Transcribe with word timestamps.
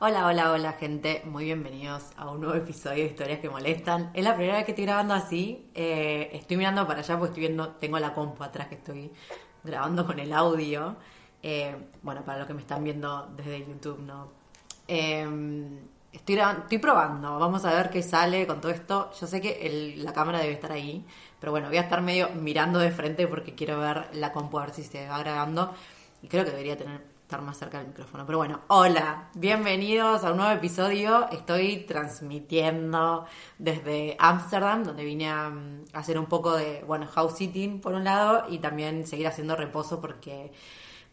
Hola, 0.00 0.26
hola, 0.26 0.52
hola 0.52 0.74
gente, 0.74 1.22
muy 1.24 1.46
bienvenidos 1.46 2.12
a 2.16 2.30
un 2.30 2.40
nuevo 2.40 2.54
episodio 2.54 3.02
de 3.02 3.10
Historias 3.10 3.40
que 3.40 3.50
Molestan. 3.50 4.12
Es 4.14 4.22
la 4.22 4.36
primera 4.36 4.54
vez 4.54 4.64
que 4.64 4.70
estoy 4.70 4.84
grabando 4.84 5.12
así, 5.12 5.68
eh, 5.74 6.30
estoy 6.34 6.56
mirando 6.56 6.86
para 6.86 7.00
allá 7.00 7.18
porque 7.18 7.30
estoy 7.30 7.40
viendo, 7.40 7.70
tengo 7.70 7.98
la 7.98 8.14
compu 8.14 8.44
atrás 8.44 8.68
que 8.68 8.76
estoy 8.76 9.10
grabando 9.64 10.06
con 10.06 10.20
el 10.20 10.32
audio. 10.32 10.94
Eh, 11.42 11.74
bueno, 12.02 12.24
para 12.24 12.38
los 12.38 12.46
que 12.46 12.54
me 12.54 12.60
están 12.60 12.84
viendo 12.84 13.26
desde 13.36 13.58
YouTube, 13.66 13.98
¿no? 13.98 14.28
Eh, 14.86 15.26
estoy, 16.12 16.38
estoy 16.38 16.78
probando, 16.78 17.36
vamos 17.40 17.64
a 17.64 17.74
ver 17.74 17.90
qué 17.90 18.00
sale 18.00 18.46
con 18.46 18.60
todo 18.60 18.70
esto. 18.70 19.10
Yo 19.20 19.26
sé 19.26 19.40
que 19.40 19.96
la 19.96 20.12
cámara 20.12 20.38
debe 20.38 20.52
estar 20.52 20.70
ahí, 20.70 21.04
pero 21.40 21.50
bueno, 21.50 21.66
voy 21.66 21.78
a 21.78 21.80
estar 21.80 22.02
medio 22.02 22.28
mirando 22.36 22.78
de 22.78 22.92
frente 22.92 23.26
porque 23.26 23.56
quiero 23.56 23.80
ver 23.80 24.10
la 24.12 24.30
compu 24.30 24.60
a 24.60 24.66
ver 24.66 24.74
si 24.74 24.84
se 24.84 25.08
va 25.08 25.18
grabando. 25.18 25.74
Y 26.22 26.28
creo 26.28 26.44
que 26.44 26.50
debería 26.52 26.76
tener 26.76 27.17
estar 27.28 27.42
más 27.42 27.58
cerca 27.58 27.76
del 27.76 27.88
micrófono. 27.88 28.24
Pero 28.24 28.38
bueno, 28.38 28.62
hola, 28.68 29.28
bienvenidos 29.34 30.24
a 30.24 30.30
un 30.30 30.38
nuevo 30.38 30.50
episodio. 30.50 31.28
Estoy 31.30 31.84
transmitiendo 31.86 33.26
desde 33.58 34.16
Ámsterdam, 34.18 34.82
donde 34.82 35.04
vine 35.04 35.28
a, 35.28 35.52
hacer 35.92 36.18
un 36.18 36.24
poco 36.24 36.56
de, 36.56 36.82
bueno, 36.86 37.06
house 37.06 37.36
sitting 37.36 37.82
por 37.82 37.92
un 37.92 38.04
lado 38.04 38.46
y 38.48 38.60
también 38.60 39.06
seguir 39.06 39.26
haciendo 39.26 39.56
reposo 39.56 40.00
porque, 40.00 40.52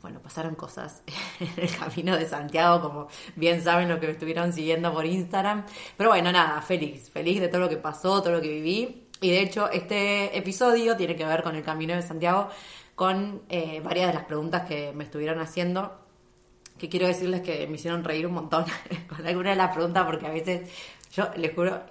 bueno, 0.02 0.22
pasaron 0.22 0.56
cosas 0.56 1.04
en 1.42 1.52
el 1.58 1.76
camino 1.76 2.16
de 2.16 2.26
Santiago, 2.26 2.80
como 2.80 3.08
bien 3.36 3.62
saben 3.62 3.90
lo 3.90 4.00
que 4.00 4.08
me 4.08 4.14
estuvieron 4.14 4.54
siguiendo 4.54 4.94
por 4.94 5.06
Instagram. 5.06 5.66
Pero 5.98 6.12
bueno, 6.12 6.32
nada, 6.32 6.62
feliz, 6.62 7.10
feliz 7.10 7.42
de 7.42 7.50
todo 7.50 7.60
lo 7.60 7.68
que 7.68 7.76
pasó, 7.76 8.22
todo 8.22 8.32
lo 8.32 8.42
que 8.42 8.48
viví. 8.48 9.10
Y 9.20 9.32
de 9.32 9.42
hecho, 9.42 9.70
este 9.70 10.38
episodio 10.38 10.96
tiene 10.96 11.18
que 11.18 11.26
ver 11.26 11.44
con 11.44 11.58
el 11.58 11.64
camino 11.64 11.94
de 11.94 12.02
Santiago, 12.02 12.48
con 12.96 13.42
eh, 13.50 13.82
varias 13.84 14.08
de 14.08 14.14
las 14.14 14.24
preguntas 14.24 14.66
que 14.66 14.94
me 14.94 15.04
estuvieron 15.04 15.42
haciendo 15.42 16.05
que 16.78 16.90
quiero 16.90 17.08
decirles 17.08 17.42
que 17.42 17.66
me 17.68 17.76
hicieron 17.76 18.04
reír 18.04 18.28
un 18.28 18.34
montón 18.34 18.66
con 19.10 19.26
alguna 19.26 19.52
de 19.52 19.56
las 19.56 19.74
preguntas 19.74 20.06
porque 20.06 20.28
a 20.28 20.32
veces, 20.32 20.70
yo 21.14 21.30
les 21.36 21.54
juro, 21.54 21.82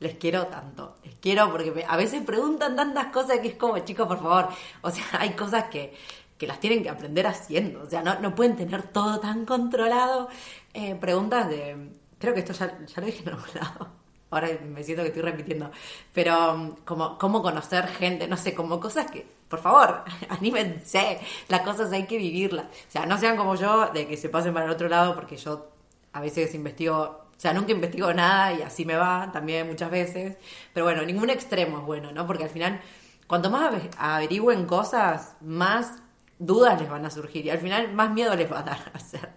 les 0.00 0.14
quiero 0.16 0.46
tanto. 0.46 0.96
Les 1.04 1.14
quiero 1.16 1.50
porque 1.50 1.84
a 1.86 1.96
veces 1.96 2.22
preguntan 2.22 2.76
tantas 2.76 3.06
cosas 3.06 3.38
que 3.40 3.48
es 3.48 3.54
como, 3.54 3.78
chicos, 3.80 4.06
por 4.06 4.18
favor, 4.18 4.48
o 4.82 4.90
sea, 4.90 5.04
hay 5.20 5.30
cosas 5.30 5.64
que, 5.64 5.94
que 6.36 6.46
las 6.46 6.60
tienen 6.60 6.82
que 6.82 6.90
aprender 6.90 7.26
haciendo, 7.26 7.82
o 7.82 7.86
sea, 7.88 8.02
no, 8.02 8.18
no 8.20 8.34
pueden 8.34 8.56
tener 8.56 8.82
todo 8.82 9.20
tan 9.20 9.46
controlado. 9.46 10.28
Eh, 10.74 10.94
preguntas 10.96 11.48
de, 11.48 11.90
creo 12.18 12.34
que 12.34 12.40
esto 12.40 12.52
ya, 12.52 13.00
lo 13.00 13.06
dije 13.06 13.22
en 13.22 13.28
algún 13.28 13.48
lado 13.54 14.02
ahora 14.32 14.48
me 14.64 14.82
siento 14.82 15.02
que 15.02 15.08
estoy 15.08 15.22
repitiendo, 15.22 15.70
pero 16.12 16.54
um, 16.54 16.76
como 16.86 17.18
cómo 17.18 17.42
conocer 17.42 17.86
gente, 17.86 18.26
no 18.26 18.36
sé, 18.38 18.54
como 18.54 18.80
cosas 18.80 19.10
que, 19.10 19.26
por 19.52 19.60
favor, 19.60 20.02
anímense, 20.30 21.20
las 21.48 21.60
cosas 21.60 21.92
hay 21.92 22.06
que 22.06 22.16
vivirlas. 22.16 22.64
O 22.64 22.90
sea, 22.90 23.04
no 23.04 23.18
sean 23.18 23.36
como 23.36 23.54
yo, 23.54 23.88
de 23.88 24.06
que 24.06 24.16
se 24.16 24.30
pasen 24.30 24.54
para 24.54 24.64
el 24.64 24.72
otro 24.72 24.88
lado, 24.88 25.14
porque 25.14 25.36
yo 25.36 25.68
a 26.14 26.22
veces 26.22 26.54
investigo, 26.54 27.28
o 27.36 27.36
sea, 27.36 27.52
nunca 27.52 27.70
investigo 27.70 28.14
nada 28.14 28.54
y 28.54 28.62
así 28.62 28.86
me 28.86 28.96
va 28.96 29.28
también 29.30 29.66
muchas 29.66 29.90
veces, 29.90 30.38
pero 30.72 30.86
bueno, 30.86 31.02
ningún 31.02 31.28
extremo 31.28 31.80
es 31.80 31.84
bueno, 31.84 32.12
¿no? 32.12 32.26
Porque 32.26 32.44
al 32.44 32.48
final, 32.48 32.80
cuanto 33.26 33.50
más 33.50 33.74
averigüen 33.98 34.64
cosas, 34.64 35.36
más 35.42 36.02
dudas 36.38 36.80
les 36.80 36.88
van 36.88 37.04
a 37.04 37.10
surgir 37.10 37.44
y 37.44 37.50
al 37.50 37.58
final 37.58 37.92
más 37.92 38.10
miedo 38.10 38.34
les 38.34 38.50
va 38.50 38.60
a 38.60 38.62
dar 38.62 38.90
a 38.94 38.96
hacer. 38.96 39.28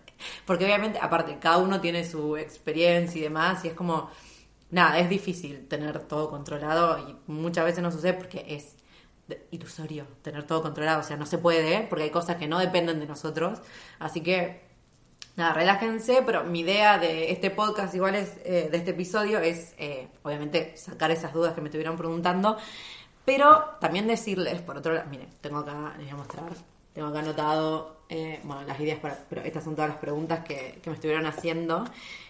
Porque 0.46 0.64
obviamente, 0.64 0.98
aparte, 1.02 1.40
cada 1.40 1.58
uno 1.58 1.82
tiene 1.82 2.06
su 2.06 2.38
experiencia 2.38 3.20
y 3.20 3.24
demás, 3.24 3.66
y 3.66 3.68
es 3.68 3.74
como 3.74 4.10
nada, 4.70 4.98
es 4.98 5.10
difícil 5.10 5.68
tener 5.68 6.00
todo 6.08 6.30
controlado 6.30 7.00
y 7.00 7.18
muchas 7.30 7.66
veces 7.66 7.84
no 7.84 7.92
sucede 7.92 8.14
porque 8.14 8.46
es 8.48 8.78
ilusorio 9.52 10.06
tener 10.22 10.44
todo 10.44 10.62
controlado, 10.62 11.00
o 11.00 11.04
sea, 11.04 11.18
no 11.18 11.26
se 11.26 11.38
puede, 11.38 11.82
porque 11.88 12.04
hay 12.04 12.10
cosas 12.10 12.38
que 12.38 12.48
no 12.48 12.60
dependen 12.60 13.00
de 13.00 13.08
nosotros, 13.08 13.60
así 14.00 14.22
que 14.22 14.62
nada, 15.36 15.54
relájense, 15.54 16.22
pero 16.26 16.44
mi 16.44 16.62
idea 16.62 16.98
de 16.98 17.32
este 17.32 17.50
podcast, 17.50 17.94
igual 17.96 18.16
es, 18.16 18.38
eh, 18.44 18.70
de 18.72 18.78
este 18.78 18.92
episodio, 18.92 19.40
es 19.40 19.74
eh, 19.78 20.08
obviamente 20.24 20.76
sacar 20.78 21.12
esas 21.12 21.34
dudas 21.34 21.54
que 21.54 21.62
me 21.62 21.68
estuvieron 21.68 21.98
preguntando, 21.98 22.58
pero 23.26 23.76
también 23.82 24.08
decirles, 24.08 24.62
por 24.62 24.78
otro 24.78 24.94
lado, 24.94 25.10
miren, 25.10 25.30
tengo 25.42 25.60
acá, 25.60 25.94
les 25.98 26.06
voy 26.06 26.14
a 26.14 26.16
mostrar, 26.16 26.52
tengo 26.94 27.08
acá 27.08 27.20
anotado, 27.20 27.98
eh, 28.10 28.40
bueno, 28.44 28.62
las 28.64 28.80
ideas 28.80 29.00
para, 29.00 29.18
pero 29.30 29.42
estas 29.42 29.64
son 29.64 29.76
todas 29.76 29.90
las 29.90 30.00
preguntas 30.00 30.46
que, 30.46 30.80
que 30.82 30.90
me 30.90 30.96
estuvieron 30.96 31.26
haciendo. 31.26 31.86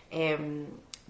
Em, 0.09 0.65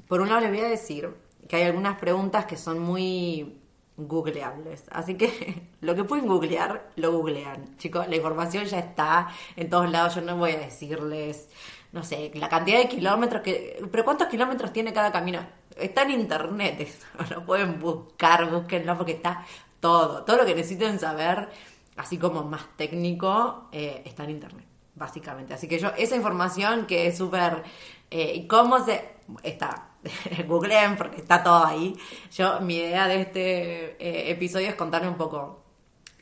por 0.07 0.21
un 0.21 0.29
lado 0.29 0.41
les 0.41 0.49
voy 0.49 0.61
a 0.61 0.67
decir 0.67 1.09
que 1.47 1.57
hay 1.57 1.63
algunas 1.63 1.97
preguntas 1.99 2.45
que 2.45 2.57
son 2.57 2.79
muy 2.79 3.59
googleables. 3.97 4.83
Así 4.91 5.15
que 5.15 5.63
lo 5.81 5.95
que 5.95 6.03
pueden 6.03 6.27
googlear, 6.27 6.91
lo 6.95 7.11
googlean. 7.13 7.77
Chicos, 7.77 8.07
la 8.07 8.15
información 8.15 8.65
ya 8.65 8.79
está 8.79 9.29
en 9.55 9.69
todos 9.69 9.89
lados. 9.89 10.15
Yo 10.15 10.21
no 10.21 10.37
voy 10.37 10.51
a 10.51 10.59
decirles, 10.59 11.49
no 11.91 12.03
sé, 12.03 12.31
la 12.35 12.49
cantidad 12.49 12.79
de 12.79 12.87
kilómetros 12.87 13.41
que... 13.41 13.83
Pero 13.91 14.05
¿cuántos 14.05 14.27
kilómetros 14.27 14.73
tiene 14.73 14.93
cada 14.93 15.11
camino? 15.11 15.45
Está 15.75 16.03
en 16.03 16.11
internet 16.11 16.79
eso. 16.79 17.05
Lo 17.33 17.45
pueden 17.45 17.79
buscar, 17.79 18.49
búsquenlo 18.49 18.97
porque 18.97 19.13
está 19.13 19.45
todo. 19.79 20.23
Todo 20.23 20.37
lo 20.37 20.45
que 20.45 20.55
necesiten 20.55 20.99
saber, 20.99 21.49
así 21.97 22.17
como 22.17 22.43
más 22.43 22.65
técnico, 22.77 23.67
eh, 23.71 24.01
está 24.05 24.23
en 24.23 24.31
internet, 24.31 24.65
básicamente. 24.95 25.53
Así 25.53 25.67
que 25.67 25.79
yo, 25.79 25.89
esa 25.97 26.15
información 26.15 26.85
que 26.85 27.07
es 27.07 27.17
súper... 27.17 27.63
Eh, 28.11 28.45
¿Cómo 28.47 28.83
se...? 28.83 29.15
Está 29.41 29.94
googleen 30.47 30.97
porque 30.97 31.21
está 31.21 31.43
todo 31.43 31.65
ahí. 31.65 31.95
Yo, 32.31 32.59
mi 32.61 32.77
idea 32.77 33.07
de 33.07 33.21
este 33.21 33.95
eh, 33.99 34.31
episodio 34.31 34.69
es 34.69 34.75
contarle 34.75 35.07
un 35.07 35.17
poco 35.17 35.63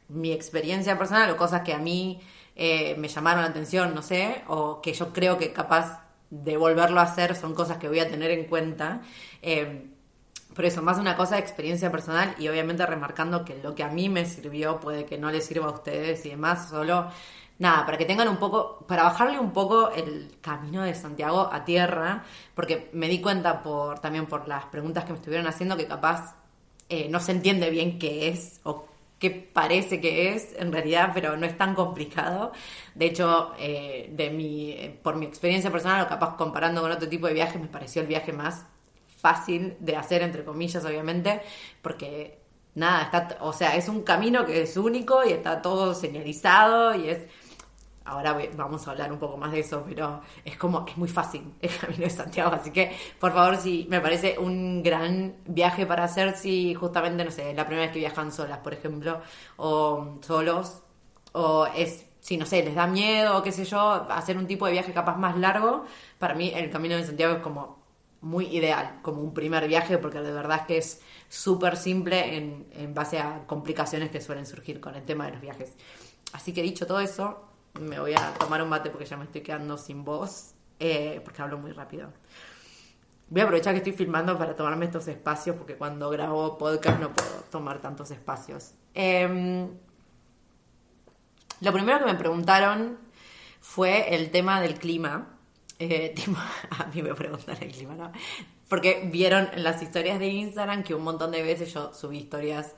mi 0.09 0.31
experiencia 0.31 0.97
personal 0.97 1.29
o 1.31 1.37
cosas 1.37 1.61
que 1.61 1.73
a 1.73 1.77
mí 1.77 2.21
eh, 2.55 2.95
me 2.97 3.07
llamaron 3.07 3.43
la 3.43 3.49
atención, 3.49 3.95
no 3.95 4.01
sé, 4.01 4.43
o 4.47 4.81
que 4.81 4.93
yo 4.93 5.11
creo 5.11 5.37
que 5.37 5.53
capaz 5.53 6.01
de 6.29 6.57
volverlo 6.57 6.99
a 6.99 7.03
hacer 7.03 7.35
son 7.35 7.53
cosas 7.53 7.77
que 7.77 7.87
voy 7.87 7.99
a 7.99 8.09
tener 8.09 8.31
en 8.31 8.45
cuenta. 8.45 9.01
Eh, 9.41 9.89
por 10.53 10.65
eso, 10.65 10.83
más 10.83 10.99
una 10.99 11.15
cosa 11.15 11.35
de 11.35 11.41
experiencia 11.41 11.91
personal 11.91 12.35
y 12.37 12.47
obviamente 12.47 12.85
remarcando 12.85 13.43
que 13.43 13.57
lo 13.57 13.73
que 13.73 13.83
a 13.83 13.87
mí 13.87 14.07
me 14.07 14.25
sirvió 14.25 14.79
puede 14.79 15.05
que 15.05 15.17
no 15.17 15.31
les 15.31 15.45
sirva 15.45 15.67
a 15.67 15.71
ustedes 15.71 16.25
y 16.25 16.29
demás, 16.29 16.69
solo 16.69 17.07
nada, 17.63 17.85
para 17.85 17.97
que 17.97 18.05
tengan 18.05 18.27
un 18.27 18.37
poco, 18.37 18.85
para 18.87 19.03
bajarle 19.03 19.39
un 19.39 19.53
poco 19.53 19.89
el 19.91 20.35
camino 20.41 20.83
de 20.83 20.93
Santiago 20.93 21.49
a 21.51 21.63
tierra, 21.63 22.23
porque 22.53 22.89
me 22.91 23.07
di 23.07 23.21
cuenta 23.21 23.61
por 23.63 23.99
también 23.99 24.25
por 24.25 24.47
las 24.49 24.65
preguntas 24.65 25.05
que 25.05 25.13
me 25.13 25.17
estuvieron 25.17 25.47
haciendo 25.47 25.77
que 25.77 25.87
capaz 25.87 26.35
eh, 26.89 27.07
no 27.09 27.21
se 27.21 27.31
entiende 27.31 27.69
bien 27.69 27.97
qué 27.97 28.27
es 28.27 28.59
o 28.63 28.85
qué 29.17 29.31
parece 29.31 30.01
que 30.01 30.33
es 30.33 30.53
en 30.57 30.73
realidad, 30.73 31.11
pero 31.13 31.37
no 31.37 31.45
es 31.45 31.57
tan 31.57 31.73
complicado. 31.73 32.51
De 32.95 33.05
hecho, 33.05 33.53
eh, 33.57 34.09
de 34.11 34.29
mi, 34.29 34.99
por 35.01 35.15
mi 35.15 35.25
experiencia 35.25 35.71
personal 35.71 36.05
o 36.05 36.09
capaz 36.09 36.35
comparando 36.35 36.81
con 36.81 36.91
otro 36.91 37.07
tipo 37.07 37.27
de 37.27 37.33
viajes, 37.33 37.61
me 37.61 37.67
pareció 37.69 38.01
el 38.01 38.09
viaje 38.09 38.33
más 38.33 38.65
fácil 39.21 39.77
de 39.79 39.95
hacer, 39.95 40.21
entre 40.21 40.43
comillas, 40.43 40.83
obviamente, 40.83 41.41
porque 41.81 42.43
nada, 42.75 43.03
está, 43.03 43.37
o 43.41 43.53
sea, 43.53 43.75
es 43.75 43.87
un 43.87 44.01
camino 44.03 44.45
que 44.45 44.63
es 44.63 44.77
único 44.77 45.23
y 45.23 45.31
está 45.31 45.61
todo 45.61 45.93
señalizado 45.93 46.95
y 46.95 47.09
es 47.09 47.19
Ahora 48.05 48.37
vamos 48.57 48.85
a 48.85 48.91
hablar 48.91 49.13
un 49.13 49.19
poco 49.19 49.37
más 49.37 49.51
de 49.51 49.61
eso, 49.61 49.83
pero 49.87 50.21
es 50.43 50.57
como, 50.57 50.85
es 50.85 50.97
muy 50.97 51.07
fácil 51.07 51.53
el 51.61 51.77
camino 51.77 52.03
de 52.03 52.09
Santiago, 52.09 52.51
así 52.53 52.71
que 52.71 52.91
por 53.17 53.31
favor, 53.31 53.55
si 53.55 53.87
me 53.89 54.01
parece 54.01 54.37
un 54.37 54.83
gran 54.83 55.35
viaje 55.45 55.85
para 55.85 56.03
hacer 56.03 56.35
si 56.35 56.73
justamente, 56.73 57.23
no 57.23 57.31
sé, 57.31 57.53
la 57.53 57.65
primera 57.65 57.85
vez 57.85 57.93
que 57.93 57.99
viajan 57.99 58.31
solas, 58.31 58.57
por 58.59 58.73
ejemplo, 58.73 59.21
o 59.55 60.17
solos, 60.21 60.81
o 61.31 61.65
es, 61.67 62.05
si 62.19 62.35
no 62.37 62.45
sé, 62.45 62.63
les 62.63 62.75
da 62.75 62.87
miedo, 62.87 63.37
o 63.37 63.43
qué 63.43 63.53
sé 63.53 63.63
yo, 63.63 63.79
hacer 64.09 64.37
un 64.37 64.47
tipo 64.47 64.65
de 64.65 64.73
viaje 64.73 64.91
capaz 64.91 65.15
más 65.17 65.37
largo, 65.37 65.85
para 66.19 66.35
mí 66.35 66.51
el 66.53 66.69
camino 66.69 66.97
de 66.97 67.05
Santiago 67.05 67.35
es 67.35 67.41
como 67.41 67.83
muy 68.19 68.47
ideal, 68.47 68.99
como 69.01 69.21
un 69.21 69.33
primer 69.33 69.67
viaje, 69.67 69.97
porque 69.97 70.19
de 70.19 70.31
verdad 70.31 70.59
es 70.61 70.65
que 70.67 70.77
es 70.77 71.01
súper 71.29 71.77
simple 71.77 72.37
en, 72.37 72.67
en 72.73 72.93
base 72.93 73.19
a 73.19 73.45
complicaciones 73.47 74.11
que 74.11 74.21
suelen 74.21 74.45
surgir 74.45 74.79
con 74.81 74.95
el 74.95 75.03
tema 75.03 75.25
de 75.25 75.33
los 75.33 75.41
viajes. 75.41 75.73
así 76.33 76.53
que 76.53 76.61
dicho 76.61 76.87
todo 76.87 76.99
eso, 76.99 77.52
me 77.79 77.99
voy 77.99 78.13
a 78.13 78.33
tomar 78.35 78.61
un 78.61 78.69
mate 78.69 78.89
porque 78.89 79.05
ya 79.05 79.17
me 79.17 79.25
estoy 79.25 79.41
quedando 79.41 79.77
sin 79.77 80.03
voz, 80.03 80.53
eh, 80.79 81.21
porque 81.23 81.41
hablo 81.41 81.57
muy 81.57 81.71
rápido. 81.71 82.11
Voy 83.29 83.41
a 83.41 83.45
aprovechar 83.45 83.73
que 83.73 83.79
estoy 83.79 83.93
filmando 83.93 84.37
para 84.37 84.55
tomarme 84.55 84.85
estos 84.85 85.07
espacios, 85.07 85.55
porque 85.55 85.75
cuando 85.75 86.09
grabo 86.09 86.57
podcast 86.57 86.99
no 86.99 87.11
puedo 87.13 87.41
tomar 87.49 87.79
tantos 87.79 88.11
espacios. 88.11 88.73
Em, 88.93 89.69
lo 91.61 91.73
primero 91.73 91.99
que 91.99 92.05
me 92.05 92.15
preguntaron 92.15 92.99
fue 93.59 94.13
el 94.13 94.29
tema 94.29 94.61
del 94.61 94.75
clima. 94.75 95.39
Eh, 95.79 96.13
a 96.69 96.85
mí 96.87 97.01
me 97.01 97.15
preguntan 97.15 97.57
el 97.61 97.71
clima, 97.71 97.95
¿no? 97.95 98.11
Porque 98.69 99.09
vieron 99.11 99.49
en 99.53 99.63
las 99.63 99.81
historias 99.81 100.19
de 100.19 100.27
Instagram 100.27 100.83
que 100.83 100.93
un 100.93 101.03
montón 101.03 101.31
de 101.31 101.41
veces 101.41 101.73
yo 101.73 101.93
subí 101.93 102.19
historias 102.19 102.75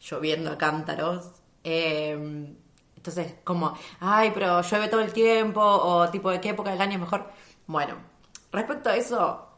lloviendo 0.00 0.50
a 0.50 0.58
cántaros. 0.58 1.30
Em, 1.62 2.56
entonces, 3.02 3.34
como, 3.42 3.76
ay, 3.98 4.30
pero 4.32 4.62
llueve 4.62 4.86
todo 4.86 5.00
el 5.00 5.12
tiempo, 5.12 5.60
o 5.60 6.08
tipo, 6.08 6.30
¿de 6.30 6.40
qué 6.40 6.50
época 6.50 6.70
del 6.70 6.80
año 6.80 6.92
es 6.92 7.00
mejor? 7.00 7.32
Bueno, 7.66 7.96
respecto 8.52 8.90
a 8.90 8.96
eso, 8.96 9.48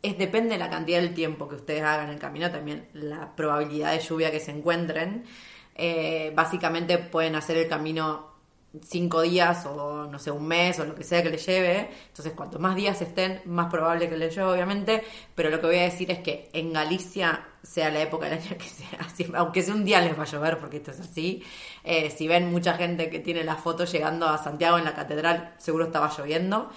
es 0.00 0.16
depende 0.16 0.54
de 0.54 0.58
la 0.58 0.70
cantidad 0.70 1.02
del 1.02 1.12
tiempo 1.12 1.46
que 1.46 1.56
ustedes 1.56 1.82
hagan 1.82 2.08
el 2.08 2.18
camino, 2.18 2.50
también 2.50 2.88
la 2.94 3.36
probabilidad 3.36 3.92
de 3.92 3.98
lluvia 3.98 4.30
que 4.30 4.40
se 4.40 4.52
encuentren. 4.52 5.26
Eh, 5.74 6.32
básicamente 6.34 6.96
pueden 6.96 7.34
hacer 7.36 7.58
el 7.58 7.68
camino 7.68 8.33
cinco 8.82 9.22
días 9.22 9.66
o 9.66 10.06
no 10.06 10.18
sé, 10.18 10.30
un 10.30 10.46
mes 10.46 10.78
o 10.80 10.84
lo 10.84 10.94
que 10.94 11.04
sea 11.04 11.22
que 11.22 11.30
les 11.30 11.44
lleve. 11.46 11.90
Entonces, 12.08 12.32
cuanto 12.34 12.58
más 12.58 12.74
días 12.74 13.00
estén, 13.00 13.40
más 13.44 13.70
probable 13.70 14.08
que 14.08 14.16
les 14.16 14.34
lleve, 14.34 14.50
obviamente. 14.50 15.04
Pero 15.34 15.50
lo 15.50 15.60
que 15.60 15.66
voy 15.66 15.76
a 15.76 15.82
decir 15.82 16.10
es 16.10 16.18
que 16.20 16.50
en 16.52 16.72
Galicia, 16.72 17.46
sea 17.62 17.90
la 17.90 18.02
época 18.02 18.28
del 18.28 18.38
año 18.38 18.56
que 18.58 18.68
sea, 18.68 18.98
aunque 19.38 19.62
sea 19.62 19.74
un 19.74 19.84
día 19.84 20.00
les 20.00 20.18
va 20.18 20.24
a 20.24 20.26
llover, 20.26 20.58
porque 20.58 20.78
esto 20.78 20.90
es 20.90 21.00
así. 21.00 21.42
Eh, 21.82 22.10
si 22.10 22.28
ven 22.28 22.50
mucha 22.50 22.74
gente 22.74 23.08
que 23.08 23.20
tiene 23.20 23.44
la 23.44 23.56
foto 23.56 23.84
llegando 23.84 24.28
a 24.28 24.38
Santiago 24.38 24.78
en 24.78 24.84
la 24.84 24.94
catedral, 24.94 25.54
seguro 25.58 25.86
estaba 25.86 26.12
lloviendo. 26.16 26.70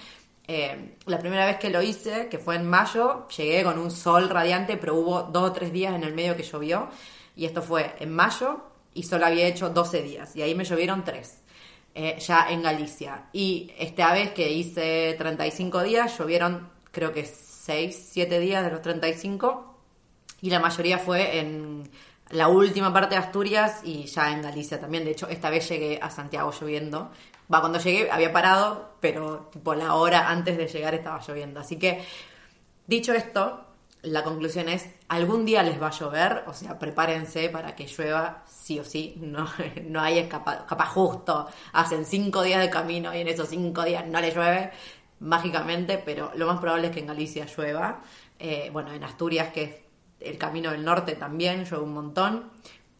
Eh, 0.48 0.96
la 1.06 1.20
primera 1.20 1.46
vez 1.46 1.58
que 1.58 1.70
lo 1.70 1.82
hice, 1.82 2.30
que 2.30 2.38
fue 2.38 2.56
en 2.56 2.70
mayo, 2.70 3.28
llegué 3.28 3.64
con 3.64 3.78
un 3.78 3.92
sol 3.92 4.30
radiante, 4.30 4.78
pero 4.78 4.96
hubo 4.96 5.24
dos 5.24 5.50
o 5.50 5.54
tres 5.54 5.74
días 5.74 5.94
en 5.94 6.04
el 6.04 6.14
medio 6.14 6.38
que 6.38 6.44
llovió. 6.44 6.90
Y 7.36 7.46
esto 7.46 7.62
fue 7.62 7.96
en 8.00 8.14
mayo 8.14 8.62
y 8.94 9.04
solo 9.04 9.26
había 9.26 9.46
hecho 9.46 9.70
12 9.70 10.02
días. 10.02 10.36
Y 10.36 10.42
ahí 10.42 10.56
me 10.56 10.64
llovieron 10.64 11.04
tres. 11.04 11.42
Eh, 12.00 12.20
ya 12.20 12.46
en 12.52 12.62
Galicia. 12.62 13.24
Y 13.34 13.72
esta 13.76 14.14
vez 14.14 14.32
que 14.32 14.52
hice 14.52 15.16
35 15.18 15.82
días, 15.82 16.16
llovieron 16.16 16.70
creo 16.92 17.12
que 17.12 17.26
6, 17.26 18.10
7 18.12 18.40
días 18.40 18.64
de 18.64 18.70
los 18.70 18.84
35 18.84 19.80
y 20.42 20.52
la 20.52 20.60
mayoría 20.60 21.00
fue 21.00 21.40
en 21.40 21.90
la 22.30 22.50
última 22.50 22.94
parte 22.94 23.16
de 23.16 23.22
Asturias 23.22 23.82
y 23.84 24.06
ya 24.06 24.32
en 24.32 24.44
Galicia 24.44 24.80
también. 24.80 25.06
De 25.06 25.12
hecho, 25.12 25.28
esta 25.28 25.50
vez 25.50 25.68
llegué 25.68 25.98
a 26.00 26.12
Santiago 26.12 26.52
lloviendo. 26.52 27.10
Va, 27.52 27.62
cuando 27.62 27.80
llegué 27.80 28.12
había 28.12 28.32
parado, 28.32 28.98
pero 29.00 29.50
tipo 29.52 29.74
la 29.74 29.96
hora 29.96 30.30
antes 30.30 30.56
de 30.56 30.68
llegar 30.68 30.94
estaba 30.94 31.20
lloviendo. 31.20 31.62
Así 31.62 31.80
que, 31.80 32.04
dicho 32.86 33.12
esto, 33.12 33.66
la 34.04 34.24
conclusión 34.24 34.70
es, 34.70 34.90
algún 35.08 35.46
día 35.46 35.64
les 35.64 35.82
va 35.82 35.88
a 35.88 35.92
llover, 35.92 36.44
o 36.48 36.54
sea, 36.54 36.78
prepárense 36.80 37.50
para 37.50 37.76
que 37.76 37.88
llueva 37.88 38.44
sí 38.48 38.80
o 38.80 38.84
sí, 38.84 39.16
no, 39.18 39.48
no 39.86 40.02
hay 40.02 40.20
escapa, 40.20 40.66
capaz 40.66 40.90
justo, 40.90 41.48
hacen 41.74 42.06
cinco 42.06 42.44
días 42.44 42.62
de 42.62 42.70
camino 42.70 43.14
y 43.14 43.20
en 43.22 43.28
esos 43.28 43.50
cinco 43.50 43.84
días 43.84 44.06
no 44.06 44.22
les 44.22 44.36
llueve 44.36 44.72
mágicamente, 45.20 45.98
pero 45.98 46.32
lo 46.36 46.48
más 46.48 46.60
probable 46.60 46.88
es 46.88 46.94
que 46.94 47.00
en 47.00 47.08
Galicia 47.08 47.46
llueva. 47.46 48.02
Eh, 48.40 48.70
bueno, 48.72 48.94
en 48.94 49.04
Asturias, 49.04 49.52
que 49.52 49.64
es 49.64 49.76
el 50.20 50.38
camino 50.38 50.72
del 50.72 50.86
norte 50.86 51.16
también, 51.16 51.66
llueve 51.66 51.84
un 51.84 51.94
montón, 51.94 52.52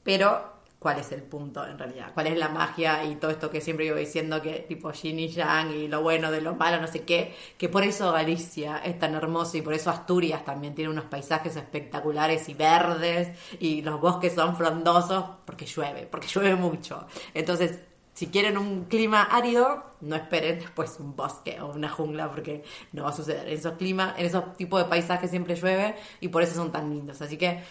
pero 0.04 0.57
cuál 0.80 1.00
es 1.00 1.12
el 1.12 1.24
punto 1.24 1.66
en 1.66 1.78
realidad, 1.78 2.12
cuál 2.14 2.28
es 2.28 2.38
la 2.38 2.50
magia 2.50 3.04
y 3.04 3.16
todo 3.16 3.32
esto 3.32 3.50
que 3.50 3.62
siempre 3.62 3.86
iba 3.86 3.98
diciendo 3.98 4.42
que 4.42 4.60
tipo 4.68 4.92
yin 4.92 5.20
y 5.20 5.28
yang 5.30 5.72
y 5.72 5.88
lo 5.88 6.02
bueno 6.02 6.30
de 6.32 6.42
lo 6.42 6.56
malo, 6.56 6.80
no 6.80 6.88
sé 6.88 7.02
qué, 7.04 7.36
que 7.58 7.68
por 7.68 7.84
eso 7.84 8.12
Galicia 8.12 8.78
es 8.78 9.00
tan 9.00 9.16
hermoso 9.16 9.58
y 9.58 9.62
por 9.62 9.74
eso 9.74 9.90
Asturias 9.90 10.46
también 10.46 10.76
tiene 10.76 10.92
unos 10.92 11.06
paisajes 11.06 11.56
espectaculares 11.56 12.48
y 12.50 12.54
verdes 12.54 13.30
y 13.60 13.82
los 13.82 14.00
bosques 14.00 14.34
son 14.34 14.56
frondosos 14.56 15.26
porque 15.46 15.66
llueve, 15.66 16.08
porque 16.10 16.28
llueve 16.28 16.56
mucho. 16.56 17.08
Entonces, 17.34 17.80
si 18.14 18.28
quieren 18.28 18.58
un 18.58 18.86
clima 18.86 19.24
árido, 19.24 19.92
no 20.02 20.16
esperen 20.16 20.60
después 20.60 20.98
un 21.00 21.16
bosque 21.16 21.60
o 21.62 21.68
una 21.68 21.90
jungla 21.90 22.30
porque 22.30 22.64
no 22.92 23.04
va 23.04 23.10
a 23.10 23.14
suceder. 23.14 23.48
En 23.48 23.54
esos 23.54 23.74
climas, 23.74 24.18
en 24.18 24.26
esos 24.26 24.58
tipos 24.58 24.82
de 24.82 24.90
paisajes 24.90 25.30
siempre 25.30 25.56
llueve 25.56 25.96
y 26.20 26.28
por 26.30 26.42
eso 26.42 26.56
son 26.56 26.72
tan 26.72 26.90
lindos. 26.90 27.22
Así 27.22 27.38
que 27.38 27.62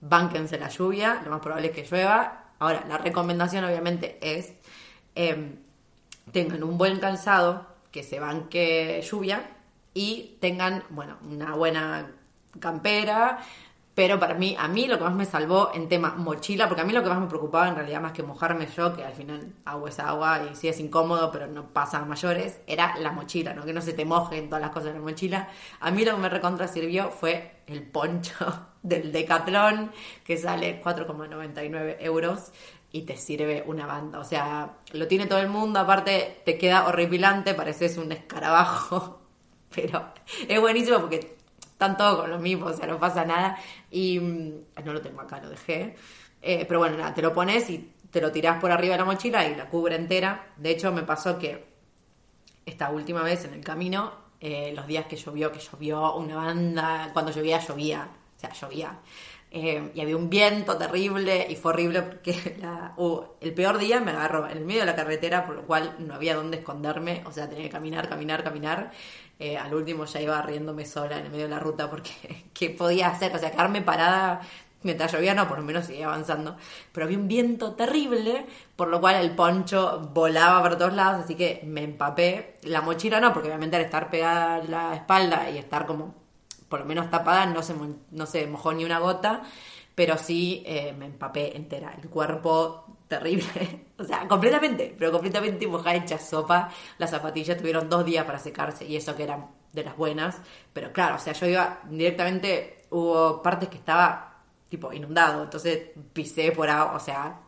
bánquense 0.00 0.58
la 0.58 0.68
lluvia, 0.68 1.20
lo 1.24 1.30
más 1.30 1.40
probable 1.40 1.68
es 1.68 1.72
que 1.74 1.84
llueva 1.84 2.41
Ahora, 2.62 2.84
la 2.88 2.96
recomendación 2.96 3.64
obviamente 3.64 4.18
es 4.20 4.52
em, 5.16 5.56
tengan 6.30 6.62
un 6.62 6.78
buen 6.78 7.00
calzado 7.00 7.66
que 7.90 8.04
se 8.04 8.20
banque 8.20 9.02
lluvia 9.02 9.50
y 9.94 10.36
tengan, 10.40 10.84
bueno, 10.90 11.18
una 11.28 11.56
buena 11.56 12.12
campera, 12.60 13.40
pero 13.94 14.18
para 14.18 14.34
mí, 14.34 14.56
a 14.58 14.68
mí 14.68 14.86
lo 14.86 14.96
que 14.96 15.04
más 15.04 15.14
me 15.14 15.26
salvó 15.26 15.70
en 15.74 15.86
tema 15.88 16.14
mochila, 16.16 16.66
porque 16.66 16.80
a 16.80 16.84
mí 16.84 16.94
lo 16.94 17.02
que 17.02 17.10
más 17.10 17.20
me 17.20 17.26
preocupaba 17.26 17.68
en 17.68 17.74
realidad 17.74 18.00
más 18.00 18.12
que 18.12 18.22
mojarme 18.22 18.66
yo, 18.74 18.96
que 18.96 19.04
al 19.04 19.12
final 19.12 19.52
agua 19.66 19.90
es 19.90 19.98
agua 19.98 20.46
y 20.50 20.56
sí 20.56 20.68
es 20.68 20.80
incómodo, 20.80 21.30
pero 21.30 21.46
no 21.46 21.66
pasa 21.68 21.98
a 21.98 22.04
mayores, 22.06 22.62
era 22.66 22.96
la 22.98 23.12
mochila, 23.12 23.52
¿no? 23.52 23.64
Que 23.64 23.74
no 23.74 23.82
se 23.82 23.92
te 23.92 24.06
mojen 24.06 24.48
todas 24.48 24.62
las 24.62 24.70
cosas 24.70 24.86
de 24.86 24.94
la 24.94 25.00
mochila. 25.00 25.48
A 25.80 25.90
mí 25.90 26.04
lo 26.06 26.12
que 26.14 26.22
me 26.22 26.28
recontra 26.30 26.68
sirvió 26.68 27.10
fue 27.10 27.62
el 27.66 27.82
poncho 27.82 28.34
del 28.82 29.12
Decathlon, 29.12 29.92
que 30.24 30.38
sale 30.38 30.82
4,99 30.82 31.96
euros 32.00 32.50
y 32.92 33.02
te 33.02 33.18
sirve 33.18 33.62
una 33.66 33.84
banda. 33.86 34.20
O 34.20 34.24
sea, 34.24 34.78
lo 34.92 35.06
tiene 35.06 35.26
todo 35.26 35.38
el 35.38 35.48
mundo, 35.48 35.80
aparte 35.80 36.40
te 36.46 36.56
queda 36.56 36.86
horripilante, 36.86 37.52
pareces 37.52 37.98
un 37.98 38.10
escarabajo, 38.12 39.20
pero 39.74 40.06
es 40.48 40.60
buenísimo 40.60 40.98
porque 40.98 41.41
están 41.82 41.96
todos 41.96 42.20
con 42.20 42.30
los 42.30 42.40
mismos, 42.40 42.72
o 42.72 42.76
sea, 42.76 42.86
no 42.86 42.98
pasa 42.98 43.24
nada. 43.24 43.58
Y 43.90 44.20
mm, 44.20 44.52
no 44.84 44.92
lo 44.92 45.00
tengo 45.00 45.20
acá, 45.20 45.40
lo 45.40 45.50
dejé. 45.50 45.96
Eh, 46.40 46.64
pero 46.66 46.80
bueno, 46.80 46.96
nada, 46.96 47.12
te 47.12 47.22
lo 47.22 47.32
pones 47.32 47.68
y 47.70 47.92
te 48.10 48.20
lo 48.20 48.30
tirás 48.30 48.60
por 48.60 48.70
arriba 48.70 48.94
de 48.94 48.98
la 48.98 49.04
mochila 49.04 49.46
y 49.46 49.56
la 49.56 49.68
cubre 49.68 49.96
entera. 49.96 50.52
De 50.56 50.70
hecho, 50.70 50.92
me 50.92 51.02
pasó 51.02 51.38
que 51.38 51.64
esta 52.64 52.90
última 52.90 53.22
vez 53.22 53.44
en 53.44 53.54
el 53.54 53.64
camino, 53.64 54.12
eh, 54.40 54.72
los 54.74 54.86
días 54.86 55.06
que 55.06 55.16
llovió, 55.16 55.50
que 55.50 55.58
llovió 55.58 56.14
una 56.14 56.36
banda, 56.36 57.10
cuando 57.12 57.32
llovía, 57.32 57.58
llovía, 57.58 58.08
o 58.36 58.40
sea, 58.40 58.52
llovía. 58.52 58.98
Eh, 59.54 59.90
y 59.94 60.00
había 60.00 60.16
un 60.16 60.30
viento 60.30 60.78
terrible 60.78 61.46
y 61.46 61.56
fue 61.56 61.72
horrible 61.72 62.00
porque 62.00 62.34
uh, 62.96 63.20
el 63.38 63.52
peor 63.52 63.76
día 63.76 64.00
me 64.00 64.12
agarró 64.12 64.48
en 64.48 64.56
el 64.56 64.64
medio 64.64 64.80
de 64.80 64.86
la 64.86 64.96
carretera, 64.96 65.44
por 65.44 65.56
lo 65.56 65.66
cual 65.66 65.96
no 65.98 66.14
había 66.14 66.34
dónde 66.34 66.58
esconderme, 66.58 67.22
o 67.26 67.32
sea, 67.32 67.48
tenía 67.50 67.64
que 67.64 67.70
caminar, 67.70 68.08
caminar, 68.08 68.42
caminar. 68.42 68.92
Eh, 69.38 69.58
al 69.58 69.74
último 69.74 70.04
ya 70.04 70.20
iba 70.20 70.40
riéndome 70.42 70.86
sola 70.86 71.18
en 71.18 71.26
el 71.26 71.30
medio 71.32 71.44
de 71.44 71.50
la 71.50 71.58
ruta 71.58 71.90
porque 71.90 72.44
¿qué 72.54 72.70
podía 72.70 73.08
hacer? 73.08 73.34
O 73.34 73.38
sea, 73.38 73.50
quedarme 73.50 73.82
parada 73.82 74.40
mientras 74.82 75.12
llovía, 75.12 75.34
no, 75.34 75.48
por 75.48 75.58
lo 75.58 75.64
menos 75.64 75.86
seguía 75.86 76.06
avanzando. 76.06 76.56
Pero 76.92 77.06
había 77.06 77.18
un 77.18 77.28
viento 77.28 77.74
terrible, 77.74 78.46
por 78.76 78.88
lo 78.88 79.00
cual 79.00 79.16
el 79.16 79.32
poncho 79.32 80.10
volaba 80.12 80.62
por 80.62 80.76
todos 80.76 80.94
lados, 80.94 81.24
así 81.24 81.34
que 81.34 81.62
me 81.64 81.82
empapé. 81.84 82.56
La 82.62 82.80
mochila 82.80 83.20
no, 83.20 83.32
porque 83.32 83.48
obviamente 83.48 83.76
al 83.76 83.82
estar 83.82 84.10
pegada 84.10 84.58
la 84.64 84.94
espalda 84.94 85.50
y 85.50 85.58
estar 85.58 85.86
como 85.86 86.14
por 86.68 86.80
lo 86.80 86.86
menos 86.86 87.10
tapada, 87.10 87.44
no 87.44 87.62
se, 87.62 87.74
no 88.12 88.24
se 88.24 88.46
mojó 88.46 88.72
ni 88.72 88.84
una 88.86 88.98
gota, 88.98 89.42
pero 89.94 90.16
sí 90.18 90.62
eh, 90.66 90.94
me 90.96 91.06
empapé 91.06 91.56
entera. 91.56 91.94
El 92.00 92.08
cuerpo 92.08 92.98
terrible, 93.08 93.86
o 93.98 94.04
sea, 94.04 94.26
completamente, 94.28 94.94
pero 94.98 95.12
completamente 95.12 95.66
mojada, 95.66 95.96
hecha 95.96 96.18
sopa. 96.18 96.70
Las 96.98 97.10
zapatillas 97.10 97.58
tuvieron 97.58 97.88
dos 97.88 98.04
días 98.04 98.24
para 98.24 98.38
secarse 98.38 98.84
y 98.84 98.96
eso 98.96 99.14
que 99.16 99.24
eran 99.24 99.50
de 99.72 99.84
las 99.84 99.96
buenas, 99.96 100.38
pero 100.72 100.92
claro, 100.92 101.16
o 101.16 101.18
sea, 101.18 101.32
yo 101.32 101.46
iba 101.46 101.80
directamente, 101.88 102.84
hubo 102.90 103.42
partes 103.42 103.68
que 103.70 103.78
estaba 103.78 104.42
tipo 104.68 104.92
inundado, 104.92 105.44
entonces 105.44 105.90
pisé 106.12 106.52
por 106.52 106.68
agua, 106.68 106.94
o 106.94 107.00
sea, 107.00 107.40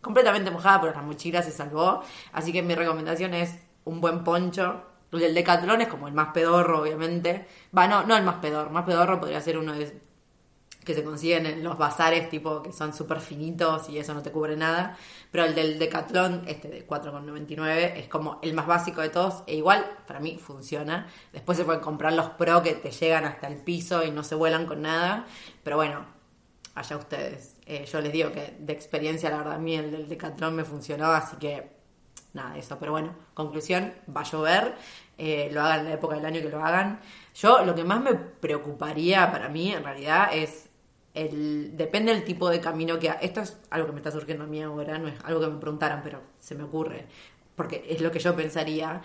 completamente 0.00 0.50
mojada, 0.50 0.80
pero 0.80 0.94
la 0.94 1.02
mochila 1.02 1.42
se 1.42 1.50
salvó. 1.50 2.02
Así 2.32 2.52
que 2.52 2.62
mi 2.62 2.74
recomendación 2.74 3.34
es 3.34 3.58
un 3.84 4.00
buen 4.00 4.24
poncho, 4.24 4.82
el 5.12 5.34
Decathlon 5.34 5.82
es 5.82 5.88
como 5.88 6.08
el 6.08 6.14
más 6.14 6.28
pedorro, 6.32 6.80
obviamente. 6.80 7.46
Va, 7.76 7.86
no, 7.86 8.04
no 8.04 8.16
el 8.16 8.22
más 8.24 8.36
pedorro. 8.36 8.70
Más 8.70 8.84
pedorro 8.84 9.20
podría 9.20 9.40
ser 9.40 9.58
uno 9.58 9.74
de, 9.74 10.00
que 10.84 10.94
se 10.94 11.04
consiguen 11.04 11.46
en 11.46 11.62
los 11.62 11.78
bazares, 11.78 12.28
tipo 12.28 12.62
que 12.62 12.72
son 12.72 12.92
súper 12.92 13.20
finitos 13.20 13.88
y 13.88 13.98
eso 13.98 14.14
no 14.14 14.22
te 14.22 14.30
cubre 14.30 14.56
nada. 14.56 14.96
Pero 15.30 15.44
el 15.44 15.54
del 15.54 15.78
Decathlon, 15.78 16.42
este 16.46 16.68
de 16.68 16.86
4,99, 16.86 17.94
es 17.96 18.08
como 18.08 18.38
el 18.42 18.54
más 18.54 18.66
básico 18.66 19.00
de 19.00 19.08
todos. 19.08 19.44
E 19.46 19.56
igual, 19.56 19.84
para 20.06 20.20
mí, 20.20 20.38
funciona. 20.38 21.08
Después 21.32 21.58
se 21.58 21.64
pueden 21.64 21.80
comprar 21.80 22.12
los 22.12 22.30
Pro 22.30 22.62
que 22.62 22.74
te 22.74 22.90
llegan 22.90 23.24
hasta 23.24 23.48
el 23.48 23.56
piso 23.56 24.04
y 24.04 24.10
no 24.10 24.24
se 24.24 24.34
vuelan 24.34 24.66
con 24.66 24.82
nada. 24.82 25.26
Pero 25.62 25.76
bueno, 25.76 26.04
allá 26.74 26.96
ustedes. 26.96 27.56
Eh, 27.66 27.86
yo 27.90 28.00
les 28.00 28.12
digo 28.12 28.32
que 28.32 28.56
de 28.58 28.72
experiencia, 28.72 29.30
la 29.30 29.38
verdad, 29.38 29.54
a 29.54 29.58
mí 29.58 29.76
el 29.76 29.90
del 29.90 30.08
Decathlon 30.08 30.56
me 30.56 30.64
funcionó, 30.64 31.06
así 31.12 31.36
que 31.36 31.70
nada 32.32 32.56
eso. 32.56 32.78
Pero 32.78 32.92
bueno, 32.92 33.14
conclusión, 33.34 33.92
va 34.14 34.22
a 34.22 34.24
llover, 34.24 34.74
eh, 35.18 35.50
lo 35.52 35.62
hagan 35.62 35.80
en 35.80 35.84
la 35.86 35.92
época 35.92 36.16
del 36.16 36.26
año 36.26 36.40
que 36.40 36.48
lo 36.48 36.64
hagan. 36.64 37.00
Yo 37.34 37.64
lo 37.64 37.74
que 37.74 37.84
más 37.84 38.00
me 38.00 38.14
preocuparía 38.14 39.30
para 39.30 39.48
mí 39.48 39.72
en 39.72 39.84
realidad 39.84 40.30
es 40.32 40.68
depende 41.14 42.12
del 42.12 42.24
tipo 42.24 42.48
de 42.48 42.60
camino 42.60 42.98
que... 42.98 43.12
Esto 43.20 43.40
es 43.40 43.58
algo 43.70 43.86
que 43.86 43.92
me 43.92 43.98
está 43.98 44.10
surgiendo 44.10 44.44
a 44.44 44.46
mí 44.46 44.62
ahora, 44.62 44.98
no 44.98 45.08
es 45.08 45.14
algo 45.24 45.40
que 45.40 45.48
me 45.48 45.58
preguntaran, 45.58 46.00
pero 46.02 46.20
se 46.38 46.54
me 46.54 46.64
ocurre, 46.64 47.06
porque 47.54 47.84
es 47.88 48.00
lo 48.00 48.10
que 48.10 48.18
yo 48.18 48.34
pensaría. 48.34 49.02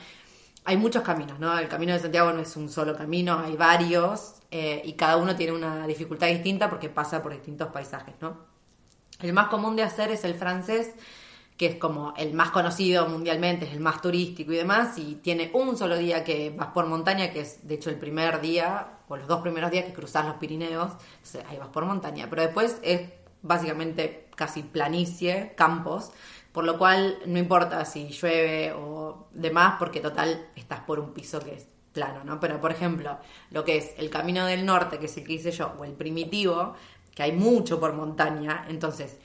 Hay 0.65 0.77
muchos 0.77 1.03
caminos, 1.03 1.39
¿no? 1.39 1.57
El 1.57 1.67
camino 1.67 1.93
de 1.93 1.99
Santiago 1.99 2.31
no 2.33 2.41
es 2.41 2.55
un 2.57 2.69
solo 2.69 2.95
camino, 2.95 3.39
hay 3.39 3.55
varios, 3.55 4.35
eh, 4.51 4.81
y 4.83 4.93
cada 4.93 5.17
uno 5.17 5.35
tiene 5.35 5.53
una 5.53 5.87
dificultad 5.87 6.27
distinta 6.27 6.69
porque 6.69 6.89
pasa 6.89 7.21
por 7.21 7.33
distintos 7.33 7.69
paisajes, 7.69 8.15
¿no? 8.21 8.45
El 9.21 9.33
más 9.33 9.47
común 9.47 9.75
de 9.75 9.83
hacer 9.83 10.11
es 10.11 10.23
el 10.23 10.35
francés, 10.35 10.93
que 11.57 11.65
es 11.65 11.75
como 11.75 12.13
el 12.15 12.33
más 12.33 12.51
conocido 12.51 13.09
mundialmente, 13.09 13.65
es 13.65 13.73
el 13.73 13.79
más 13.79 13.99
turístico 13.99 14.53
y 14.53 14.57
demás, 14.57 14.97
y 14.99 15.15
tiene 15.15 15.49
un 15.53 15.75
solo 15.75 15.97
día 15.97 16.23
que 16.23 16.51
vas 16.51 16.67
por 16.67 16.85
montaña, 16.85 17.31
que 17.31 17.41
es 17.41 17.67
de 17.67 17.75
hecho 17.75 17.89
el 17.89 17.97
primer 17.97 18.39
día, 18.41 18.99
o 19.07 19.17
los 19.17 19.27
dos 19.27 19.41
primeros 19.41 19.71
días 19.71 19.85
que 19.85 19.93
cruzas 19.93 20.25
los 20.25 20.35
Pirineos, 20.35 20.93
ahí 21.49 21.57
vas 21.57 21.69
por 21.69 21.85
montaña, 21.85 22.27
pero 22.29 22.43
después 22.43 22.77
es 22.83 23.09
básicamente 23.41 24.27
casi 24.35 24.61
planicie, 24.61 25.53
campos, 25.57 26.11
por 26.51 26.63
lo 26.63 26.77
cual 26.77 27.17
no 27.25 27.39
importa 27.39 27.83
si 27.85 28.09
llueve 28.09 28.73
o 28.73 29.27
demás, 29.31 29.75
porque 29.79 29.99
total 29.99 30.49
estás 30.55 30.81
por 30.81 30.99
un 30.99 31.11
piso 31.11 31.39
que 31.39 31.55
es 31.55 31.67
plano, 31.91 32.23
¿no? 32.23 32.39
Pero 32.39 32.61
por 32.61 32.71
ejemplo, 32.71 33.17
lo 33.49 33.63
que 33.63 33.77
es 33.77 33.93
el 33.97 34.11
Camino 34.11 34.45
del 34.45 34.63
Norte, 34.63 34.99
que 34.99 35.07
es 35.07 35.17
el 35.17 35.23
que 35.23 35.33
hice 35.33 35.51
yo, 35.51 35.73
o 35.79 35.83
el 35.83 35.93
primitivo, 35.93 36.75
que 37.15 37.23
hay 37.23 37.31
mucho 37.31 37.79
por 37.79 37.93
montaña, 37.93 38.65
entonces 38.69 39.17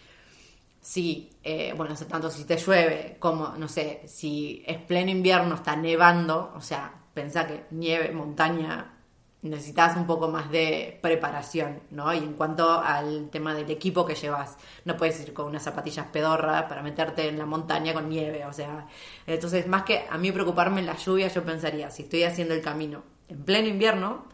si, 0.83 1.31
eh, 1.45 1.73
bueno, 1.77 1.95
tanto 1.95 2.29
si 2.29 2.45
te 2.45 2.57
llueve 2.57 3.17
como, 3.21 3.51
no 3.57 3.69
sé, 3.69 4.03
si 4.07 4.65
es 4.67 4.79
pleno 4.79 5.11
invierno, 5.13 5.55
está 5.55 5.77
nevando, 5.77 6.53
o 6.57 6.61
sea, 6.61 6.93
pensá 7.15 7.47
que 7.47 7.67
nieve, 7.71 8.11
montaña, 8.11 8.99
necesitas 9.43 9.97
un 9.97 10.07
poco 10.07 10.29
más 10.29 10.51
de 10.51 10.99
preparación, 11.01 11.83
¿no? 11.91 12.13
Y 12.13 12.19
en 12.19 12.35
cuanto 12.35 12.81
al 12.81 13.31
tema 13.31 13.55
del 13.55 13.71
equipo 13.71 14.05
que 14.05 14.17
llevas, 14.17 14.57
no 14.85 14.97
puedes 14.97 15.21
ir 15.21 15.33
con 15.33 15.47
unas 15.47 15.63
zapatillas 15.63 16.07
pedorras 16.07 16.65
para 16.65 16.83
meterte 16.83 17.29
en 17.29 17.39
la 17.39 17.47
montaña 17.47 17.95
con 17.95 18.09
nieve, 18.09 18.45
o 18.45 18.53
sea, 18.53 18.89
entonces 19.27 19.69
más 19.69 19.85
que 19.85 20.05
a 20.11 20.19
mí 20.19 20.33
preocuparme 20.33 20.81
en 20.81 20.87
la 20.87 20.97
lluvia, 20.97 21.29
yo 21.29 21.45
pensaría, 21.45 21.91
si 21.91 22.03
estoy 22.03 22.25
haciendo 22.25 22.55
el 22.55 22.63
camino 22.63 23.05
en 23.29 23.45
pleno 23.45 23.69
invierno, 23.69 24.25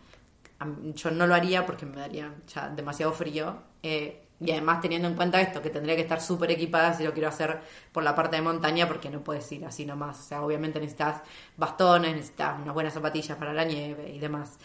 yo 0.95 1.11
no 1.11 1.26
lo 1.26 1.35
haría 1.35 1.67
porque 1.67 1.87
me 1.87 1.97
daría 1.97 2.35
ya 2.52 2.69
demasiado 2.69 3.12
frío, 3.12 3.62
eh, 3.83 4.27
y 4.40 4.52
además 4.52 4.80
teniendo 4.80 5.09
en 5.09 5.14
cuenta 5.14 5.40
esto, 5.40 5.61
que 5.61 5.71
tendría 5.71 5.97
que 5.97 6.02
estar 6.02 6.21
súper 6.21 6.50
equipada 6.52 6.95
si 6.95 7.04
lo 7.04 7.12
quiero 7.12 7.28
hacer 7.28 7.61
por 7.92 8.04
la 8.04 8.14
parte 8.14 8.37
de 8.37 8.42
montaña, 8.42 8.87
porque 8.87 9.11
no 9.11 9.21
puedes 9.23 9.50
ir 9.52 9.64
así 9.64 9.85
nomás. 9.85 10.21
O 10.21 10.23
sea, 10.23 10.42
obviamente 10.42 10.78
necesitas 10.78 11.23
bastones, 11.57 12.14
necesitas 12.14 12.61
unas 12.61 12.75
buenas 12.75 12.95
zapatillas 12.95 13.37
para 13.37 13.52
la 13.52 13.64
nieve 13.64 14.11
y 14.14 14.18
demás. 14.18 14.59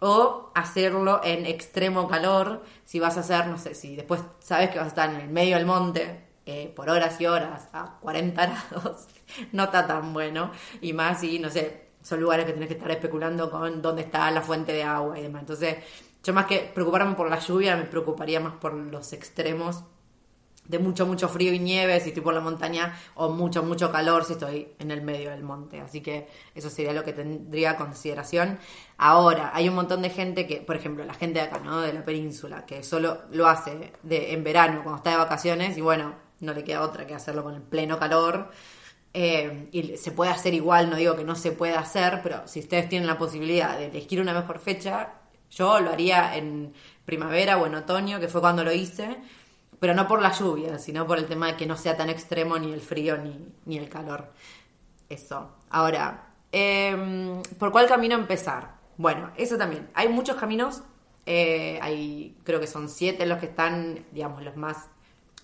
O 0.00 0.50
hacerlo 0.54 1.20
en 1.24 1.46
extremo 1.46 2.06
calor, 2.08 2.62
si 2.84 3.00
vas 3.00 3.16
a 3.16 3.20
hacer, 3.20 3.46
no 3.46 3.58
sé, 3.58 3.74
si 3.74 3.96
después 3.96 4.20
sabes 4.40 4.70
que 4.70 4.78
vas 4.78 4.86
a 4.86 4.88
estar 4.88 5.10
en 5.10 5.20
el 5.20 5.28
medio 5.30 5.56
del 5.56 5.64
monte, 5.66 6.24
eh, 6.46 6.70
por 6.76 6.90
horas 6.90 7.18
y 7.20 7.26
horas, 7.26 7.68
a 7.72 7.98
40 8.00 8.46
grados, 8.70 9.06
no 9.52 9.64
está 9.64 9.86
tan 9.86 10.12
bueno. 10.12 10.50
Y 10.82 10.92
más 10.92 11.20
si, 11.20 11.38
no 11.38 11.48
sé, 11.48 11.84
son 12.02 12.20
lugares 12.20 12.44
que 12.44 12.52
tienes 12.52 12.68
que 12.68 12.74
estar 12.74 12.90
especulando 12.90 13.50
con 13.50 13.80
dónde 13.80 14.02
está 14.02 14.30
la 14.30 14.42
fuente 14.42 14.72
de 14.72 14.82
agua 14.82 15.18
y 15.18 15.22
demás. 15.22 15.40
Entonces, 15.40 15.78
yo 16.24 16.32
más 16.32 16.46
que 16.46 16.70
preocuparme 16.74 17.14
por 17.14 17.30
la 17.30 17.38
lluvia, 17.38 17.76
me 17.76 17.84
preocuparía 17.84 18.40
más 18.40 18.54
por 18.54 18.74
los 18.74 19.12
extremos 19.12 19.84
de 20.66 20.78
mucho, 20.78 21.06
mucho 21.06 21.28
frío 21.28 21.52
y 21.52 21.58
nieve 21.58 22.00
si 22.00 22.08
estoy 22.08 22.22
por 22.22 22.34
la 22.34 22.40
montaña 22.40 22.98
o 23.14 23.28
mucho, 23.28 23.62
mucho 23.62 23.92
calor 23.92 24.24
si 24.24 24.32
estoy 24.32 24.68
en 24.78 24.90
el 24.90 25.02
medio 25.02 25.30
del 25.30 25.42
monte. 25.42 25.80
Así 25.80 26.00
que 26.00 26.28
eso 26.54 26.70
sería 26.70 26.92
lo 26.92 27.04
que 27.04 27.12
tendría 27.12 27.76
consideración. 27.76 28.58
Ahora, 28.96 29.50
hay 29.54 29.68
un 29.68 29.74
montón 29.74 30.02
de 30.02 30.10
gente 30.10 30.46
que, 30.46 30.56
por 30.56 30.76
ejemplo, 30.76 31.04
la 31.04 31.14
gente 31.14 31.40
de 31.40 31.46
acá, 31.46 31.58
¿no? 31.58 31.80
De 31.80 31.92
la 31.92 32.04
península, 32.04 32.64
que 32.64 32.82
solo 32.82 33.22
lo 33.30 33.46
hace 33.46 33.92
en 34.08 34.44
verano 34.44 34.80
cuando 34.82 34.96
está 34.96 35.10
de 35.10 35.16
vacaciones 35.18 35.76
y 35.76 35.82
bueno, 35.82 36.14
no 36.40 36.54
le 36.54 36.64
queda 36.64 36.82
otra 36.82 37.06
que 37.06 37.14
hacerlo 37.14 37.42
con 37.44 37.54
el 37.54 37.62
pleno 37.62 37.98
calor. 37.98 38.50
Eh, 39.16 39.68
y 39.70 39.96
se 39.96 40.10
puede 40.10 40.32
hacer 40.32 40.54
igual, 40.54 40.90
no 40.90 40.96
digo 40.96 41.14
que 41.14 41.24
no 41.24 41.36
se 41.36 41.52
pueda 41.52 41.78
hacer, 41.78 42.20
pero 42.22 42.48
si 42.48 42.60
ustedes 42.60 42.88
tienen 42.88 43.06
la 43.06 43.16
posibilidad 43.16 43.78
de 43.78 43.86
elegir 43.86 44.20
una 44.20 44.32
mejor 44.34 44.58
fecha, 44.58 45.12
yo 45.50 45.80
lo 45.80 45.90
haría 45.90 46.36
en 46.36 46.72
primavera 47.04 47.58
o 47.58 47.66
en 47.66 47.74
otoño, 47.74 48.20
que 48.20 48.28
fue 48.28 48.40
cuando 48.40 48.64
lo 48.64 48.72
hice, 48.72 49.16
pero 49.78 49.94
no 49.94 50.08
por 50.08 50.22
la 50.22 50.32
lluvia, 50.32 50.78
sino 50.78 51.06
por 51.06 51.18
el 51.18 51.26
tema 51.26 51.48
de 51.48 51.56
que 51.56 51.66
no 51.66 51.76
sea 51.76 51.96
tan 51.96 52.08
extremo 52.08 52.58
ni 52.58 52.72
el 52.72 52.80
frío 52.80 53.18
ni, 53.64 53.78
el 53.78 53.88
calor. 53.88 54.32
Eso. 55.08 55.56
Ahora, 55.70 56.28
em, 56.52 57.42
¿por 57.58 57.70
cuál 57.70 57.86
camino 57.86 58.14
empezar? 58.14 58.74
Bueno, 58.96 59.30
eso 59.36 59.58
también. 59.58 59.88
Hay 59.94 60.08
muchos 60.08 60.36
caminos. 60.36 60.82
Eh, 61.26 61.78
hay, 61.82 62.36
creo 62.44 62.60
que 62.60 62.66
son 62.66 62.88
siete 62.88 63.26
los 63.26 63.38
que 63.38 63.46
están, 63.46 64.04
digamos, 64.12 64.42
los 64.42 64.56
más 64.56 64.88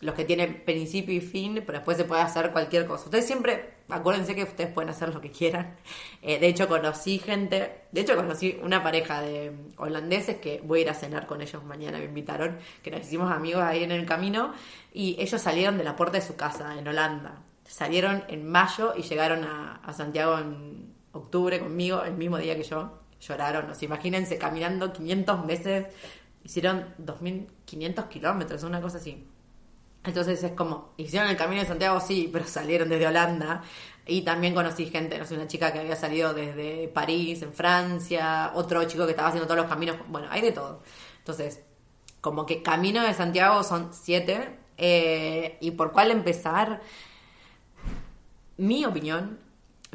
los 0.01 0.15
que 0.15 0.25
tienen 0.25 0.63
principio 0.65 1.15
y 1.15 1.21
fin, 1.21 1.63
pero 1.67 1.79
después 1.79 1.97
se 1.99 2.05
puede 2.05 2.23
hacer 2.23 2.53
cualquier 2.53 2.87
cosa. 2.87 3.05
Ustedes 3.05 3.27
siempre, 3.27 3.75
acuérdense 3.91 4.35
que 4.35 4.45
ustedes 4.45 4.73
pueden 4.73 4.89
hacer 4.89 5.15
lo 5.15 5.21
que 5.21 5.31
quieran. 5.31 5.77
Eh, 6.23 6.39
de 6.39 6.49
hecho, 6.49 6.69
conocí 6.69 7.19
gente, 7.19 7.85
de 7.93 8.03
hecho, 8.03 8.15
conocí 8.15 8.61
una 8.63 8.83
pareja 8.83 9.23
de 9.23 9.53
holandeses 9.79 10.37
que 10.37 10.61
voy 10.63 10.81
a 10.81 10.83
ir 10.83 10.91
a 10.91 10.95
cenar 10.95 11.27
con 11.27 11.41
ellos 11.41 11.65
mañana, 11.65 11.99
me 11.99 12.05
invitaron, 12.05 12.59
que 12.83 12.91
nos 12.91 13.01
hicimos 13.01 13.33
amigos 13.33 13.63
ahí 13.63 13.85
en 13.85 13.91
el 13.91 14.05
camino, 14.05 14.53
y 14.93 15.17
ellos 15.19 15.41
salieron 15.41 15.79
de 15.79 15.85
la 15.85 15.97
puerta 15.97 16.19
de 16.19 16.27
su 16.27 16.37
casa 16.37 16.79
en 16.79 16.87
Holanda. 16.87 17.43
Salieron 17.67 18.25
en 18.29 18.47
mayo 18.47 18.93
y 18.95 19.03
llegaron 19.03 19.45
a, 19.45 19.81
Santiago 19.95 20.39
en 20.39 20.93
octubre 21.13 21.59
conmigo, 21.59 22.03
el 22.05 22.15
mismo 22.15 22.37
día 22.37 22.55
que 22.55 22.65
yo. 22.65 22.99
Lloraron, 23.19 23.71
o 23.71 23.75
sea, 23.75 23.87
imagínense, 23.87 24.37
caminando 24.37 24.93
500 24.93 25.45
meses, 25.47 25.87
hicieron 26.45 26.95
2.500 26.99 28.09
kilómetros, 28.09 28.63
una 28.63 28.83
cosa 28.83 28.99
así. 28.99 29.27
Entonces 30.05 30.43
es 30.43 30.53
como, 30.53 30.93
hicieron 30.97 31.29
el 31.29 31.37
camino 31.37 31.61
de 31.61 31.69
Santiago, 31.69 32.01
sí, 32.01 32.29
pero 32.33 32.45
salieron 32.47 32.89
desde 32.89 33.07
Holanda. 33.07 33.63
Y 34.07 34.23
también 34.23 34.55
conocí 34.55 34.87
gente, 34.87 35.19
no 35.19 35.25
sé, 35.27 35.35
una 35.35 35.47
chica 35.47 35.73
que 35.73 35.81
había 35.81 35.95
salido 35.95 36.35
desde 36.35 36.89
París, 36.89 37.43
en 37.43 37.53
Francia, 37.53 38.51
otro 38.55 38.83
chico 38.85 39.05
que 39.05 39.13
estaba 39.13 39.29
haciendo 39.29 39.47
todos 39.47 39.61
los 39.61 39.69
caminos. 39.69 39.97
Bueno, 40.09 40.27
hay 40.31 40.41
de 40.41 40.53
todo. 40.53 40.83
Entonces, 41.19 41.61
como 42.21 42.47
que 42.47 42.63
camino 42.63 43.03
de 43.03 43.15
Santiago 43.15 43.63
son 43.63 43.91
siete. 43.93 44.59
Eh, 44.79 45.59
¿Y 45.61 45.73
por 45.73 45.93
cuál 45.93 46.11
empezar? 46.11 46.81
Mi 48.57 48.85
opinión, 48.85 49.39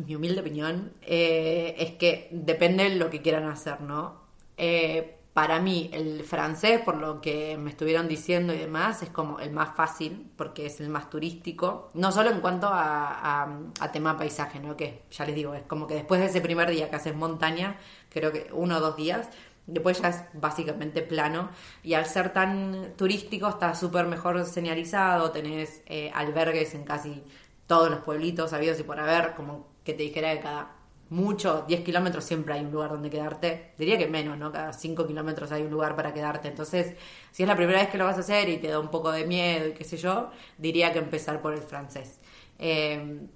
mi 0.06 0.16
humilde 0.16 0.42
opinión, 0.42 0.94
eh, 1.02 1.76
es 1.78 1.92
que 1.94 2.30
depende 2.32 2.84
de 2.86 2.96
lo 2.96 3.10
que 3.10 3.22
quieran 3.22 3.46
hacer, 3.46 3.82
¿no? 3.82 4.22
Eh, 4.58 5.15
para 5.36 5.60
mí 5.60 5.89
el 5.92 6.24
francés, 6.24 6.80
por 6.80 6.96
lo 6.96 7.20
que 7.20 7.58
me 7.58 7.70
estuvieron 7.70 8.08
diciendo 8.08 8.54
y 8.54 8.58
demás, 8.58 9.04
es 9.04 9.10
como 9.10 9.38
el 9.42 9.51
más 9.51 9.75
fácil 9.75 10.32
porque 10.38 10.65
es 10.68 10.80
el 10.80 10.88
más 10.88 11.10
turístico, 11.10 11.89
no 11.94 12.13
solo 12.13 12.30
en 12.30 12.39
cuanto 12.39 12.70
a, 12.72 13.50
tema 13.92 14.18
paisaje, 14.18 14.62
¿no? 14.62 14.77
que 14.77 15.04
ya 15.12 15.25
les 15.25 15.36
digo, 15.36 15.54
es 15.54 15.63
como 15.63 15.88
que 15.88 15.96
después 15.96 16.22
de 16.22 16.27
ese 16.27 16.39
primer 16.39 16.72
día 16.72 16.89
que 16.89 16.96
haces 16.96 17.13
montaña, 17.13 17.75
creo 18.10 18.32
que 18.32 18.48
uno 18.54 18.77
o 18.77 18.80
dos 18.80 18.96
días, 18.96 19.27
después 19.68 20.01
ya 20.01 20.08
es 20.08 20.24
básicamente 20.32 21.01
plano 21.01 21.50
y 21.84 21.96
al 21.96 22.06
ser 22.06 22.32
tan 22.32 22.94
turístico 22.96 23.50
está 23.50 23.75
súper 23.75 24.08
mejor 24.08 24.46
señalizado, 24.46 25.32
tenés 25.32 25.82
eh, 25.88 26.12
albergues 26.15 26.74
en 26.75 26.86
casi 26.86 27.25
todos 27.68 27.89
los 27.89 28.00
pueblitos 28.00 28.54
habidos 28.54 28.80
y 28.80 28.84
por 28.84 29.01
haber, 29.01 29.34
como 29.36 29.68
que 29.84 29.94
te 29.94 30.04
dijera 30.04 30.34
que 30.34 30.39
cada 30.39 30.75
mucho, 31.10 31.66
10 31.68 31.84
kilómetros 31.84 32.24
siempre 32.24 32.54
hay 32.54 32.66
un 32.66 32.72
lugar 32.72 32.90
donde 32.92 33.10
quedarte. 33.10 33.74
Diría 33.78 33.98
que 33.98 34.08
menos, 34.08 34.38
¿no? 34.38 34.52
Cada 34.52 34.74
5 34.74 35.06
kilómetros 35.06 35.52
hay 35.52 35.64
un 35.64 35.70
lugar 35.70 35.96
para 35.96 36.14
quedarte. 36.14 36.48
Entonces, 36.48 36.96
si 37.32 37.44
es 37.44 37.50
la 37.50 37.56
primera 37.56 37.80
vez 37.80 37.90
que 37.90 37.98
lo 37.98 38.06
vas 38.06 38.18
a 38.18 38.22
hacer 38.22 38.50
y 38.50 38.58
te 38.58 38.68
da 38.68 38.80
un 38.80 38.90
poco 38.90 39.12
de 39.12 39.26
miedo 39.26 39.68
y 39.68 39.74
qué 39.74 39.84
sé 39.84 39.98
yo, 39.98 40.32
diría 40.58 40.92
que 40.92 41.00
empezar 41.00 41.42
por 41.42 41.54
el 41.54 41.62
francés. 41.62 42.20
Eh, 42.58 43.28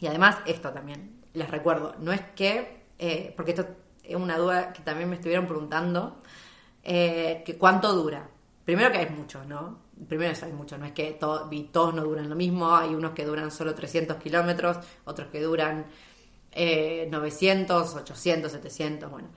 y 0.00 0.06
además, 0.06 0.38
esto 0.46 0.70
también, 0.70 1.22
les 1.34 1.50
recuerdo, 1.50 1.94
no 1.98 2.12
es 2.12 2.20
que, 2.34 2.84
eh, 2.98 3.32
porque 3.36 3.52
esto 3.52 3.66
es 4.02 4.16
una 4.16 4.38
duda 4.38 4.72
que 4.72 4.82
también 4.82 5.08
me 5.08 5.16
estuvieron 5.16 5.46
preguntando, 5.46 6.18
eh, 6.82 7.42
que 7.44 7.56
cuánto 7.56 7.92
dura. 7.94 8.28
Primero 8.64 8.90
que 8.90 8.98
hay 8.98 9.10
muchos, 9.10 9.46
¿no? 9.46 9.84
Primero 10.08 10.32
eso 10.32 10.46
hay 10.46 10.52
muchos, 10.52 10.78
no 10.78 10.86
es 10.86 10.92
que 10.92 11.12
todos 11.12 11.94
no 11.94 12.02
duran 12.02 12.28
lo 12.28 12.34
mismo, 12.34 12.74
hay 12.74 12.94
unos 12.94 13.12
que 13.12 13.24
duran 13.24 13.50
solo 13.50 13.74
300 13.74 14.16
kilómetros, 14.16 14.78
otros 15.04 15.28
que 15.28 15.40
duran 15.40 15.86
900, 16.54 17.94
800, 17.94 18.52
700, 18.52 19.10
bueno, 19.10 19.28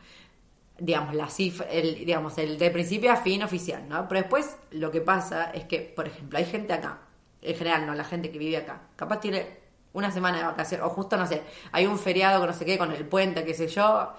digamos, 0.79 1.15
la 1.15 1.29
cifra, 1.29 1.65
el, 1.67 1.95
digamos, 1.95 2.37
el 2.37 2.57
de 2.57 2.69
principio 2.69 3.11
a 3.11 3.17
fin 3.17 3.43
oficial, 3.43 3.87
¿no? 3.87 4.07
Pero 4.07 4.21
después 4.21 4.57
lo 4.71 4.91
que 4.91 5.01
pasa 5.01 5.51
es 5.51 5.65
que, 5.65 5.79
por 5.79 6.07
ejemplo, 6.07 6.37
hay 6.37 6.45
gente 6.45 6.73
acá, 6.73 6.99
en 7.41 7.55
general, 7.55 7.85
no, 7.85 7.95
la 7.95 8.03
gente 8.03 8.31
que 8.31 8.37
vive 8.37 8.57
acá, 8.57 8.81
capaz 8.95 9.19
tiene 9.19 9.57
una 9.93 10.11
semana 10.11 10.37
de 10.37 10.43
vacaciones, 10.43 10.85
o 10.85 10.89
justo, 10.89 11.17
no 11.17 11.25
sé, 11.25 11.41
hay 11.71 11.87
un 11.87 11.97
feriado 11.97 12.41
que 12.41 12.47
no 12.47 12.53
sé 12.53 12.65
qué, 12.65 12.77
con 12.77 12.91
el 12.91 13.05
puente, 13.05 13.43
qué 13.43 13.53
sé 13.53 13.67
yo, 13.67 14.13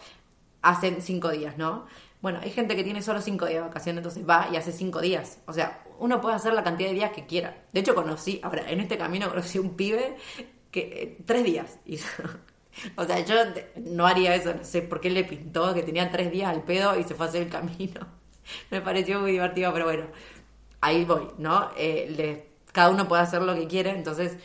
hacen 0.63 1.03
cinco 1.03 1.31
días, 1.31 1.57
¿no? 1.57 1.87
Bueno, 2.21 2.41
hay 2.43 2.51
gente 2.51 2.75
que 2.75 2.83
tiene 2.83 3.01
solo 3.01 3.21
cinco 3.21 3.47
días 3.47 3.63
de 3.63 3.69
vacaciones, 3.69 3.99
entonces 3.99 4.29
va 4.29 4.49
y 4.53 4.57
hace 4.57 4.73
cinco 4.73 5.01
días. 5.01 5.39
O 5.47 5.53
sea, 5.53 5.85
uno 6.01 6.21
puede 6.21 6.35
hacer 6.35 6.53
la 6.53 6.65
cantidad 6.65 6.89
de 6.89 6.95
días 6.95 7.13
que 7.13 7.27
quiera. 7.27 7.63
De 7.73 7.81
hecho, 7.81 7.95
conocí, 7.95 8.41
ahora, 8.43 8.69
en 8.69 8.81
este 8.81 8.99
camino 8.99 9.29
conocí 9.29 9.61
un 9.61 9.77
pibe 9.77 10.17
que 10.73 10.81
eh, 10.81 11.19
tres 11.25 11.45
días 11.45 11.79
hizo. 11.87 12.07
O 12.97 13.05
sea, 13.05 13.25
yo 13.25 13.35
no 13.77 14.07
haría 14.07 14.35
eso, 14.35 14.55
no 14.55 14.65
sé 14.65 14.83
por 14.83 15.01
qué 15.01 15.11
le 15.11 15.25
pintó 15.25 15.75
que 15.75 15.83
tenía 15.83 16.11
tres 16.11 16.31
días 16.31 16.51
al 16.51 16.63
pedo 16.63 16.99
y 16.99 17.05
se 17.05 17.15
fue 17.15 17.27
a 17.27 17.29
hacer 17.29 17.43
el 17.43 17.49
camino. 17.49 18.19
me 18.71 18.81
pareció 18.81 19.21
muy 19.21 19.33
divertido, 19.33 19.73
pero 19.73 19.85
bueno, 19.87 20.07
ahí 20.81 21.05
voy, 21.05 21.29
¿no? 21.39 21.71
Eh, 21.77 22.47
cada 22.73 22.91
uno 22.91 23.09
puede 23.09 23.23
hacer 23.23 23.43
lo 23.43 23.55
que 23.55 23.67
quiere, 23.67 23.91
entonces 23.91 24.37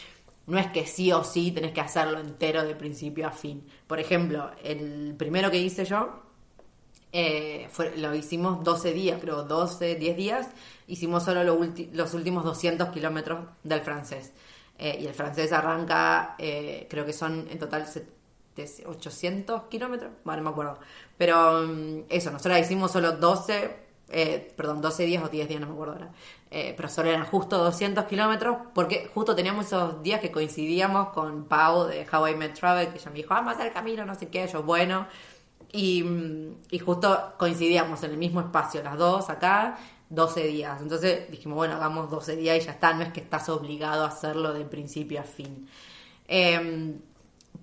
no 0.48 0.58
es 0.58 0.68
que 0.68 0.86
sí 0.86 1.12
o 1.12 1.24
sí 1.24 1.52
tenés 1.52 1.72
que 1.74 1.82
hacerlo 1.82 2.20
entero 2.20 2.64
de 2.64 2.76
principio 2.76 3.28
a 3.28 3.32
fin. 3.32 3.66
Por 3.88 4.00
ejemplo, 4.00 4.52
el 4.64 5.16
primero 5.18 5.52
que 5.52 5.58
hice 5.58 5.86
yo, 5.86 6.22
eh, 7.12 7.70
lo 7.98 8.16
hicimos 8.16 8.64
12 8.64 8.94
días, 8.94 9.20
creo, 9.22 9.44
12, 9.44 9.96
10 9.96 10.18
días, 10.18 10.50
hicimos 10.88 11.24
solo 11.24 11.44
los 11.44 12.14
últimos 12.14 12.44
200 12.44 12.90
kilómetros 12.90 13.46
del 13.64 13.82
francés. 13.82 14.34
Eh, 14.80 14.98
y 15.02 15.06
el 15.06 15.14
francés 15.14 15.52
arranca, 15.54 16.36
creo 16.38 17.06
que 17.06 17.14
son 17.14 17.48
en 17.50 17.60
total 17.60 17.86
800 18.56 19.64
kilómetros, 19.64 20.12
bueno, 20.24 20.42
no 20.42 20.50
me 20.50 20.52
acuerdo. 20.52 20.80
Pero 21.18 21.64
mm, 21.68 22.04
eso, 22.10 22.32
nosotros 22.32 22.60
hicimos 22.60 22.92
solo 22.92 23.14
12, 23.14 23.76
perdón, 24.56 24.82
12 24.82 25.06
días 25.06 25.24
o 25.24 25.30
10 25.30 25.48
días, 25.48 25.60
no 25.60 25.68
me 25.68 25.74
acuerdo 25.74 25.94
ahora. 25.94 26.12
pero 26.50 26.88
solo 26.90 27.10
eran 27.10 27.26
justo 27.26 27.58
200 27.58 28.06
kilómetros, 28.06 28.58
porque 28.76 29.10
justo 29.14 29.36
teníamos 29.36 29.68
esos 29.68 30.04
días 30.04 30.22
que 30.22 30.32
coincidíamos 30.32 31.10
con 31.10 31.46
Pau 31.46 31.86
de 31.86 32.06
How 32.12 32.28
I 32.28 32.36
Met 32.36 32.54
Travel, 32.54 32.90
que 32.90 33.00
ella 33.00 33.10
me 33.10 33.18
dijo, 33.18 33.30
vamos 33.30 33.54
a 33.54 33.56
hacer 33.56 33.68
el 33.68 33.74
camino, 33.74 34.06
no 34.06 34.16
sé 34.16 34.28
qué, 34.30 34.48
yo, 34.48 34.64
bueno. 34.64 35.08
Y, 35.76 36.06
justo 36.86 37.34
coincidíamos 37.38 38.04
en 38.04 38.12
el 38.12 38.18
mismo 38.18 38.42
espacio, 38.42 38.84
las 38.84 38.96
dos 38.96 39.30
acá, 39.32 39.80
12 40.10 40.44
días. 40.48 40.80
Entonces 40.82 41.30
dijimos, 41.32 41.56
bueno, 41.56 41.76
hagamos 41.76 42.12
12 42.12 42.36
días 42.36 42.58
y 42.58 42.66
ya 42.68 42.72
está, 42.74 42.94
no 42.94 43.02
es 43.02 43.12
que 43.12 43.22
estás 43.22 43.50
obligado 43.50 44.04
a 44.06 44.10
hacerlo 44.10 44.54
de 44.54 44.66
principio 44.66 45.20
a 45.20 45.24
fin. 45.24 45.68
Em, 46.28 47.00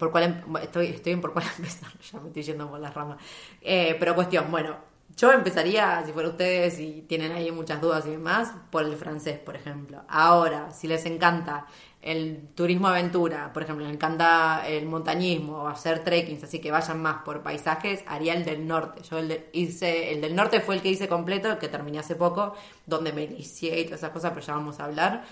por 0.00 0.11
cuál 0.11 0.25
em, 0.25 0.57
estoy, 0.62 0.87
estoy 0.87 1.14
por 1.16 1.33
cuál 1.33 1.45
empezar, 1.59 1.90
ya 2.00 2.19
me 2.19 2.28
estoy 2.28 2.42
yendo 2.42 2.69
por 2.69 2.80
las 2.80 2.92
ramas. 2.92 3.19
Eh, 3.61 3.97
pero 4.00 4.14
cuestión, 4.16 4.50
bueno, 4.50 4.76
yo 5.16 5.33
empezaría, 5.33 6.02
si 6.07 6.12
fuera 6.12 6.30
ustedes 6.30 6.80
y 6.80 7.02
tienen 7.02 7.33
ahí 7.33 7.50
muchas 7.52 7.80
dudas 7.80 8.07
y 8.07 8.11
demás, 8.11 8.52
por 8.71 8.85
el 8.85 8.97
francés, 8.97 9.38
por 9.38 9.54
ejemplo. 9.54 10.02
Ahora, 10.09 10.71
si 10.73 10.88
les 10.88 11.04
encanta 11.04 11.66
el 12.00 12.49
turismo 12.54 12.88
aventura, 12.88 13.52
por 13.52 13.62
ejemplo, 13.62 13.85
me 13.85 13.92
encanta 13.92 14.66
el 14.66 14.87
montañismo 14.87 15.64
o 15.64 15.69
hacer 15.69 16.02
trekkings, 16.02 16.45
así 16.45 16.59
que 16.59 16.71
vayan 16.71 17.02
más 17.02 17.23
por 17.23 17.42
paisajes, 17.42 18.02
haría 18.07 18.33
el 18.33 18.45
del 18.45 18.66
norte. 18.66 19.02
Yo 19.02 19.19
el 19.19 19.45
hice, 19.52 20.14
el 20.14 20.23
del 20.23 20.35
norte 20.35 20.61
fue 20.61 20.76
el 20.76 20.80
que 20.80 20.88
hice 20.88 21.09
completo, 21.09 21.52
el 21.52 21.59
que 21.59 21.69
terminé 21.69 21.99
hace 21.99 22.14
poco, 22.14 22.54
donde 22.87 23.12
me 23.12 23.25
inicié 23.25 23.80
y 23.80 23.85
todas 23.85 24.00
esas 24.00 24.11
cosas, 24.12 24.30
pero 24.33 24.47
ya 24.47 24.54
vamos 24.54 24.80
a 24.80 24.87
hablar. 24.87 25.25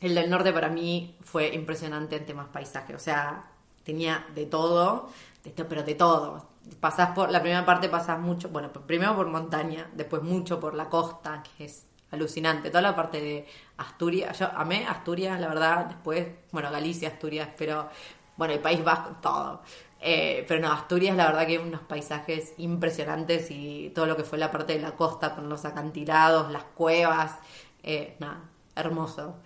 El 0.00 0.14
del 0.14 0.30
norte 0.30 0.52
para 0.52 0.68
mí 0.68 1.16
fue 1.22 1.48
impresionante 1.54 2.16
en 2.16 2.24
temas 2.24 2.48
paisajes, 2.48 2.94
o 2.94 3.00
sea, 3.00 3.44
tenía 3.88 4.26
de 4.34 4.44
todo, 4.44 5.08
pero 5.56 5.82
de 5.82 5.94
todo. 5.94 6.46
Pasás 6.78 7.12
por, 7.14 7.30
la 7.30 7.40
primera 7.40 7.64
parte 7.64 7.88
pasás 7.88 8.20
mucho, 8.20 8.50
bueno, 8.50 8.70
primero 8.70 9.16
por 9.16 9.28
montaña, 9.28 9.88
después 9.94 10.22
mucho 10.22 10.60
por 10.60 10.74
la 10.74 10.90
costa, 10.90 11.42
que 11.42 11.64
es 11.64 11.86
alucinante. 12.10 12.68
Toda 12.68 12.82
la 12.82 12.94
parte 12.94 13.22
de 13.22 13.46
Asturias, 13.78 14.38
yo 14.38 14.50
amé 14.54 14.86
Asturias, 14.86 15.40
la 15.40 15.48
verdad, 15.48 15.86
después, 15.86 16.28
bueno, 16.52 16.70
Galicia, 16.70 17.08
Asturias, 17.08 17.48
pero 17.56 17.88
bueno, 18.36 18.52
el 18.52 18.60
País 18.60 18.84
Vasco, 18.84 19.16
todo. 19.22 19.62
Eh, 20.00 20.44
pero 20.46 20.60
no, 20.60 20.70
Asturias, 20.70 21.16
la 21.16 21.24
verdad 21.24 21.46
que 21.46 21.58
unos 21.58 21.80
paisajes 21.80 22.52
impresionantes 22.58 23.50
y 23.50 23.90
todo 23.94 24.04
lo 24.04 24.18
que 24.18 24.24
fue 24.24 24.36
la 24.36 24.50
parte 24.50 24.74
de 24.74 24.80
la 24.80 24.92
costa 24.96 25.34
con 25.34 25.48
los 25.48 25.64
acantilados, 25.64 26.52
las 26.52 26.64
cuevas, 26.64 27.38
eh, 27.82 28.16
nada, 28.18 28.42
hermoso. 28.76 29.36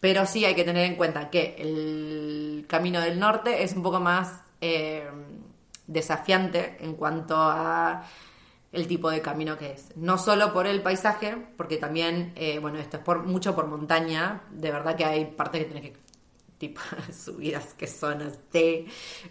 Pero 0.00 0.26
sí 0.26 0.44
hay 0.44 0.54
que 0.54 0.64
tener 0.64 0.86
en 0.86 0.96
cuenta 0.96 1.28
que 1.30 1.56
el 1.58 2.64
camino 2.66 3.00
del 3.00 3.18
norte 3.18 3.62
es 3.62 3.74
un 3.74 3.82
poco 3.82 4.00
más 4.00 4.40
eh, 4.60 5.08
desafiante 5.86 6.78
en 6.80 6.94
cuanto 6.94 7.36
a 7.36 8.04
el 8.72 8.86
tipo 8.86 9.10
de 9.10 9.20
camino 9.20 9.58
que 9.58 9.72
es. 9.72 9.96
No 9.96 10.18
solo 10.18 10.52
por 10.52 10.66
el 10.66 10.82
paisaje, 10.82 11.36
porque 11.56 11.76
también, 11.76 12.32
eh, 12.36 12.58
bueno, 12.58 12.78
esto 12.78 12.98
es 12.98 13.26
mucho 13.26 13.54
por 13.54 13.66
montaña, 13.66 14.42
de 14.50 14.70
verdad 14.70 14.96
que 14.96 15.04
hay 15.04 15.24
partes 15.24 15.64
que 15.64 15.70
tienes 15.70 15.90
que, 15.90 15.96
tipo, 16.58 16.80
subidas 17.12 17.74
que 17.74 17.86
son 17.86 18.22
así, 18.22 18.86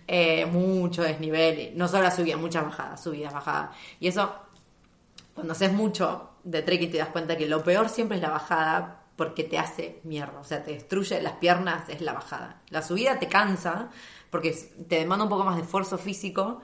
eh, 0.07 0.45
mucho 0.45 1.03
desnivel, 1.03 1.71
no 1.75 1.87
solo 1.87 2.03
la 2.03 2.11
subida, 2.11 2.37
muchas 2.37 2.65
bajadas, 2.65 3.01
subidas, 3.01 3.33
bajadas. 3.33 3.75
Y 3.99 4.07
eso, 4.07 4.33
cuando 5.33 5.53
haces 5.53 5.71
mucho 5.71 6.31
de 6.43 6.61
trekking 6.61 6.91
te 6.91 6.97
das 6.97 7.09
cuenta 7.09 7.37
que 7.37 7.47
lo 7.47 7.63
peor 7.63 7.89
siempre 7.89 8.17
es 8.17 8.21
la 8.21 8.29
bajada, 8.29 8.98
porque 9.19 9.43
te 9.43 9.59
hace 9.59 9.99
mierda, 10.05 10.39
o 10.39 10.45
sea, 10.45 10.63
te 10.63 10.71
destruye 10.71 11.21
las 11.21 11.33
piernas, 11.33 11.89
es 11.89 11.99
la 11.99 12.13
bajada. 12.13 12.61
La 12.69 12.81
subida 12.81 13.19
te 13.19 13.27
cansa, 13.27 13.89
porque 14.29 14.51
te 14.87 14.95
demanda 14.95 15.25
un 15.25 15.29
poco 15.29 15.43
más 15.43 15.57
de 15.57 15.63
esfuerzo 15.63 15.97
físico, 15.97 16.61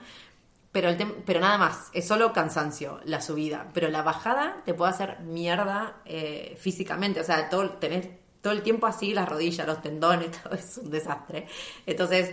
pero, 0.72 0.88
el 0.88 0.96
pero 1.26 1.38
nada 1.40 1.58
más, 1.58 1.90
es 1.92 2.08
solo 2.08 2.32
cansancio 2.32 2.98
la 3.04 3.20
subida. 3.20 3.68
Pero 3.74 3.88
la 3.90 4.00
bajada 4.00 4.62
te 4.64 4.72
puede 4.72 4.90
hacer 4.90 5.20
mierda 5.20 6.00
eh, 6.06 6.56
físicamente. 6.58 7.20
O 7.20 7.24
sea, 7.24 7.50
todo, 7.50 7.72
tenés 7.72 8.08
todo 8.40 8.54
el 8.54 8.62
tiempo 8.62 8.86
así, 8.86 9.12
las 9.12 9.28
rodillas, 9.28 9.66
los 9.66 9.82
tendones, 9.82 10.30
todo 10.42 10.54
es 10.54 10.78
un 10.78 10.90
desastre. 10.90 11.46
Entonces, 11.84 12.30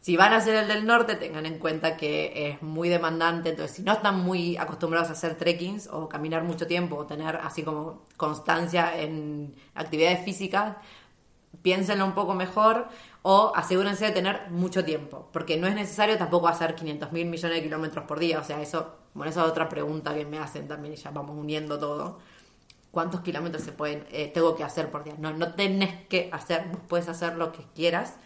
si 0.00 0.16
van 0.16 0.32
a 0.32 0.36
hacer 0.36 0.54
el 0.56 0.68
del 0.68 0.86
norte, 0.86 1.16
tengan 1.16 1.46
en 1.46 1.58
cuenta 1.58 1.96
que 1.96 2.48
es 2.48 2.62
muy 2.62 2.88
demandante. 2.88 3.50
Entonces, 3.50 3.76
si 3.76 3.82
no 3.82 3.92
están 3.92 4.20
muy 4.20 4.56
acostumbrados 4.56 5.10
a 5.10 5.12
hacer 5.12 5.36
trekkings 5.36 5.88
o 5.88 6.08
caminar 6.08 6.42
mucho 6.44 6.66
tiempo 6.66 6.96
o 6.96 7.06
tener 7.06 7.36
así 7.36 7.62
como 7.62 8.02
constancia 8.16 8.98
en 8.98 9.54
actividades 9.74 10.24
físicas, 10.24 10.76
piénsenlo 11.62 12.04
un 12.04 12.14
poco 12.14 12.34
mejor 12.34 12.88
o 13.22 13.52
asegúrense 13.54 14.06
de 14.06 14.12
tener 14.12 14.50
mucho 14.50 14.84
tiempo, 14.84 15.28
porque 15.32 15.56
no 15.58 15.66
es 15.66 15.74
necesario 15.74 16.16
tampoco 16.16 16.48
hacer 16.48 16.74
500 16.74 17.12
mil 17.12 17.26
millones 17.26 17.56
de 17.58 17.62
kilómetros 17.62 18.04
por 18.06 18.18
día, 18.18 18.40
o 18.40 18.44
sea, 18.44 18.62
eso, 18.62 18.96
bueno, 19.14 19.30
esa 19.30 19.42
es 19.44 19.50
otra 19.50 19.68
pregunta 19.68 20.14
que 20.14 20.24
me 20.24 20.38
hacen 20.38 20.66
también, 20.68 20.94
y 20.94 20.96
ya 20.96 21.10
vamos 21.10 21.36
uniendo 21.36 21.78
todo. 21.78 22.18
¿Cuántos 22.90 23.20
kilómetros 23.20 23.62
se 23.62 23.72
pueden, 23.72 24.04
eh, 24.10 24.30
tengo 24.32 24.56
que 24.56 24.64
hacer 24.64 24.90
por 24.90 25.04
día? 25.04 25.14
No, 25.18 25.32
no 25.32 25.54
tenés 25.54 26.06
que 26.08 26.28
hacer, 26.32 26.68
vos 26.72 26.80
puedes 26.88 27.08
hacer 27.08 27.36
lo 27.36 27.52
que 27.52 27.64
quieras, 27.74 28.16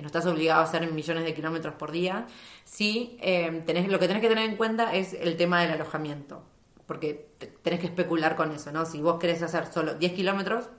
no 0.00 0.06
estás 0.06 0.24
obligado 0.26 0.60
a 0.60 0.64
hacer 0.64 0.90
millones 0.90 1.24
de 1.24 1.34
kilómetros 1.34 1.74
por 1.74 1.92
día. 1.92 2.26
Sí, 2.64 3.18
eh, 3.20 3.62
tenés, 3.66 3.88
lo 3.88 3.98
que 3.98 4.06
tenés 4.06 4.22
que 4.22 4.28
tener 4.28 4.48
en 4.48 4.56
cuenta 4.56 4.94
es 4.94 5.12
el 5.12 5.36
tema 5.36 5.60
del 5.60 5.72
alojamiento, 5.72 6.44
porque 6.86 7.28
tenés 7.62 7.80
que 7.80 7.86
especular 7.86 8.34
con 8.36 8.52
eso, 8.52 8.72
¿no? 8.72 8.86
Si 8.86 9.02
vos 9.02 9.18
querés 9.18 9.42
hacer 9.42 9.66
solo 9.66 9.94
10 9.94 10.12
kilómetros, 10.14 10.70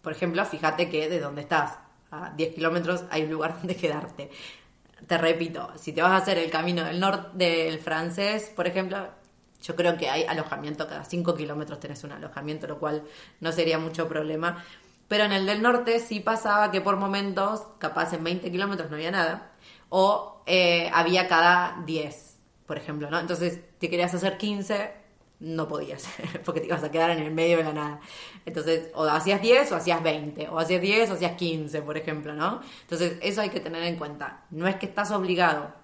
por 0.00 0.12
ejemplo, 0.12 0.44
fíjate 0.44 0.88
que 0.88 1.08
de 1.08 1.20
dónde 1.20 1.42
estás 1.42 1.78
a 2.10 2.32
10 2.36 2.54
kilómetros 2.54 3.04
hay 3.10 3.24
un 3.24 3.30
lugar 3.30 3.56
donde 3.58 3.76
quedarte. 3.76 4.30
Te 5.06 5.18
repito, 5.18 5.70
si 5.76 5.92
te 5.92 6.00
vas 6.00 6.12
a 6.12 6.16
hacer 6.16 6.38
el 6.38 6.50
camino 6.50 6.84
del 6.84 7.00
norte 7.00 7.36
del 7.36 7.80
francés, 7.80 8.52
por 8.54 8.66
ejemplo, 8.66 9.08
yo 9.62 9.76
creo 9.76 9.96
que 9.96 10.08
hay 10.08 10.24
alojamiento, 10.24 10.88
cada 10.88 11.04
5 11.04 11.34
kilómetros 11.34 11.78
tenés 11.80 12.02
un 12.04 12.12
alojamiento, 12.12 12.66
lo 12.66 12.78
cual 12.78 13.04
no 13.40 13.52
sería 13.52 13.78
mucho 13.78 14.08
problema. 14.08 14.64
Pero 15.12 15.24
en 15.24 15.32
el 15.32 15.44
del 15.44 15.60
norte 15.60 16.00
sí 16.00 16.20
pasaba 16.20 16.70
que 16.70 16.80
por 16.80 16.96
momentos, 16.96 17.66
capaz 17.76 18.14
en 18.14 18.24
20 18.24 18.50
kilómetros 18.50 18.88
no 18.88 18.96
había 18.96 19.10
nada, 19.10 19.52
o 19.90 20.42
eh, 20.46 20.90
había 20.94 21.28
cada 21.28 21.82
10, 21.84 22.38
por 22.64 22.78
ejemplo, 22.78 23.10
¿no? 23.10 23.20
Entonces, 23.20 23.60
te 23.78 23.90
querías 23.90 24.14
hacer 24.14 24.38
15, 24.38 24.90
no 25.40 25.68
podías, 25.68 26.08
porque 26.46 26.60
te 26.60 26.66
ibas 26.68 26.82
a 26.82 26.90
quedar 26.90 27.10
en 27.10 27.18
el 27.18 27.30
medio 27.30 27.58
de 27.58 27.64
la 27.64 27.74
nada. 27.74 28.00
Entonces, 28.46 28.88
o 28.94 29.04
hacías 29.04 29.42
10 29.42 29.72
o 29.72 29.76
hacías 29.76 30.02
20, 30.02 30.48
o 30.48 30.58
hacías 30.58 30.80
10 30.80 31.10
o 31.10 31.12
hacías 31.12 31.32
15, 31.32 31.82
por 31.82 31.98
ejemplo, 31.98 32.32
¿no? 32.32 32.62
Entonces, 32.80 33.18
eso 33.20 33.42
hay 33.42 33.50
que 33.50 33.60
tener 33.60 33.82
en 33.82 33.96
cuenta. 33.96 34.46
No 34.50 34.66
es 34.66 34.76
que 34.76 34.86
estás 34.86 35.10
obligado 35.10 35.74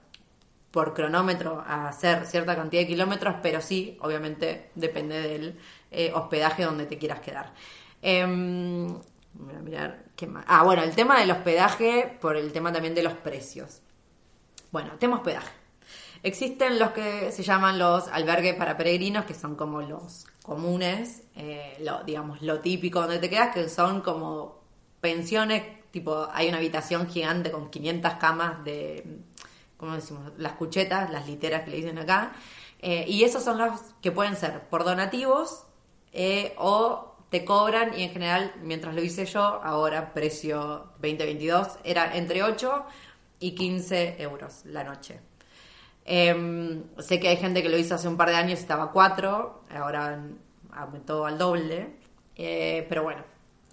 por 0.70 0.94
cronómetro 0.94 1.62
a 1.66 1.88
hacer 1.88 2.24
cierta 2.24 2.56
cantidad 2.56 2.80
de 2.80 2.88
kilómetros, 2.88 3.34
pero 3.42 3.60
sí, 3.60 3.98
obviamente, 4.00 4.70
depende 4.74 5.20
del 5.20 5.58
eh, 5.90 6.12
hospedaje 6.14 6.64
donde 6.64 6.86
te 6.86 6.96
quieras 6.96 7.20
quedar. 7.20 7.52
Eh, 8.00 8.24
a 9.54 9.60
mirar, 9.60 10.04
¿qué 10.16 10.26
más? 10.26 10.44
Ah, 10.48 10.64
bueno, 10.64 10.82
el 10.82 10.94
tema 10.94 11.20
del 11.20 11.30
hospedaje, 11.30 12.18
por 12.20 12.36
el 12.36 12.52
tema 12.52 12.72
también 12.72 12.94
de 12.94 13.02
los 13.02 13.14
precios. 13.14 13.80
Bueno, 14.70 14.92
tema 14.98 15.16
hospedaje. 15.16 15.52
Existen 16.22 16.78
los 16.78 16.90
que 16.90 17.30
se 17.30 17.42
llaman 17.42 17.78
los 17.78 18.08
albergues 18.08 18.56
para 18.56 18.76
peregrinos, 18.76 19.24
que 19.24 19.34
son 19.34 19.54
como 19.54 19.82
los 19.82 20.26
comunes, 20.42 21.22
eh, 21.36 21.78
digamos, 22.04 22.42
lo 22.42 22.60
típico 22.60 23.00
donde 23.00 23.18
te 23.18 23.30
quedas, 23.30 23.54
que 23.54 23.68
son 23.68 24.00
como 24.00 24.60
pensiones, 25.00 25.62
tipo, 25.92 26.28
hay 26.32 26.48
una 26.48 26.58
habitación 26.58 27.08
gigante 27.08 27.52
con 27.52 27.70
500 27.70 28.14
camas 28.14 28.64
de, 28.64 29.20
¿cómo 29.76 29.94
decimos? 29.94 30.32
Las 30.36 30.54
cuchetas, 30.54 31.10
las 31.10 31.28
literas 31.28 31.62
que 31.62 31.70
le 31.70 31.76
dicen 31.76 31.98
acá. 31.98 32.32
Eh, 32.80 33.04
y 33.08 33.24
esos 33.24 33.42
son 33.44 33.58
los 33.58 33.80
que 34.02 34.10
pueden 34.12 34.36
ser 34.36 34.68
por 34.68 34.84
donativos 34.84 35.64
eh, 36.12 36.54
o 36.58 37.07
te 37.30 37.44
cobran 37.44 37.98
y 37.98 38.04
en 38.04 38.10
general, 38.10 38.54
mientras 38.62 38.94
lo 38.94 39.02
hice 39.02 39.26
yo, 39.26 39.42
ahora 39.42 40.12
precio 40.14 40.92
2022, 41.00 41.78
era 41.84 42.16
entre 42.16 42.42
8 42.42 42.86
y 43.40 43.54
15 43.54 44.22
euros 44.22 44.62
la 44.64 44.84
noche. 44.84 45.20
Em, 46.04 46.84
sé 46.98 47.20
que 47.20 47.28
hay 47.28 47.36
gente 47.36 47.62
que 47.62 47.68
lo 47.68 47.76
hizo 47.76 47.94
hace 47.94 48.08
un 48.08 48.16
par 48.16 48.30
de 48.30 48.36
años 48.36 48.58
estaba 48.58 48.84
a 48.84 48.92
4, 48.92 49.64
ahora 49.76 50.22
aumentó 50.72 51.26
al 51.26 51.36
doble, 51.36 51.96
eh, 52.34 52.86
pero 52.88 53.02
bueno, 53.02 53.22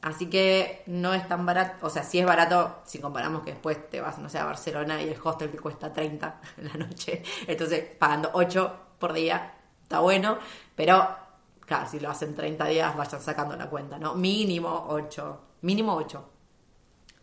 así 0.02 0.30
que 0.30 0.84
no 0.88 1.14
es 1.14 1.26
tan 1.30 1.46
barato, 1.46 1.86
o 1.86 1.90
sea, 1.90 2.04
sí 2.04 2.20
es 2.20 2.26
barato 2.26 2.82
si 2.84 3.00
comparamos 3.00 3.44
que 3.44 3.52
después 3.52 3.90
te 3.90 4.02
vas, 4.02 4.20
no 4.20 4.28
sé, 4.28 4.38
a 4.38 4.46
Barcelona 4.46 5.02
y 5.02 5.10
el 5.10 5.18
hostel 5.24 5.50
te 5.50 5.60
cuesta 5.60 5.94
30 5.94 6.42
en 6.58 6.68
la 6.68 6.74
noche, 6.74 7.24
entonces 7.48 7.86
pagando 7.98 8.32
8 8.34 8.80
por 9.00 9.14
día 9.14 9.54
está 9.84 10.00
bueno, 10.00 10.38
pero 10.76 11.25
claro, 11.66 11.88
si 11.90 12.00
lo 12.00 12.10
hacen 12.10 12.36
30 12.36 12.66
días, 12.68 12.96
vayan 12.96 13.22
sacando 13.22 13.56
la 13.56 13.70
cuenta, 13.70 13.98
¿no? 14.00 14.16
Mínimo 14.16 14.86
8, 14.90 15.42
mínimo 15.62 15.96
8. 15.96 16.30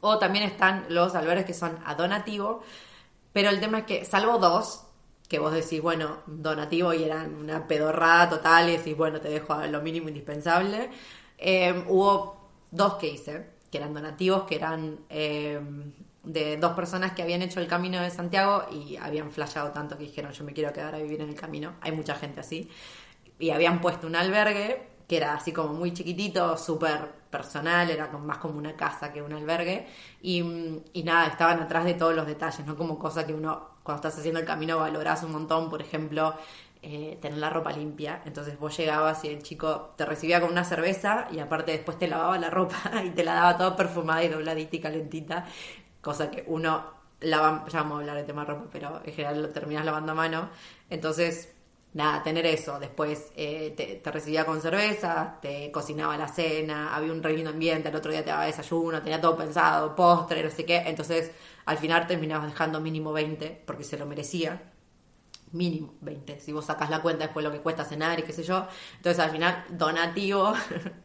O 0.01 0.19
también 0.19 0.45
están 0.45 0.87
los 0.89 1.15
albergues 1.15 1.47
que 1.47 1.55
son 1.55 1.79
a 1.85 1.95
donativo, 1.95 2.63
pero 3.33 3.51
el 3.51 3.61
tema 3.61 3.81
es 3.81 3.85
que, 3.85 4.05
salvo 4.05 4.39
dos, 4.39 4.85
que 5.29 5.39
vos 5.39 5.53
decís, 5.53 5.81
bueno, 5.81 6.19
donativo 6.27 6.93
y 6.93 7.05
eran 7.05 7.35
una 7.35 7.67
pedorrada 7.67 8.29
total 8.29 8.69
y 8.69 8.77
decís, 8.77 8.97
bueno, 8.97 9.21
te 9.21 9.29
dejo 9.29 9.55
lo 9.67 9.81
mínimo 9.81 10.09
indispensable, 10.09 10.91
eh, 11.39 11.85
hubo 11.89 12.51
dos 12.71 12.95
que 12.95 13.09
hice, 13.09 13.47
que 13.71 13.79
eran 13.79 13.95
donativos, 13.95 14.43
que 14.43 14.57
eran 14.57 14.99
eh, 15.09 15.61
de 16.25 16.57
dos 16.57 16.73
personas 16.73 17.13
que 17.13 17.23
habían 17.23 17.43
hecho 17.43 17.61
el 17.61 17.67
camino 17.67 18.01
de 18.01 18.11
Santiago 18.11 18.67
y 18.71 18.97
habían 18.97 19.33
flashado 19.33 19.71
tanto 19.71 19.97
que 19.97 20.05
dijeron, 20.05 20.33
yo 20.33 20.45
me 20.45 20.53
quiero 20.53 20.73
quedar 20.73 20.95
a 20.95 20.99
vivir 20.99 21.21
en 21.21 21.31
el 21.31 21.35
camino. 21.35 21.75
Hay 21.81 21.93
mucha 21.93 22.15
gente 22.15 22.41
así. 22.41 22.69
Y 23.39 23.51
habían 23.51 23.81
puesto 23.81 24.07
un 24.07 24.17
albergue 24.17 24.93
que 25.09 25.19
era 25.19 25.35
así 25.35 25.53
como 25.53 25.75
muy 25.75 25.93
chiquitito, 25.93 26.57
súper 26.57 27.13
personal, 27.31 27.91
era 27.91 28.09
más 28.09 28.39
como 28.39 28.57
una 28.57 28.77
casa 28.77 29.13
que 29.13 29.21
un 29.21 29.33
albergue. 29.33 29.87
Y, 30.23 30.43
y, 30.93 31.03
nada, 31.03 31.27
estaban 31.27 31.61
atrás 31.61 31.85
de 31.85 31.95
todos 31.95 32.15
los 32.15 32.27
detalles, 32.27 32.65
no 32.67 32.77
como 32.77 32.99
cosa 32.99 33.27
que 33.27 33.35
uno, 33.35 33.73
cuando 33.83 33.97
estás 33.97 34.19
haciendo 34.19 34.41
el 34.41 34.47
camino, 34.47 34.79
valorás 34.79 35.23
un 35.23 35.33
montón. 35.33 35.69
Por 35.69 35.83
ejemplo, 35.83 36.35
eh, 36.85 37.19
tener 37.21 37.39
la 37.39 37.51
ropa 37.51 37.73
limpia. 37.73 38.23
Entonces 38.25 38.59
vos 38.59 38.77
llegabas 38.77 39.25
y 39.25 39.29
el 39.29 39.43
chico 39.43 39.93
te 39.97 40.05
recibía 40.05 40.41
con 40.41 40.51
una 40.51 40.65
cerveza 40.65 41.29
y 41.31 41.39
aparte 41.39 41.73
después 41.73 41.99
te 41.99 42.09
lavaba 42.09 42.39
la 42.39 42.51
ropa 42.51 42.77
y 43.05 43.11
te 43.11 43.23
la 43.25 43.35
daba 43.35 43.57
toda 43.57 43.77
perfumada 43.77 44.25
y 44.25 44.29
dobladita 44.29 44.77
y 44.77 44.81
calentita. 44.81 45.47
Cosa 46.01 46.31
que 46.31 46.45
uno 46.47 46.85
lava, 47.21 47.65
ya 47.69 47.83
vamos 47.83 47.99
a 47.99 48.01
hablar 48.01 48.17
de 48.17 48.25
tema 48.25 48.45
ropa, 48.45 48.65
pero 48.73 49.01
en 49.05 49.13
general 49.13 49.43
lo 49.43 49.49
terminas 49.51 49.85
lavando 49.85 50.13
a 50.13 50.15
mano. 50.15 50.49
Entonces, 50.91 51.55
nada, 51.95 52.23
tener 52.23 52.47
eso. 52.47 52.79
Después 52.79 53.33
eh, 53.37 54.01
te, 54.03 54.11
recibía 54.11 54.45
con 54.45 54.61
cerveza, 54.61 55.39
te 55.41 55.71
cocinaba 55.71 56.17
la 56.17 56.29
cena, 56.29 56.95
había 56.95 57.13
un 57.13 57.23
re 57.23 57.35
lindo 57.35 57.51
ambiente, 57.51 57.89
el 57.89 57.97
otro 57.97 58.11
día 58.13 58.25
te 58.25 58.31
daba 58.31 58.47
desayuno, 58.47 59.03
tenía 59.03 59.21
todo 59.21 59.37
pensado, 59.37 59.95
postre, 59.95 60.43
no 60.43 60.51
sé 60.51 60.65
qué. 60.65 60.79
Entonces, 60.87 61.33
al 61.67 61.79
final 61.79 62.07
terminabas 62.07 62.49
dejando 62.49 62.81
mínimo 62.81 63.13
20 63.13 63.63
porque 63.67 63.85
se 63.85 63.99
lo 63.99 64.07
merecía 64.07 64.63
mínimo 65.53 65.95
20. 66.01 66.41
Si 66.41 66.53
vos 66.53 66.65
sacas 66.65 66.91
la 66.91 67.01
cuenta 67.03 67.25
después 67.25 67.45
lo 67.45 67.53
que 67.53 67.61
cuesta 67.61 67.85
cenar 67.85 68.19
y 68.19 68.23
qué 68.23 68.33
sé 68.33 68.43
yo. 68.43 68.67
Entonces 68.97 69.23
al 69.23 69.31
final, 69.31 69.65
donativo, 69.71 70.55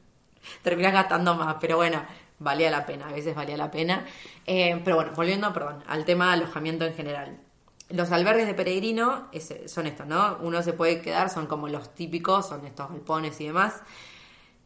terminas 0.63 0.93
gastando 0.93 1.35
más. 1.35 1.57
Pero 1.59 1.77
bueno, 1.77 2.03
valía 2.39 2.71
la 2.71 2.85
pena, 2.85 3.09
a 3.09 3.11
veces 3.11 3.35
valía 3.35 3.57
la 3.57 3.71
pena. 3.71 4.05
Eh, 4.45 4.79
pero 4.83 4.97
bueno, 4.97 5.11
volviendo, 5.15 5.51
perdón, 5.53 5.83
al 5.87 6.05
tema 6.05 6.33
alojamiento 6.33 6.85
en 6.85 6.93
general. 6.95 7.39
Los 7.89 8.11
albergues 8.11 8.47
de 8.47 8.53
peregrino 8.53 9.29
son 9.65 9.87
estos, 9.87 10.07
¿no? 10.07 10.37
Uno 10.41 10.61
se 10.61 10.73
puede 10.73 11.01
quedar, 11.01 11.29
son 11.29 11.47
como 11.47 11.67
los 11.69 11.95
típicos, 11.95 12.47
son 12.47 12.65
estos 12.65 12.89
galpones 12.89 13.39
y 13.39 13.45
demás. 13.45 13.81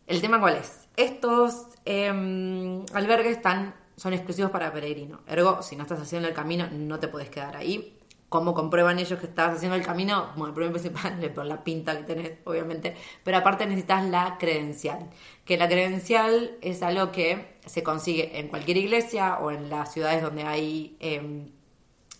¿El 0.08 0.22
tema 0.22 0.40
cuál 0.40 0.56
es? 0.56 0.88
Estos 0.98 1.68
em, 1.86 2.84
albergues 2.94 3.38
están, 3.38 3.76
son 3.96 4.14
exclusivos 4.14 4.52
para 4.52 4.74
peregrino. 4.74 5.22
Ergo, 5.28 5.62
si 5.62 5.76
no 5.76 5.84
estás 5.84 6.02
haciendo 6.02 6.28
el 6.28 6.34
camino, 6.34 6.68
no 6.72 7.00
te 7.00 7.08
puedes 7.08 7.30
quedar 7.30 7.56
ahí 7.56 7.98
cómo 8.32 8.54
comprueban 8.54 8.98
ellos 8.98 9.20
que 9.20 9.26
estabas 9.26 9.58
haciendo 9.58 9.76
el 9.76 9.84
camino, 9.84 10.30
bueno, 10.38 10.48
el 10.48 10.54
primer 10.54 10.72
principal 10.72 11.22
es 11.22 11.32
por 11.32 11.46
la 11.46 11.66
pinta 11.66 11.98
que 11.98 12.04
tenés, 12.04 12.32
obviamente, 12.46 12.96
pero 13.26 13.36
aparte 13.36 13.66
necesitas 13.66 14.06
la 14.06 14.38
credencial, 14.40 15.10
que 15.44 15.58
la 15.58 15.68
credencial 15.68 16.58
es 16.62 16.82
algo 16.82 17.12
que 17.12 17.58
se 17.66 17.84
consigue 17.84 18.40
en 18.40 18.48
cualquier 18.48 18.78
iglesia 18.78 19.38
o 19.40 19.52
en 19.52 19.70
las 19.70 19.92
ciudades 19.92 20.22
donde 20.22 20.44
hay, 20.44 20.96
em, 21.02 21.52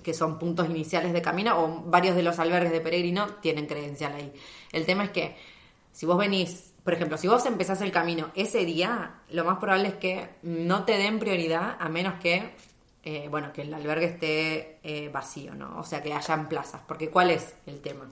que 0.04 0.14
son 0.14 0.40
puntos 0.40 0.70
iniciales 0.70 1.14
de 1.14 1.22
camino, 1.22 1.60
o 1.62 1.84
varios 1.86 2.16
de 2.16 2.24
los 2.24 2.40
albergues 2.40 2.72
de 2.72 2.82
peregrino 2.82 3.28
tienen 3.42 3.68
credencial 3.68 4.14
ahí. 4.14 4.34
El 4.72 4.86
tema 4.86 5.06
es 5.06 5.12
que 5.12 5.36
si 5.92 6.06
vos 6.06 6.18
venís, 6.18 6.74
por 6.84 6.94
ejemplo, 6.94 7.18
si 7.18 7.28
vos 7.28 7.46
empezás 7.46 7.82
el 7.82 7.92
camino 7.92 8.32
ese 8.36 8.66
día, 8.66 9.22
lo 9.30 9.44
más 9.46 9.58
probable 9.60 9.90
es 9.90 9.96
que 9.96 10.30
no 10.42 10.86
te 10.86 10.98
den 10.98 11.20
prioridad 11.20 11.78
a 11.80 11.90
menos 11.90 12.16
que 12.22 12.52
eh, 13.04 13.28
bueno, 13.30 13.52
que 13.52 13.64
el 13.64 13.74
albergue 13.74 14.06
esté 14.06 14.80
eh, 14.84 15.10
vacío, 15.10 15.56
¿no? 15.56 15.80
O 15.80 15.84
sea, 15.84 16.04
que 16.04 16.14
hayan 16.14 16.48
plazas. 16.48 16.82
Porque 16.88 17.10
¿cuál 17.10 17.32
es 17.32 17.56
el 17.66 17.82
tema? 17.82 18.12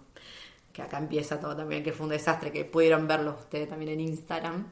Que 0.73 0.81
acá 0.81 0.97
empieza 0.97 1.39
todo 1.39 1.55
también, 1.55 1.83
que 1.83 1.93
fue 1.93 2.05
un 2.05 2.11
desastre, 2.11 2.51
que 2.51 2.65
pudieron 2.65 3.07
verlo 3.07 3.35
ustedes 3.39 3.69
también 3.69 3.91
en 3.91 3.99
Instagram. 4.01 4.67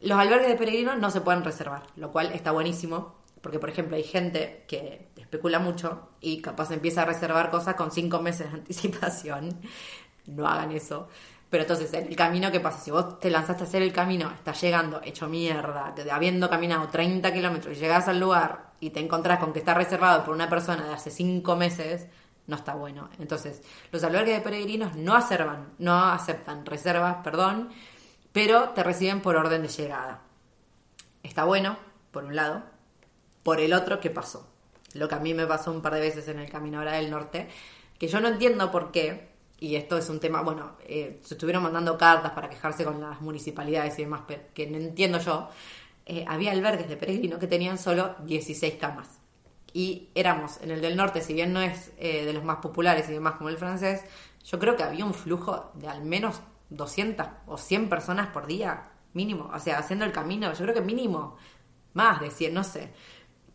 Los 0.00 0.18
albergues 0.18 0.48
de 0.48 0.54
peregrinos 0.54 0.98
no 0.98 1.10
se 1.10 1.20
pueden 1.20 1.42
reservar, 1.42 1.82
lo 1.96 2.12
cual 2.12 2.32
está 2.32 2.52
buenísimo, 2.52 3.16
porque 3.40 3.58
por 3.58 3.70
ejemplo 3.70 3.96
hay 3.96 4.04
gente 4.04 4.64
que 4.68 5.08
especula 5.26 5.58
mucho 5.58 6.08
y 6.20 6.40
capaz 6.40 6.70
empieza 6.70 7.02
a 7.02 7.04
reservar 7.04 7.50
cosas 7.50 7.74
con 7.74 7.90
cinco 7.90 8.20
meses 8.20 8.50
de 8.50 8.58
anticipación. 8.58 9.60
No 10.26 10.46
hagan 10.46 10.72
eso. 10.72 11.08
Pero 11.50 11.62
entonces, 11.62 11.92
en 11.94 12.06
el 12.06 12.16
camino, 12.16 12.50
¿qué 12.50 12.60
pasa? 12.60 12.80
Si 12.80 12.90
vos 12.90 13.20
te 13.20 13.30
lanzaste 13.30 13.64
a 13.64 13.66
hacer 13.66 13.82
el 13.82 13.92
camino, 13.92 14.30
estás 14.32 14.60
llegando 14.60 15.00
hecho 15.02 15.28
mierda, 15.28 15.94
habiendo 16.10 16.50
caminado 16.50 16.88
30 16.88 17.32
kilómetros 17.32 17.76
y 17.76 17.80
llegás 17.80 18.08
al 18.08 18.18
lugar 18.18 18.72
y 18.80 18.90
te 18.90 19.00
encontrás 19.00 19.38
con 19.38 19.52
que 19.52 19.60
está 19.60 19.74
reservado 19.74 20.24
por 20.24 20.34
una 20.34 20.48
persona 20.48 20.84
de 20.84 20.94
hace 20.94 21.10
5 21.10 21.56
meses, 21.56 22.06
no 22.46 22.56
está 22.56 22.74
bueno. 22.74 23.10
Entonces, 23.18 23.62
los 23.92 24.02
albergues 24.02 24.36
de 24.36 24.42
peregrinos 24.42 24.96
no 24.96 25.14
aceptan, 25.14 25.74
no 25.78 26.06
aceptan 26.06 26.66
reservas, 26.66 27.18
perdón, 27.22 27.70
pero 28.32 28.70
te 28.70 28.82
reciben 28.82 29.22
por 29.22 29.36
orden 29.36 29.62
de 29.62 29.68
llegada. 29.68 30.22
Está 31.22 31.44
bueno, 31.44 31.76
por 32.10 32.24
un 32.24 32.34
lado. 32.34 32.64
Por 33.42 33.60
el 33.60 33.72
otro, 33.72 34.00
¿qué 34.00 34.10
pasó? 34.10 34.55
Lo 34.96 35.08
que 35.08 35.14
a 35.14 35.20
mí 35.20 35.34
me 35.34 35.46
pasó 35.46 35.70
un 35.70 35.82
par 35.82 35.94
de 35.94 36.00
veces 36.00 36.28
en 36.28 36.38
el 36.38 36.50
camino 36.50 36.78
ahora 36.78 36.92
del 36.92 37.10
norte, 37.10 37.48
que 37.98 38.08
yo 38.08 38.20
no 38.20 38.28
entiendo 38.28 38.70
por 38.70 38.90
qué 38.90 39.36
y 39.58 39.76
esto 39.76 39.96
es 39.96 40.08
un 40.10 40.20
tema, 40.20 40.42
bueno, 40.42 40.72
eh, 40.80 41.20
se 41.22 41.34
estuvieron 41.34 41.62
mandando 41.62 41.96
cartas 41.96 42.32
para 42.32 42.50
quejarse 42.50 42.84
con 42.84 43.00
las 43.00 43.20
municipalidades 43.22 43.98
y 43.98 44.02
demás, 44.02 44.22
que 44.52 44.66
no 44.66 44.76
entiendo 44.76 45.18
yo, 45.18 45.48
eh, 46.04 46.24
había 46.28 46.52
albergues 46.52 46.88
de 46.88 46.96
peregrinos 46.96 47.38
que 47.38 47.46
tenían 47.46 47.78
solo 47.78 48.16
16 48.24 48.74
camas. 48.74 49.08
Y 49.72 50.08
éramos 50.14 50.60
en 50.62 50.70
el 50.70 50.80
del 50.80 50.96
norte, 50.96 51.20
si 51.22 51.34
bien 51.34 51.52
no 51.52 51.60
es 51.60 51.92
eh, 51.98 52.24
de 52.24 52.32
los 52.32 52.44
más 52.44 52.58
populares 52.58 53.08
y 53.08 53.12
demás 53.12 53.34
como 53.36 53.48
el 53.48 53.56
francés, 53.56 54.02
yo 54.44 54.58
creo 54.58 54.76
que 54.76 54.82
había 54.82 55.04
un 55.04 55.14
flujo 55.14 55.70
de 55.74 55.88
al 55.88 56.02
menos 56.04 56.40
200 56.70 57.26
o 57.46 57.58
100 57.58 57.88
personas 57.88 58.28
por 58.28 58.46
día, 58.46 58.90
mínimo. 59.14 59.50
O 59.54 59.58
sea, 59.58 59.78
haciendo 59.78 60.04
el 60.04 60.12
camino, 60.12 60.52
yo 60.52 60.64
creo 60.64 60.74
que 60.74 60.80
mínimo, 60.80 61.36
más 61.94 62.20
de 62.20 62.30
100, 62.30 62.54
no 62.54 62.62
sé. 62.62 62.92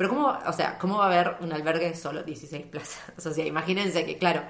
Pero 0.02 0.16
¿cómo, 0.16 0.36
o 0.48 0.54
sea, 0.54 0.80
¿cómo 0.80 0.98
va 0.98 1.04
a 1.04 1.08
haber 1.10 1.36
un 1.42 1.54
albergue 1.54 1.94
solo 1.96 2.24
16 2.24 2.66
plazas? 2.66 3.04
O 3.20 3.22
sea, 3.32 3.46
imagínense 3.46 4.04
que, 4.04 4.18
claro, 4.18 4.42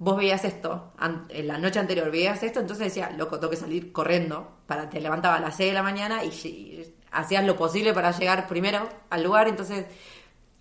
vos 0.00 0.16
veías 0.16 0.44
esto, 0.44 0.92
en 1.28 1.46
la 1.46 1.58
noche 1.58 1.78
anterior 1.78 2.10
veías 2.10 2.42
esto, 2.42 2.58
entonces 2.58 2.86
decía, 2.86 3.10
loco, 3.10 3.38
tengo 3.38 3.50
que 3.50 3.56
salir 3.56 3.92
corriendo, 3.92 4.50
para 4.66 4.90
te 4.90 5.00
levantaba 5.00 5.36
a 5.36 5.40
las 5.40 5.56
6 5.58 5.70
de 5.70 5.74
la 5.74 5.84
mañana 5.84 6.24
y, 6.24 6.92
hacías 7.12 7.44
lo 7.44 7.56
posible 7.56 7.92
para 7.92 8.10
llegar 8.10 8.48
primero 8.48 8.88
al 9.10 9.22
lugar, 9.22 9.46
entonces, 9.46 9.86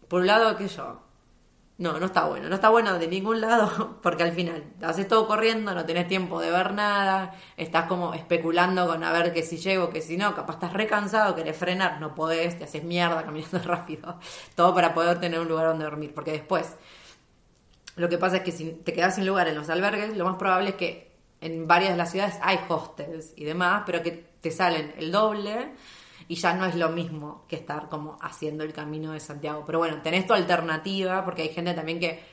por 0.08 0.22
un 0.22 0.28
lado, 0.28 0.56
que 0.58 0.68
yo, 0.68 1.02
no, 1.78 2.00
no 2.00 2.06
está 2.06 2.26
bueno, 2.26 2.50
no 2.50 2.56
está 2.56 2.70
bueno 2.70 2.98
de 3.00 3.08
ningún 3.08 3.42
lado, 3.42 4.00
porque 4.04 4.24
al 4.24 4.32
final 4.34 4.64
haces 4.82 5.08
todo 5.08 5.28
corriendo, 5.28 5.74
no 5.74 5.86
tenés 5.86 6.08
tiempo 6.08 6.40
de 6.40 6.52
ver 6.52 6.74
nada, 6.74 7.36
estás 7.58 7.88
como 7.88 8.14
especulando 8.14 8.88
con 8.88 9.04
a 9.04 9.12
ver 9.12 9.34
que 9.34 9.44
si 9.44 9.58
llego, 9.58 9.90
que 9.90 10.02
si 10.02 10.18
no, 10.18 10.36
capaz 10.36 10.54
estás 10.56 10.74
recansado, 10.74 11.36
querés 11.36 11.58
frenar, 11.58 12.00
no 12.00 12.14
podés, 12.14 12.58
te 12.58 12.66
haces 12.66 12.84
mierda 12.84 13.24
caminando 13.26 13.60
rápido, 13.60 14.20
todo 14.56 14.74
para 14.74 14.94
poder 14.94 15.20
tener 15.20 15.40
un 15.40 15.48
lugar 15.48 15.68
donde 15.68 15.86
dormir, 15.86 16.14
porque 16.14 16.32
después 16.32 16.76
lo 17.96 18.10
que 18.10 18.18
pasa 18.18 18.38
es 18.38 18.44
que 18.44 18.52
si 18.52 18.72
te 18.72 18.94
quedas 18.94 19.16
sin 19.16 19.26
lugar 19.26 19.48
en 19.48 19.56
los 19.56 19.70
albergues, 19.70 20.16
lo 20.18 20.26
más 20.26 20.36
probable 20.38 20.72
es 20.72 20.76
que 20.76 21.14
en 21.42 21.68
varias 21.68 21.92
de 21.92 21.98
las 21.98 22.12
ciudades 22.12 22.40
hay 22.42 22.60
hostels 22.70 23.34
y 23.36 23.44
demás, 23.44 23.84
pero 23.86 24.02
que 24.02 24.12
te 24.42 24.52
salen 24.52 24.94
el 24.98 25.12
doble 25.12 25.74
y 26.28 26.36
ya 26.36 26.54
no 26.54 26.66
es 26.66 26.76
lo 26.76 26.90
mismo 26.90 27.46
que 27.48 27.56
estar 27.56 27.90
como 27.90 28.18
haciendo 28.22 28.64
el 28.64 28.74
camino 28.74 29.12
de 29.12 29.20
Santiago. 29.20 29.64
Pero 29.66 29.80
bueno, 29.80 30.02
tenés 30.02 30.26
tu 30.28 30.34
alternativa, 30.34 31.24
porque 31.26 31.44
hay 31.44 31.50
gente 31.50 31.74
también 31.74 32.00
que, 32.00 32.24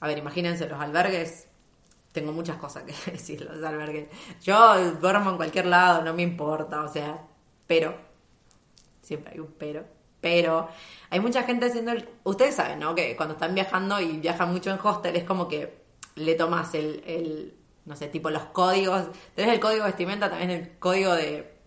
a 0.00 0.06
ver, 0.06 0.18
imagínense 0.18 0.68
los 0.68 0.80
albergues, 0.80 1.48
tengo 2.12 2.32
muchas 2.32 2.56
cosas 2.56 2.84
que 2.84 3.10
decir 3.12 3.42
los 3.42 3.62
albergues. 3.62 4.08
Yo 4.42 4.92
duermo 4.92 5.30
en 5.30 5.36
cualquier 5.36 5.66
lado, 5.66 6.02
no 6.02 6.14
me 6.14 6.22
importa, 6.22 6.82
o 6.82 6.88
sea, 6.88 7.22
pero, 7.66 7.94
siempre 9.02 9.32
hay 9.34 9.40
un 9.40 9.54
pero 9.58 10.00
pero 10.20 10.68
hay 11.08 11.20
mucha 11.20 11.42
gente 11.44 11.66
haciendo 11.66 11.92
el... 11.92 12.08
Ustedes 12.24 12.54
saben, 12.54 12.78
¿no? 12.78 12.94
Que 12.94 13.16
cuando 13.16 13.34
están 13.34 13.54
viajando 13.54 14.00
y 14.00 14.18
viajan 14.18 14.52
mucho 14.52 14.70
en 14.70 14.78
hostel 14.82 15.16
es 15.16 15.24
como 15.24 15.48
que 15.48 15.80
le 16.14 16.34
tomas 16.34 16.74
el, 16.74 17.02
el 17.06 17.54
no 17.86 17.96
sé, 17.96 18.08
tipo 18.08 18.30
los 18.30 18.44
códigos. 18.46 19.08
Tenés 19.34 19.54
el 19.54 19.60
código 19.60 19.84
de 19.84 19.90
vestimenta, 19.90 20.28
también 20.28 20.50
el 20.50 20.78
código 20.78 21.14
de, 21.14 21.59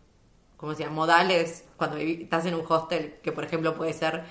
¿cómo 0.63 0.73
se 0.75 0.83
llama? 0.83 0.95
Modales, 0.95 1.65
cuando 1.75 1.97
estás 1.97 2.45
en 2.45 2.55
un 2.55 2.63
hostel, 2.65 3.15
que 3.21 3.33
por 3.33 3.43
ejemplo 3.43 3.75
puede 3.75 3.91
ser 3.91 4.23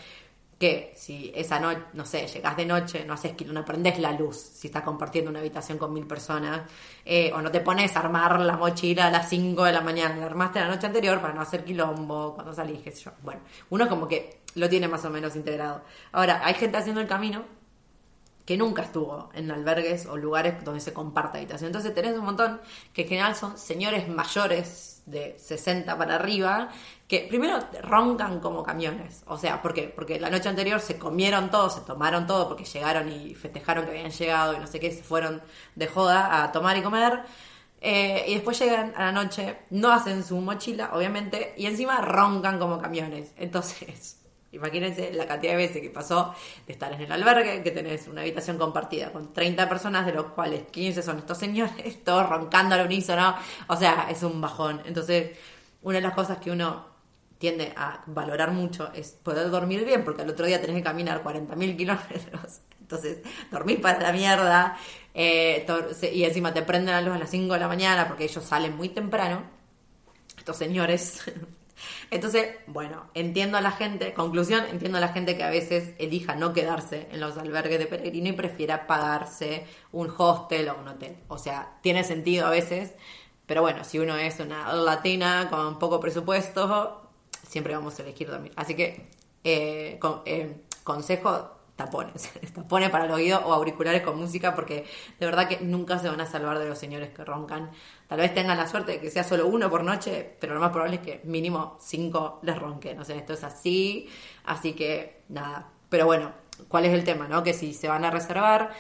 que 0.59 0.95
si 0.97 1.31
esa 1.37 1.61
noche, 1.61 1.83
no 1.93 2.07
sé, 2.07 2.27
llegas 2.27 2.57
de 2.57 2.65
noche, 2.65 3.05
no 3.05 3.13
haces 3.13 3.35
que 3.35 3.45
no 3.45 3.63
prendes 3.67 3.99
la 3.99 4.13
luz 4.13 4.39
si 4.39 4.69
estás 4.69 4.83
compartiendo 4.83 5.31
una 5.31 5.41
habitación 5.41 5.77
con 5.77 5.93
mil 5.93 6.07
personas, 6.07 6.63
eh, 7.05 7.31
o 7.35 7.43
no 7.43 7.51
te 7.51 7.61
pones 7.61 7.95
a 7.97 8.01
armar 8.01 8.41
la 8.41 8.57
mochila 8.57 9.09
a 9.09 9.11
las 9.11 9.29
5 9.29 9.63
de 9.63 9.73
la 9.73 9.83
mañana, 9.83 10.17
la 10.17 10.25
armaste 10.25 10.59
la 10.61 10.69
noche 10.69 10.87
anterior 10.87 11.21
para 11.21 11.35
no 11.35 11.43
hacer 11.43 11.67
quilombo 11.67 12.33
cuando 12.33 12.55
salís, 12.55 12.81
qué 12.81 12.93
sé 12.93 13.03
yo. 13.03 13.11
Bueno, 13.23 13.43
uno 13.69 13.87
como 13.87 14.09
que 14.09 14.41
lo 14.55 14.71
tiene 14.71 14.89
más 14.89 15.05
o 15.05 15.11
menos 15.11 15.37
integrado. 15.37 15.83
Ahora, 16.13 16.41
hay 16.47 16.55
gente 16.55 16.79
haciendo 16.79 17.03
el 17.03 17.09
camino 17.09 17.45
que 18.45 18.57
nunca 18.57 18.83
estuvo 18.83 19.31
en 19.35 19.51
albergues 19.51 20.07
o 20.07 20.17
lugares 20.17 20.65
donde 20.65 20.81
se 20.81 20.93
comparta 20.93 21.39
habitación. 21.39 21.69
Entonces 21.69 21.95
tenés 21.95 22.17
un 22.19 22.25
montón 22.25 22.61
que 22.93 23.03
en 23.03 23.09
general 23.09 23.37
son 23.37 23.57
señores 23.57 24.09
mayores 24.09 25.03
de 25.07 25.37
60 25.39 25.97
para 25.97 26.17
arriba 26.17 26.71
que 27.09 27.27
primero 27.29 27.59
roncan 27.83 28.41
como 28.41 28.63
camiones. 28.63 29.23
O 29.27 29.37
sea. 29.37 29.61
Porque 29.63 30.19
la 30.21 30.31
noche 30.31 30.49
anterior 30.49 30.81
se 30.81 30.99
comieron 30.99 31.51
todo, 31.51 31.71
se 31.71 31.83
tomaron 31.83 32.27
todo 32.27 32.49
porque 32.49 32.65
llegaron 32.65 33.11
y 33.11 33.35
festejaron 33.35 33.85
que 33.85 33.91
habían 33.91 34.11
llegado 34.11 34.55
y 34.55 34.59
no 34.59 34.67
sé 34.67 34.81
qué, 34.81 34.91
se 34.91 35.03
fueron 35.03 35.43
de 35.75 35.87
joda 35.87 36.43
a 36.43 36.53
tomar 36.53 36.77
y 36.77 36.83
comer. 36.83 37.21
Eh, 37.81 38.25
y 38.29 38.35
después 38.35 38.59
llegan 38.61 38.95
a 38.97 39.07
la 39.07 39.13
noche, 39.13 39.59
no 39.71 39.91
hacen 39.93 40.23
su 40.25 40.37
mochila, 40.41 40.91
obviamente, 40.95 41.53
y 41.57 41.67
encima 41.67 42.01
roncan 42.01 42.59
como 42.59 42.81
camiones. 42.81 43.33
Entonces, 43.37 44.22
Imagínense 44.53 45.13
la 45.13 45.27
cantidad 45.27 45.53
de 45.53 45.57
veces 45.57 45.81
que 45.81 45.89
pasó 45.89 46.35
de 46.67 46.75
estar 46.75 46.93
en 46.93 47.01
el 47.01 47.11
albergue, 47.11 47.63
que 47.63 47.71
tenés 47.71 48.07
una 48.07 48.21
habitación 48.21 48.59
compartida 48.59 49.11
con 49.11 49.33
30 49.33 49.67
personas, 49.67 50.05
de 50.05 50.13
los 50.13 50.27
cuales 50.27 50.65
15 50.71 51.03
son 51.03 51.19
estos 51.19 51.39
señores, 51.39 52.05
todos 52.05 52.29
roncando 52.29 52.75
al 52.75 52.85
unísono. 52.85 53.35
O 53.69 53.77
sea, 53.77 54.09
es 54.11 54.23
un 54.23 54.41
bajón. 54.43 54.83
Entonces, 54.85 55.39
una 55.81 55.97
de 55.97 56.03
las 56.03 56.13
cosas 56.13 56.39
que 56.39 56.51
uno 56.51 56.87
tiende 57.39 57.73
a 57.77 58.03
valorar 58.07 58.53
mucho 58.53 58.93
es 58.95 59.13
poder 59.23 59.51
dormir 59.51 59.85
bien, 59.87 60.05
porque 60.05 60.23
al 60.23 60.29
otro 60.29 60.45
día 60.45 60.61
tenés 60.61 60.77
que 60.77 60.83
caminar 60.83 61.25
40.000 61.25 61.77
kilómetros. 61.77 62.61
Entonces, 62.81 63.23
dormís 63.51 63.81
para 63.81 64.01
la 64.01 64.13
mierda. 64.13 64.77
Eh, 65.15 65.67
y 66.13 66.25
encima 66.25 66.53
te 66.53 66.61
prenden 66.63 66.95
la 66.95 67.01
luz 67.01 67.15
a 67.15 67.19
las 67.19 67.31
5 67.31 67.55
de 67.55 67.59
la 67.59 67.69
mañana 67.69 68.07
porque 68.07 68.25
ellos 68.25 68.45
salen 68.45 68.77
muy 68.77 68.91
temprano. 68.91 69.45
Estos 70.37 70.59
señores 70.59 71.23
entonces, 72.11 72.57
bueno, 72.67 73.07
entiendo 73.15 73.59
a 73.59 73.61
la 73.61 73.71
gente, 73.71 74.15
conclusión, 74.15 74.65
entiendo 74.71 74.99
a 74.99 75.01
la 75.01 75.09
gente 75.09 75.37
que 75.37 75.45
a 75.45 75.51
veces 75.51 75.95
elija 75.99 76.35
no 76.35 76.53
quedarse 76.53 77.09
en 77.11 77.21
los 77.21 77.37
albergues 77.39 77.79
de 77.79 77.87
peregrino 77.87 78.29
y 78.29 78.33
prefiera 78.33 78.87
pagarse 78.87 79.67
un 79.93 80.13
hostel 80.17 80.69
o 80.69 80.79
un 80.79 80.89
hotel. 80.89 81.17
O 81.29 81.39
sea, 81.39 81.79
tiene 81.83 82.05
sentido 82.05 82.47
a 82.47 82.51
veces, 82.51 82.95
pero 83.47 83.63
bueno, 83.63 83.85
si 83.85 83.99
uno 83.99 84.17
es 84.17 84.41
una 84.41 84.73
latina 84.73 85.49
con 85.51 85.79
poco 85.79 86.01
presupuesto, 86.01 87.11
siempre 87.47 87.75
vamos 87.75 87.99
a 87.99 88.03
elegir 88.03 88.31
dormir. 88.31 88.53
Así 88.57 88.75
que, 88.75 89.09
eh, 89.45 89.99
eh, 90.27 90.57
consejo, 90.85 91.63
tapones, 91.77 92.31
tapones 92.55 92.91
para 92.91 93.07
el 93.07 93.11
oído 93.11 93.41
o 93.45 93.53
auriculares 93.53 94.03
con 94.03 94.19
música 94.19 94.55
porque 94.55 94.87
de 95.19 95.27
verdad 95.27 95.49
que 95.49 95.61
nunca 95.61 95.99
se 95.99 96.09
van 96.09 96.21
a 96.21 96.27
salvar 96.27 96.59
de 96.59 96.69
los 96.69 96.79
señores 96.79 97.11
que 97.11 97.25
roncan. 97.25 97.71
Tal 98.13 98.21
vez 98.21 98.35
tengan 98.35 98.59
la 98.59 98.69
suerte 98.69 98.93
de 98.93 99.01
que 99.01 99.11
sea 99.11 99.25
solo 99.25 99.47
uno 99.47 99.71
por 99.71 99.83
noche, 99.83 100.37
pero 100.39 100.53
lo 100.53 100.61
más 100.61 100.71
probable 100.71 100.97
es 100.97 101.01
que 101.01 101.21
mínimo 101.25 101.79
cinco 101.81 102.41
les 102.43 102.59
ronquen. 102.59 103.01
O 103.01 103.07
sea, 103.07 103.17
esto 103.17 103.33
es 103.33 103.43
así, 103.43 104.07
así 104.45 104.75
que 104.75 105.23
nada. 105.31 105.71
Pero 105.89 106.05
bueno, 106.05 106.33
¿cuál 106.69 106.85
es 106.85 106.93
el 106.93 107.05
tema? 107.05 107.27
no 107.27 107.43
Que 107.43 107.55
si 107.55 107.73
se 107.73 107.89
van 107.89 108.05
a 108.05 108.11
reservar, 108.11 108.75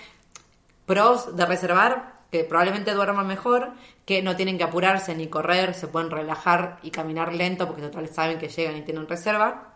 pros 0.84 1.34
de 1.34 1.46
reservar, 1.46 2.12
que 2.30 2.44
probablemente 2.44 2.92
duerman 2.92 3.26
mejor, 3.26 3.72
que 4.04 4.20
no 4.20 4.36
tienen 4.36 4.58
que 4.58 4.64
apurarse 4.64 5.14
ni 5.14 5.28
correr, 5.28 5.72
se 5.72 5.88
pueden 5.88 6.10
relajar 6.10 6.78
y 6.82 6.90
caminar 6.90 7.32
lento 7.32 7.66
porque 7.66 7.80
total 7.80 8.10
saben 8.10 8.36
que 8.36 8.50
llegan 8.50 8.76
y 8.76 8.82
tienen 8.82 9.08
reserva 9.08 9.72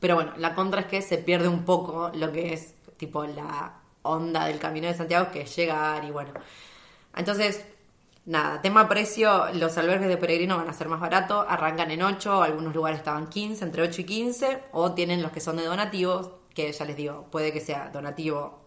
pero 0.00 0.16
bueno, 0.16 0.32
la 0.36 0.54
contra 0.54 0.80
es 0.80 0.86
que 0.86 1.00
se 1.00 1.18
pierde 1.18 1.46
un 1.46 1.64
poco 1.64 2.10
lo 2.12 2.32
que 2.32 2.52
es 2.52 2.74
tipo 2.98 3.24
la 3.24 3.80
onda 4.02 4.46
del 4.46 4.58
Camino 4.58 4.88
de 4.88 4.94
Santiago, 4.94 5.30
que 5.30 5.42
es 5.42 5.56
llegar 5.56 6.04
y 6.04 6.10
bueno. 6.10 6.32
Entonces, 7.16 7.64
nada, 8.26 8.60
tema 8.60 8.88
precio, 8.88 9.52
los 9.54 9.76
albergues 9.78 10.08
de 10.08 10.16
peregrino 10.16 10.56
van 10.56 10.68
a 10.68 10.72
ser 10.72 10.88
más 10.88 11.00
baratos, 11.00 11.44
arrancan 11.48 11.90
en 11.90 12.02
8, 12.02 12.42
algunos 12.42 12.74
lugares 12.74 12.98
estaban 12.98 13.28
15, 13.28 13.64
entre 13.64 13.82
8 13.82 14.00
y 14.00 14.04
15, 14.04 14.62
o 14.72 14.92
tienen 14.92 15.22
los 15.22 15.32
que 15.32 15.40
son 15.40 15.56
de 15.56 15.64
donativos, 15.64 16.30
que 16.54 16.70
ya 16.72 16.84
les 16.84 16.96
digo, 16.96 17.26
puede 17.30 17.52
que 17.52 17.60
sea 17.60 17.90
donativo 17.90 18.62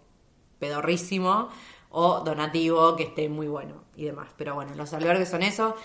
pedorrísimo 0.60 1.50
o 1.90 2.22
donativo 2.22 2.96
que 2.96 3.04
esté 3.04 3.30
muy 3.30 3.48
bueno 3.48 3.84
y 3.96 4.06
demás. 4.06 4.30
Pero 4.38 4.56
bueno, 4.56 4.76
los 4.76 4.94
albergues 4.94 5.30
son 5.30 5.44
eso. 5.44 5.76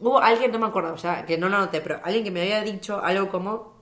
Hubo 0.00 0.20
alguien, 0.20 0.50
no 0.50 0.58
me 0.58 0.66
acuerdo 0.66 0.96
ya, 0.96 1.24
que 1.24 1.38
no 1.38 1.48
lo 1.48 1.58
noté, 1.58 1.80
pero 1.80 2.00
alguien 2.04 2.24
que 2.24 2.30
me 2.30 2.42
había 2.42 2.62
dicho 2.62 3.00
algo 3.02 3.28
como 3.28 3.72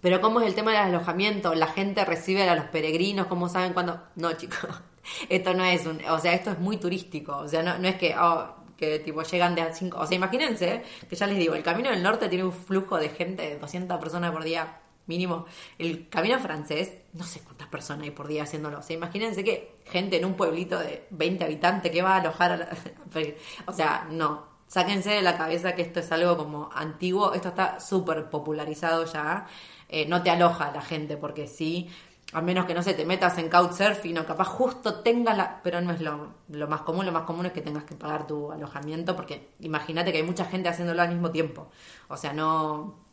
pero 0.00 0.20
¿cómo 0.20 0.40
es 0.40 0.46
el 0.46 0.54
tema 0.54 0.70
del 0.70 0.82
alojamiento? 0.82 1.54
¿La 1.54 1.66
gente 1.66 2.04
recibe 2.04 2.48
a 2.48 2.54
los 2.54 2.66
peregrinos? 2.66 3.26
¿Cómo 3.26 3.48
saben 3.48 3.72
cuándo? 3.72 4.00
No, 4.14 4.32
chicos, 4.34 4.68
esto 5.28 5.54
no 5.54 5.64
es 5.64 5.86
un... 5.86 6.00
O 6.04 6.18
sea, 6.20 6.32
esto 6.32 6.50
es 6.50 6.58
muy 6.58 6.76
turístico. 6.76 7.36
O 7.38 7.48
sea, 7.48 7.62
no, 7.62 7.78
no 7.78 7.88
es 7.88 7.96
que... 7.96 8.14
Oh, 8.16 8.54
que 8.76 8.98
tipo 9.00 9.22
llegan 9.22 9.54
de 9.54 9.62
a 9.62 9.72
cinco... 9.74 9.98
O 10.00 10.06
sea, 10.06 10.16
imagínense 10.16 10.82
que 11.08 11.16
ya 11.16 11.26
les 11.26 11.38
digo, 11.38 11.54
el 11.54 11.62
Camino 11.62 11.90
del 11.90 12.02
Norte 12.02 12.28
tiene 12.28 12.44
un 12.44 12.52
flujo 12.52 12.98
de 12.98 13.08
gente 13.08 13.42
de 13.42 13.58
200 13.58 13.98
personas 13.98 14.32
por 14.32 14.44
día 14.44 14.80
mínimo. 15.06 15.46
El 15.78 16.08
Camino 16.08 16.38
francés, 16.38 16.92
no 17.12 17.24
sé 17.24 17.40
cuántas 17.40 17.68
personas 17.68 18.04
hay 18.04 18.10
por 18.10 18.28
día 18.28 18.42
haciéndolo. 18.42 18.78
O 18.78 18.82
sea, 18.82 18.96
imagínense 18.96 19.42
que 19.44 19.76
gente 19.86 20.16
en 20.18 20.24
un 20.24 20.34
pueblito 20.34 20.78
de 20.78 21.06
20 21.10 21.44
habitantes 21.44 21.90
que 21.90 22.02
va 22.02 22.14
a 22.14 22.20
alojar 22.20 22.52
a 22.52 22.56
la... 22.56 22.68
O 23.66 23.72
sea, 23.72 24.06
no. 24.10 24.56
Sáquense 24.66 25.10
de 25.10 25.22
la 25.22 25.36
cabeza 25.38 25.76
que 25.76 25.82
esto 25.82 26.00
es 26.00 26.10
algo 26.10 26.36
como 26.36 26.70
antiguo. 26.74 27.32
Esto 27.34 27.48
está 27.48 27.78
súper 27.80 28.28
popularizado 28.28 29.04
ya. 29.04 29.46
Eh, 29.88 30.06
no 30.06 30.22
te 30.22 30.30
aloja 30.30 30.72
la 30.72 30.82
gente, 30.82 31.16
porque 31.16 31.46
sí, 31.46 31.88
a 32.32 32.42
menos 32.42 32.66
que 32.66 32.74
no 32.74 32.82
se 32.82 32.94
te 32.94 33.04
metas 33.04 33.38
en 33.38 33.48
Couchsurfing 33.48 34.18
o 34.18 34.26
capaz 34.26 34.46
justo 34.46 35.00
tengas 35.00 35.36
la... 35.36 35.62
Pero 35.62 35.80
no 35.80 35.92
es 35.92 36.00
lo, 36.00 36.34
lo, 36.48 36.66
más 36.66 36.82
común, 36.82 37.06
lo 37.06 37.12
más 37.12 37.22
común 37.22 37.46
es 37.46 37.52
que 37.52 37.62
tengas 37.62 37.84
que 37.84 37.94
pagar 37.94 38.26
tu 38.26 38.50
alojamiento, 38.50 39.14
porque 39.14 39.50
imagínate 39.60 40.10
que 40.10 40.18
hay 40.18 40.24
mucha 40.24 40.44
gente 40.44 40.68
haciéndolo 40.68 41.02
al 41.02 41.10
mismo 41.10 41.30
tiempo. 41.30 41.70
O 42.08 42.16
sea, 42.16 42.32
no... 42.32 43.04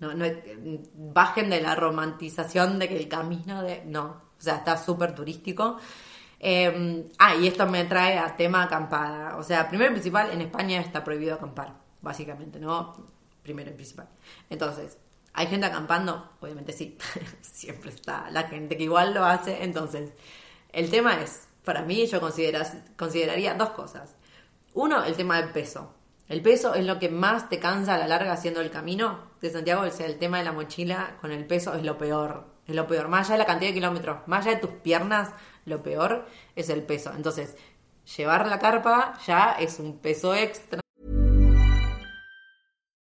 No, 0.00 0.10
bajen 0.94 1.48
de 1.48 1.60
la 1.62 1.76
romantización 1.76 2.78
de 2.78 2.88
que 2.88 2.96
el 2.96 3.08
camino 3.08 3.62
de... 3.62 3.84
No, 3.86 4.22
o 4.36 4.42
sea, 4.42 4.56
está 4.56 4.76
súper 4.76 5.14
turístico. 5.14 5.78
Eh, 6.40 7.08
ah, 7.18 7.36
y 7.36 7.46
esto 7.46 7.66
me 7.66 7.84
trae 7.84 8.18
a 8.18 8.36
tema 8.36 8.64
acampada. 8.64 9.36
O 9.38 9.42
sea, 9.42 9.68
primero 9.68 9.92
y 9.92 9.94
principal, 9.94 10.30
en 10.30 10.42
España 10.42 10.80
está 10.80 11.02
prohibido 11.02 11.36
acampar, 11.36 11.72
básicamente, 12.02 12.58
¿no? 12.58 12.92
Primero 13.42 13.70
y 13.70 13.74
principal. 13.74 14.08
Entonces, 14.50 14.98
¿Hay 15.34 15.48
gente 15.48 15.66
acampando? 15.66 16.30
Obviamente 16.40 16.72
sí, 16.72 16.96
siempre 17.42 17.90
está 17.90 18.30
la 18.30 18.44
gente 18.44 18.76
que 18.76 18.84
igual 18.84 19.12
lo 19.14 19.24
hace. 19.24 19.64
Entonces, 19.64 20.12
el 20.72 20.90
tema 20.90 21.20
es, 21.20 21.48
para 21.64 21.82
mí 21.82 22.06
yo 22.06 22.20
consideraría 22.20 23.54
dos 23.54 23.70
cosas. 23.70 24.14
Uno, 24.74 25.04
el 25.04 25.16
tema 25.16 25.40
del 25.40 25.50
peso. 25.50 25.92
El 26.28 26.40
peso 26.40 26.74
es 26.74 26.86
lo 26.86 26.98
que 26.98 27.08
más 27.10 27.48
te 27.48 27.58
cansa 27.58 27.96
a 27.96 27.98
la 27.98 28.06
larga 28.06 28.32
haciendo 28.32 28.60
el 28.60 28.70
camino 28.70 29.30
de 29.40 29.50
Santiago. 29.50 29.82
O 29.82 29.90
sea, 29.90 30.06
el 30.06 30.18
tema 30.18 30.38
de 30.38 30.44
la 30.44 30.52
mochila 30.52 31.16
con 31.20 31.32
el 31.32 31.46
peso 31.46 31.74
es 31.74 31.82
lo 31.82 31.98
peor. 31.98 32.46
Es 32.66 32.74
lo 32.74 32.86
peor. 32.86 33.08
Más 33.08 33.26
allá 33.26 33.34
de 33.34 33.38
la 33.38 33.46
cantidad 33.46 33.70
de 33.70 33.74
kilómetros, 33.74 34.26
más 34.26 34.46
allá 34.46 34.54
de 34.54 34.60
tus 34.62 34.70
piernas, 34.70 35.30
lo 35.64 35.82
peor 35.82 36.26
es 36.54 36.68
el 36.70 36.82
peso. 36.82 37.12
Entonces, 37.14 37.56
llevar 38.16 38.46
la 38.46 38.60
carpa 38.60 39.18
ya 39.26 39.56
es 39.58 39.80
un 39.80 39.98
peso 39.98 40.34
extra 40.34 40.83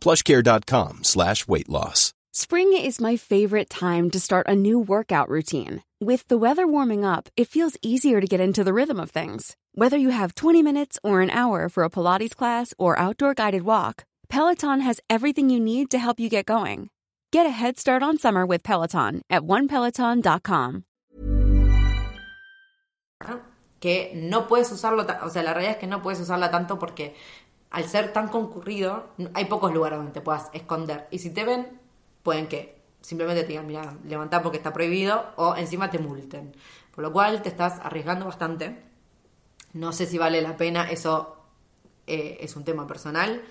plushcare.com 0.00 1.04
slash 1.04 1.46
weight 1.46 1.68
loss. 1.68 2.12
Spring 2.32 2.72
is 2.72 3.00
my 3.00 3.16
favorite 3.16 3.68
time 3.68 4.10
to 4.10 4.20
start 4.20 4.46
a 4.46 4.54
new 4.54 4.78
workout 4.78 5.28
routine. 5.28 5.82
With 6.00 6.28
the 6.28 6.38
weather 6.38 6.66
warming 6.66 7.04
up, 7.04 7.28
it 7.36 7.48
feels 7.48 7.76
easier 7.82 8.20
to 8.20 8.26
get 8.26 8.38
into 8.38 8.62
the 8.62 8.72
rhythm 8.72 9.00
of 9.00 9.10
things. 9.10 9.56
Whether 9.74 9.96
you 9.96 10.10
have 10.10 10.34
20 10.34 10.62
minutes 10.62 10.98
or 11.02 11.20
an 11.20 11.30
hour 11.30 11.68
for 11.68 11.82
a 11.82 11.90
Pilates 11.90 12.36
class 12.36 12.72
or 12.78 12.98
outdoor 12.98 13.34
guided 13.34 13.62
walk, 13.62 14.04
Peloton 14.28 14.80
has 14.80 15.00
everything 15.10 15.50
you 15.50 15.58
need 15.58 15.90
to 15.90 15.98
help 15.98 16.20
you 16.20 16.28
get 16.28 16.46
going. 16.46 16.90
Get 17.32 17.46
a 17.46 17.50
head 17.50 17.78
start 17.78 18.02
on 18.02 18.18
summer 18.18 18.46
with 18.46 18.62
Peloton 18.62 19.22
at 19.28 19.42
onepeloton.com. 19.42 20.84
Que 23.80 24.12
no 24.14 24.46
puedes 24.46 24.70
usarlo, 24.72 25.06
o 25.22 25.30
sea, 25.30 25.42
la 25.42 25.54
realidad 25.54 25.72
es 25.72 25.78
que 25.78 25.86
no 25.86 26.02
puedes 26.02 26.20
usarla 26.20 26.50
tanto 26.50 26.78
porque 26.78 27.14
al 27.70 27.84
ser 27.84 28.12
tan 28.12 28.28
concurrido, 28.28 29.10
hay 29.34 29.44
pocos 29.44 29.72
lugares 29.72 29.98
donde 29.98 30.12
te 30.12 30.20
puedas 30.20 30.48
esconder. 30.52 31.06
Y 31.10 31.18
si 31.18 31.30
te 31.30 31.44
ven, 31.44 31.80
pueden 32.22 32.46
que 32.46 32.80
simplemente 33.00 33.42
te 33.42 33.48
digan, 33.48 33.66
mira, 33.66 33.94
levanta 34.04 34.42
porque 34.42 34.56
está 34.56 34.72
prohibido, 34.72 35.32
o 35.36 35.54
encima 35.56 35.90
te 35.90 35.98
multen. 35.98 36.54
Por 36.94 37.04
lo 37.04 37.12
cual 37.12 37.42
te 37.42 37.48
estás 37.48 37.78
arriesgando 37.82 38.24
bastante. 38.24 38.82
No 39.72 39.92
sé 39.92 40.06
si 40.06 40.18
vale 40.18 40.40
la 40.40 40.56
pena, 40.56 40.90
eso 40.90 41.36
eh, 42.06 42.38
es 42.40 42.56
un 42.56 42.64
tema 42.64 42.86
personal. 42.86 43.42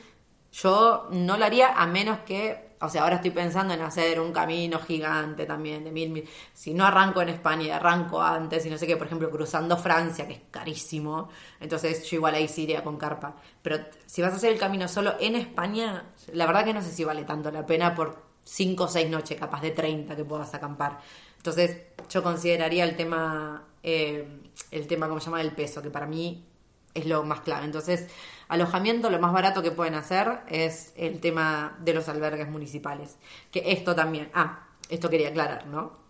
Yo 0.51 1.08
no 1.12 1.38
lo 1.38 1.45
haría 1.45 1.73
a 1.73 1.86
menos 1.86 2.19
que 2.19 2.66
o 2.80 2.90
sea, 2.90 3.04
ahora 3.04 3.16
estoy 3.16 3.32
pensando 3.32 3.74
en 3.74 3.82
hacer 3.82 4.20
un 4.20 4.32
camino 4.32 4.80
gigante 4.80 5.46
también 5.46 5.84
de 5.84 5.92
mil, 5.92 6.10
mil. 6.10 6.30
Si 6.54 6.74
no 6.74 6.86
arranco 6.86 7.22
en 7.22 7.30
España 7.30 7.78
arranco 7.78 8.22
antes 8.22 8.66
y 8.66 8.70
no 8.70 8.78
sé 8.78 8.86
qué, 8.86 8.98
por 8.98 9.08
ejemplo, 9.08 9.30
cruzando 9.32 9.78
Francia, 9.78 10.28
que 10.28 10.34
es 10.34 10.42
carísimo, 10.52 11.30
entonces 11.60 12.04
yo 12.10 12.18
igual 12.18 12.36
ahí 12.36 12.48
sí 12.48 12.63
iría 12.63 12.84
con 12.84 12.98
carpa. 12.98 13.36
Pero 13.62 13.80
si 14.06 14.22
vas 14.22 14.34
a 14.34 14.36
hacer 14.36 14.54
el 14.54 14.60
camino 14.60 14.88
solo 14.88 15.16
en 15.20 15.36
España, 15.36 16.06
la 16.34 16.46
verdad 16.46 16.66
que 16.66 16.74
no 16.74 16.82
sé 16.82 16.92
si 16.92 17.04
vale 17.04 17.24
tanto 17.24 17.52
la 17.52 17.66
pena 17.66 17.96
por 17.96 18.24
5 18.44 18.84
o 18.84 18.88
6 18.88 19.10
noches, 19.10 19.40
capaz 19.40 19.62
de 19.62 19.72
30 19.72 20.16
que 20.16 20.24
puedas 20.24 20.54
acampar. 20.54 21.00
Entonces 21.38 21.78
yo 22.10 22.22
consideraría 22.24 22.84
el 22.84 22.96
tema, 22.96 23.66
eh, 23.84 24.42
el 24.72 24.88
tema, 24.88 25.08
¿cómo 25.08 25.20
se 25.20 25.26
llama? 25.26 25.42
El 25.42 25.54
peso, 25.54 25.82
que 25.82 25.90
para 25.90 26.06
mí 26.06 26.46
es 26.94 27.06
lo 27.06 27.24
más 27.24 27.42
clave. 27.42 27.66
Entonces, 27.66 28.08
alojamiento, 28.47 29.10
lo 29.10 29.19
más 29.19 29.33
barato 29.33 29.62
que 29.62 29.71
pueden 29.71 29.95
hacer 29.95 30.41
es 30.47 30.93
el 30.95 31.19
tema 31.19 31.77
de 31.81 31.93
los 31.93 32.07
albergues 32.10 32.49
municipales. 32.49 33.17
Que 33.51 33.71
esto 33.71 33.95
también, 33.95 34.29
ah, 34.33 34.67
esto 34.89 35.10
quería 35.10 35.29
aclarar, 35.29 35.67
¿no? 35.67 36.07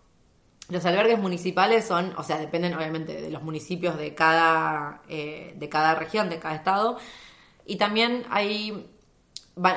Los 0.68 0.84
albergues 0.84 1.18
municipales 1.18 1.86
son, 1.86 2.12
o 2.16 2.22
sea, 2.22 2.38
dependen 2.38 2.74
obviamente 2.74 3.20
de 3.20 3.30
los 3.30 3.42
municipios 3.42 3.96
de 3.96 4.14
cada, 4.14 5.02
eh, 5.08 5.54
de 5.56 5.68
cada 5.68 5.94
región, 5.94 6.28
de 6.28 6.38
cada 6.38 6.54
estado. 6.54 6.98
Y 7.64 7.76
también 7.76 8.24
hay, 8.28 8.86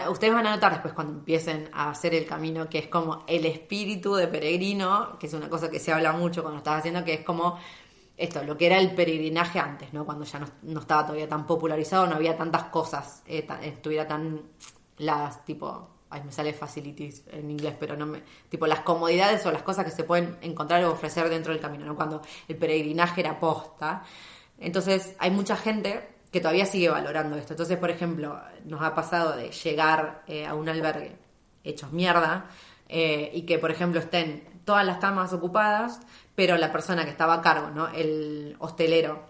ustedes 0.09 0.33
van 0.33 0.47
a 0.47 0.51
notar 0.51 0.73
después 0.73 0.93
cuando 0.93 1.13
empiecen 1.13 1.69
a 1.73 1.91
hacer 1.91 2.13
el 2.13 2.25
camino, 2.25 2.69
que 2.69 2.79
es 2.79 2.87
como 2.87 3.23
el 3.27 3.45
espíritu 3.45 4.15
de 4.15 4.27
peregrino, 4.27 5.17
que 5.17 5.27
es 5.27 5.33
una 5.33 5.49
cosa 5.49 5.71
que 5.71 5.79
se 5.79 5.93
habla 5.93 6.11
mucho 6.11 6.41
cuando 6.41 6.57
estás 6.57 6.79
haciendo, 6.79 7.05
que 7.05 7.13
es 7.13 7.21
como 7.21 7.57
esto, 8.21 8.43
lo 8.43 8.55
que 8.55 8.67
era 8.67 8.77
el 8.77 8.93
peregrinaje 8.93 9.59
antes, 9.59 9.91
¿no? 9.93 10.05
Cuando 10.05 10.25
ya 10.25 10.39
no, 10.61 10.79
estaba 10.79 11.03
todavía 11.03 11.27
tan 11.27 11.45
popularizado, 11.47 12.05
no 12.05 12.15
había 12.15 12.37
tantas 12.37 12.65
cosas, 12.65 13.23
eh, 13.25 13.47
estuviera 13.63 14.07
tan 14.07 14.41
las 14.99 15.43
tipo, 15.43 15.89
ay, 16.09 16.21
me 16.23 16.31
sale 16.31 16.53
facilities 16.53 17.23
en 17.31 17.49
inglés, 17.49 17.75
pero 17.79 17.97
no 17.97 18.05
me, 18.05 18.21
tipo 18.47 18.67
las 18.67 18.81
comodidades 18.81 19.43
o 19.47 19.51
las 19.51 19.63
cosas 19.63 19.85
que 19.85 19.91
se 19.91 20.03
pueden 20.03 20.37
encontrar 20.41 20.83
o 20.83 20.91
ofrecer 20.91 21.29
dentro 21.29 21.51
del 21.51 21.61
camino, 21.61 21.85
¿no? 21.85 21.95
Cuando 21.95 22.21
el 22.47 22.57
peregrinaje 22.57 23.21
era 23.21 23.39
posta. 23.39 24.03
Entonces, 24.59 25.15
hay 25.17 25.31
mucha 25.31 25.55
gente 25.55 26.07
que 26.31 26.39
todavía 26.39 26.67
sigue 26.67 26.89
valorando 26.89 27.35
esto. 27.37 27.53
Entonces, 27.53 27.77
por 27.77 27.89
ejemplo, 27.89 28.39
nos 28.65 28.81
ha 28.81 28.93
pasado 28.93 29.35
de 29.35 29.51
llegar 29.51 30.23
eh, 30.27 30.45
a 30.45 30.53
un 30.53 30.69
albergue 30.69 31.17
hechos 31.63 31.91
mierda 31.91 32.45
eh, 32.87 33.31
y 33.33 33.41
que, 33.43 33.57
por 33.57 33.71
ejemplo, 33.71 33.99
estén 33.99 34.61
todas 34.63 34.85
las 34.85 34.97
camas 34.97 35.33
ocupadas, 35.33 35.99
pero 36.35 36.57
la 36.57 36.71
persona 36.71 37.03
que 37.03 37.11
estaba 37.11 37.35
a 37.35 37.41
cargo, 37.41 37.69
¿no? 37.69 37.89
El 37.89 38.55
hostelero, 38.59 39.25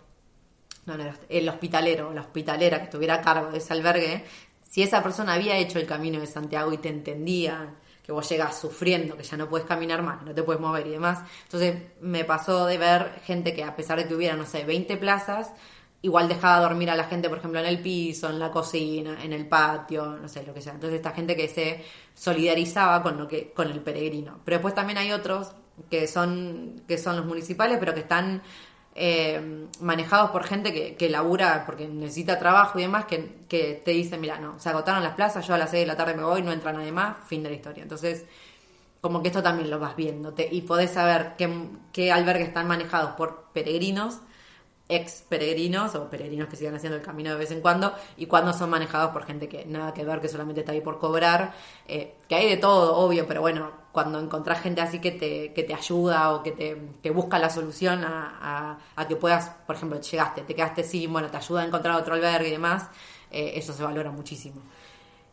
no, 0.86 0.98
no, 0.98 1.14
el 1.30 1.50
hospitalero, 1.50 2.14
la 2.14 2.22
hospitalera 2.22 2.78
que 2.78 2.86
estuviera 2.86 3.16
a 3.16 3.22
cargo 3.22 3.52
de 3.52 3.58
ese 3.58 3.74
albergue, 3.74 4.26
si 4.64 4.82
esa 4.82 5.04
persona 5.04 5.34
había 5.34 5.58
hecho 5.58 5.80
el 5.80 5.86
camino 5.86 6.20
de 6.20 6.28
Santiago 6.28 6.72
y 6.72 6.78
te 6.78 6.90
entendía 6.90 7.76
que 8.04 8.12
vos 8.12 8.28
llegas 8.30 8.60
sufriendo, 8.60 9.16
que 9.16 9.24
ya 9.24 9.38
no 9.38 9.48
puedes 9.48 9.68
caminar 9.68 10.02
más, 10.02 10.24
no 10.24 10.34
te 10.34 10.44
puedes 10.44 10.62
mover 10.62 10.88
y 10.88 10.92
demás. 10.92 11.20
Entonces 11.44 11.76
me 12.02 12.24
pasó 12.24 12.66
de 12.66 12.78
ver 12.78 13.22
gente 13.26 13.54
que 13.54 13.64
a 13.64 13.76
pesar 13.76 14.00
de 14.00 14.08
que 14.08 14.16
hubiera, 14.16 14.36
no 14.36 14.46
sé, 14.46 14.64
20 14.64 14.98
plazas, 14.98 15.52
igual 16.02 16.28
dejaba 16.28 16.62
dormir 16.62 16.90
a 16.90 16.96
la 16.96 17.04
gente, 17.04 17.30
por 17.30 17.38
ejemplo, 17.38 17.60
en 17.60 17.66
el 17.68 17.80
piso, 17.82 18.30
en 18.30 18.40
la 18.40 18.50
cocina, 18.50 19.24
en 19.24 19.34
el 19.34 19.48
patio, 19.48 20.18
no 20.18 20.28
sé, 20.28 20.44
lo 20.44 20.54
que 20.54 20.62
sea. 20.62 20.74
Entonces 20.74 20.98
esta 20.98 21.12
gente 21.12 21.36
que 21.36 21.48
se 21.48 21.84
solidarizaba 22.16 23.04
con 23.04 23.18
lo 23.18 23.28
que 23.28 23.52
con 23.52 23.70
el 23.70 23.82
peregrino. 23.82 24.40
Pero 24.44 24.58
después 24.58 24.74
también 24.74 24.98
hay 24.98 25.12
otros 25.12 25.54
que 25.90 26.08
son, 26.08 26.82
que 26.88 26.98
son 26.98 27.16
los 27.16 27.26
municipales, 27.26 27.78
pero 27.80 27.94
que 27.94 28.02
están 28.02 28.42
eh, 28.96 29.68
manejados 29.80 30.32
por 30.32 30.44
gente 30.44 30.74
que, 30.74 30.96
que, 30.96 31.10
labura 31.10 31.64
porque 31.66 31.88
necesita 31.88 32.38
trabajo 32.38 32.78
y 32.80 32.84
demás, 32.84 33.06
que, 33.06 33.46
que, 33.48 33.82
te 33.84 33.92
dicen, 33.92 34.20
mira, 34.20 34.40
no, 34.40 34.60
se 34.60 34.70
agotaron 34.70 35.04
las 35.04 35.16
plazas, 35.16 35.48
yo 35.48 35.54
a 35.54 35.58
las 35.58 35.72
6 35.72 35.82
de 35.82 35.88
la 35.88 35.98
tarde 35.98 36.14
me 36.14 36.24
voy, 36.24 36.42
no 36.42 36.52
entra 36.52 36.74
nadie 36.74 36.92
más, 36.92 37.18
fin 37.26 37.44
de 37.44 37.50
la 37.50 37.56
historia. 37.56 37.84
Entonces, 37.84 38.26
como 39.00 39.22
que 39.22 39.30
esto 39.30 39.42
también 39.42 39.70
lo 39.70 39.80
vas 39.80 39.96
viendo 39.96 40.34
y 40.38 40.62
podés 40.62 40.92
saber 40.92 41.34
qué, 41.38 41.70
qué 41.92 42.12
albergues 42.12 42.50
están 42.50 42.68
manejados 42.68 43.12
por 43.12 43.50
peregrinos 43.54 44.20
ex 44.92 45.24
peregrinos 45.28 45.96
o 45.96 46.10
peregrinos 46.10 46.50
que 46.50 46.58
sigan 46.58 46.76
haciendo 46.76 46.98
el 46.98 47.04
camino 47.04 47.32
de 47.32 47.38
vez 47.38 47.52
en 47.52 47.62
cuando 47.62 47.94
y 48.18 48.26
cuando 48.26 48.54
son 48.54 48.70
manejados 48.70 49.12
por 49.12 49.26
gente 49.26 49.48
que 49.48 49.66
nada 49.66 49.94
que 49.94 50.04
ver, 50.04 50.20
que 50.20 50.28
solamente 50.28 50.62
está 50.62 50.74
ahí 50.74 50.82
por 50.82 51.00
cobrar, 51.00 51.54
eh, 51.88 52.16
que 52.28 52.36
hay 52.36 52.50
de 52.50 52.58
todo, 52.58 52.98
obvio, 52.98 53.26
pero 53.26 53.42
bueno, 53.42 53.72
cuando 53.92 54.20
encontrás 54.20 54.62
gente 54.62 54.82
así 54.82 55.00
que 55.00 55.12
te, 55.12 55.54
que 55.54 55.64
te 55.64 55.74
ayuda 55.74 56.34
o 56.34 56.44
que 56.44 56.52
te 57.02 57.10
busca 57.10 57.38
la 57.40 57.50
solución 57.50 58.04
a, 58.04 58.78
que 59.08 59.16
puedas, 59.16 59.50
por 59.66 59.76
ejemplo, 59.76 60.00
llegaste, 60.00 60.42
te 60.42 60.56
quedaste 60.56 60.84
sin, 60.84 61.12
bueno, 61.12 61.30
te 61.30 61.38
ayuda 61.38 61.62
a 61.62 61.66
encontrar 61.66 61.96
otro 62.00 62.14
albergue 62.14 62.48
y 62.50 62.52
demás, 62.52 62.90
eh, 63.32 63.54
eso 63.56 63.74
se 63.74 63.84
valora 63.84 64.12
muchísimo. 64.12 64.62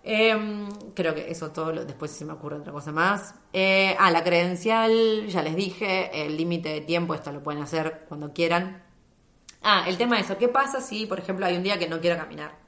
Em, 0.02 0.68
creo 0.94 1.14
que 1.14 1.30
eso 1.30 1.50
todo, 1.50 1.72
lo, 1.72 1.84
después 1.84 2.10
se 2.10 2.24
me 2.24 2.32
ocurre 2.32 2.56
otra 2.56 2.72
cosa 2.72 2.92
más. 2.92 3.34
Eh, 3.52 3.94
ah, 3.98 4.10
la 4.10 4.24
credencial, 4.24 5.26
ya 5.28 5.42
les 5.42 5.54
dije, 5.54 6.24
el 6.26 6.36
límite 6.36 6.70
de 6.70 6.80
tiempo, 6.80 7.14
esto 7.14 7.30
lo 7.32 7.42
pueden 7.42 7.62
hacer 7.62 8.06
cuando 8.08 8.32
quieran. 8.32 8.82
Ah, 9.62 9.84
el 9.86 9.98
tema 9.98 10.16
de 10.16 10.22
eso, 10.22 10.38
¿qué 10.38 10.48
pasa 10.48 10.80
si, 10.80 11.06
por 11.06 11.18
ejemplo, 11.18 11.46
hay 11.46 11.56
un 11.56 11.62
día 11.62 11.78
que 11.78 11.88
no 11.88 12.00
quiero 12.00 12.16
caminar? 12.16 12.58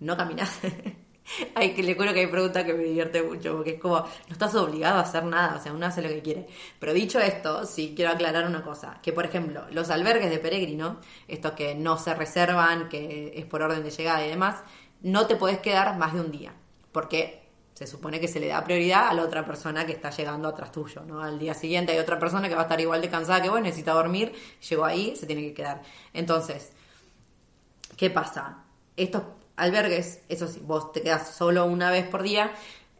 No 0.00 0.16
caminas. 0.16 0.60
Ay, 1.54 1.74
que 1.74 1.82
le 1.82 1.94
juro 1.94 2.12
que 2.12 2.20
hay 2.20 2.26
preguntas 2.26 2.64
que 2.64 2.74
me 2.74 2.84
divierte 2.84 3.22
mucho, 3.22 3.54
porque 3.54 3.70
es 3.72 3.80
como, 3.80 3.96
no 3.98 4.32
estás 4.32 4.54
obligado 4.54 4.98
a 4.98 5.02
hacer 5.02 5.24
nada, 5.24 5.56
o 5.56 5.62
sea, 5.62 5.72
uno 5.72 5.86
hace 5.86 6.02
lo 6.02 6.08
que 6.08 6.22
quiere. 6.22 6.46
Pero 6.78 6.92
dicho 6.92 7.18
esto, 7.20 7.64
sí 7.66 7.94
quiero 7.96 8.12
aclarar 8.12 8.46
una 8.46 8.62
cosa, 8.62 8.98
que 9.02 9.12
por 9.12 9.24
ejemplo, 9.24 9.64
los 9.70 9.90
albergues 9.90 10.30
de 10.30 10.38
peregrino, 10.38 11.00
estos 11.28 11.52
que 11.52 11.74
no 11.74 11.98
se 11.98 12.14
reservan, 12.14 12.88
que 12.88 13.32
es 13.36 13.44
por 13.46 13.62
orden 13.62 13.82
de 13.82 13.90
llegada 13.90 14.24
y 14.24 14.30
demás, 14.30 14.62
no 15.02 15.26
te 15.26 15.36
puedes 15.36 15.58
quedar 15.58 15.96
más 15.96 16.14
de 16.14 16.20
un 16.20 16.30
día, 16.30 16.54
porque 16.92 17.42
se 17.74 17.86
supone 17.86 18.20
que 18.20 18.28
se 18.28 18.40
le 18.40 18.48
da 18.48 18.64
prioridad 18.64 19.08
a 19.08 19.12
la 19.12 19.22
otra 19.22 19.44
persona 19.44 19.84
que 19.84 19.92
está 19.92 20.10
llegando 20.10 20.48
atrás 20.48 20.72
tuyo, 20.72 21.02
¿no? 21.04 21.20
Al 21.20 21.38
día 21.38 21.52
siguiente 21.52 21.92
hay 21.92 21.98
otra 21.98 22.18
persona 22.18 22.48
que 22.48 22.54
va 22.54 22.62
a 22.62 22.64
estar 22.64 22.80
igual 22.80 23.02
de 23.02 23.10
cansada 23.10 23.42
que 23.42 23.50
vos, 23.50 23.60
necesita 23.60 23.92
dormir, 23.92 24.32
llegó 24.66 24.86
ahí, 24.86 25.14
se 25.14 25.26
tiene 25.26 25.42
que 25.42 25.52
quedar. 25.52 25.82
Entonces, 26.14 26.72
¿qué 27.98 28.08
pasa? 28.08 28.64
Estos 28.96 29.24
albergues, 29.56 30.20
eso 30.28 30.46
sí, 30.48 30.60
vos 30.64 30.92
te 30.92 31.02
quedas 31.02 31.34
solo 31.34 31.64
una 31.66 31.90
vez 31.90 32.06
por 32.06 32.22
día. 32.22 32.52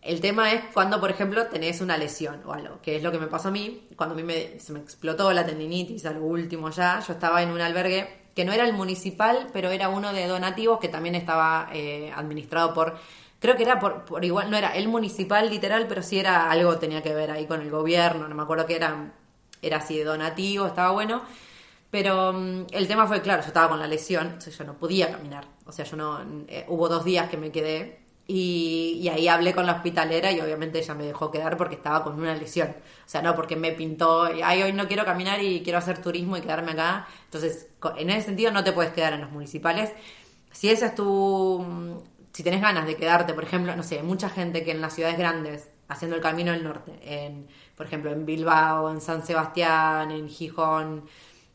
El 0.03 0.21
tema 0.21 0.53
es 0.53 0.63
cuando, 0.73 1.01
por 1.01 1.11
ejemplo, 1.11 1.47
tenés 1.47 1.81
una 1.81 1.97
lesión 1.97 2.41
o 2.47 2.53
algo, 2.53 2.81
que 2.81 2.97
es 2.97 3.03
lo 3.03 3.11
que 3.11 3.19
me 3.19 3.27
pasó 3.27 3.49
a 3.49 3.51
mí, 3.51 3.83
cuando 3.97 4.15
a 4.15 4.17
mí 4.17 4.23
me, 4.23 4.61
se 4.61 4.73
me 4.73 4.79
explotó 4.79 5.33
la 5.33 5.45
tendinitis, 5.45 6.07
algo 6.07 6.27
último 6.27 6.71
ya, 6.71 7.01
yo 7.01 7.13
estaba 7.13 7.43
en 7.43 7.51
un 7.51 7.61
albergue 7.61 8.27
que 8.35 8.45
no 8.45 8.53
era 8.53 8.65
el 8.65 8.75
municipal, 8.75 9.49
pero 9.53 9.71
era 9.71 9.89
uno 9.89 10.13
de 10.13 10.27
donativos 10.27 10.79
que 10.79 10.89
también 10.89 11.15
estaba 11.15 11.71
eh, 11.73 12.13
administrado 12.15 12.73
por, 12.75 12.97
creo 13.41 13.57
que 13.57 13.63
era 13.63 13.81
por, 13.81 14.05
por, 14.05 14.25
igual, 14.25 14.51
no 14.51 14.57
era 14.57 14.77
el 14.77 14.89
municipal 14.89 15.51
literal, 15.51 15.87
pero 15.89 16.03
sí 16.03 16.19
era 16.19 16.51
algo, 16.51 16.77
tenía 16.79 17.03
que 17.03 17.15
ver 17.15 17.31
ahí 17.31 17.47
con 17.47 17.63
el 17.63 17.71
gobierno, 17.71 18.29
no 18.29 18.35
me 18.35 18.43
acuerdo 18.43 18.67
que 18.67 18.77
era, 18.77 19.13
era 19.63 19.79
así 19.79 19.97
de 19.97 20.05
donativo, 20.05 20.67
estaba 20.67 20.91
bueno. 20.91 21.23
Pero 21.91 22.33
mm, 22.33 22.67
el 22.73 22.89
tema 22.89 23.07
fue, 23.07 23.21
claro, 23.23 23.43
yo 23.43 23.49
estaba 23.49 23.69
con 23.69 23.79
la 23.79 23.87
lesión, 23.87 24.39
yo 24.39 24.65
no 24.65 24.75
podía 24.79 25.11
caminar. 25.11 25.47
O 25.67 25.73
sea, 25.73 25.85
yo 25.85 25.97
no. 25.97 26.21
Eh, 26.49 26.65
hubo 26.69 26.89
dos 26.89 27.05
días 27.05 27.29
que 27.29 27.37
me 27.37 27.51
quedé 27.51 28.07
y, 28.29 29.09
ahí 29.13 29.29
hablé 29.29 29.55
con 29.55 29.67
la 29.67 29.75
hospitalera 29.75 30.33
y 30.33 30.41
obviamente 30.41 30.81
ella 30.81 30.95
me 30.95 31.05
dejó 31.05 31.31
quedar 31.31 31.57
porque 31.57 31.77
estaba 31.77 32.03
con 32.03 32.19
una 32.19 32.35
lesión. 32.35 32.69
O 32.71 33.09
sea, 33.09 33.23
no 33.23 33.35
porque 33.37 33.55
me 33.57 33.73
pintó, 33.73 34.25
ay, 34.45 34.63
hoy 34.63 34.73
no 34.73 34.89
quiero 34.89 35.05
caminar 35.05 35.41
y 35.43 35.63
quiero 35.63 35.79
hacer 35.79 36.03
turismo 36.03 36.37
y 36.37 36.41
quedarme 36.41 36.73
acá. 36.73 37.07
Entonces, 37.25 37.69
en 37.97 38.11
ese 38.11 38.23
sentido 38.27 38.51
no 38.51 38.65
te 38.65 38.73
puedes 38.73 38.93
quedar 38.93 39.13
en 39.13 39.21
los 39.21 39.31
municipales. 39.31 39.93
Si 40.51 40.69
esa 40.71 40.87
es 40.87 40.95
tu... 40.95 41.65
Mm, 41.67 41.99
si 42.33 42.43
tenés 42.43 42.61
ganas 42.61 42.87
de 42.87 42.97
quedarte, 42.97 43.33
por 43.33 43.45
ejemplo, 43.45 43.75
no 43.77 43.83
sé, 43.83 44.03
mucha 44.03 44.29
gente 44.29 44.63
que 44.63 44.73
en 44.73 44.83
las 44.83 44.95
ciudades 44.95 45.17
grandes, 45.17 45.71
haciendo 45.89 46.17
el 46.17 46.23
camino 46.23 46.53
del 46.53 46.65
norte, 46.65 46.99
en, 47.03 47.47
por 47.77 47.87
ejemplo, 47.87 48.13
en 48.13 48.27
Bilbao, 48.27 48.91
en 48.91 49.01
San 49.01 49.25
Sebastián, 49.25 50.11
en 50.11 50.29
Gijón, 50.29 51.05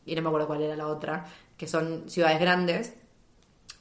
y 0.06 0.14
no 0.14 0.22
me 0.22 0.28
acuerdo 0.28 0.46
cuál 0.46 0.62
era 0.62 0.76
la 0.76 0.86
otra, 0.86 1.26
que 1.56 1.66
son 1.66 2.08
ciudades 2.08 2.40
grandes, 2.40 2.94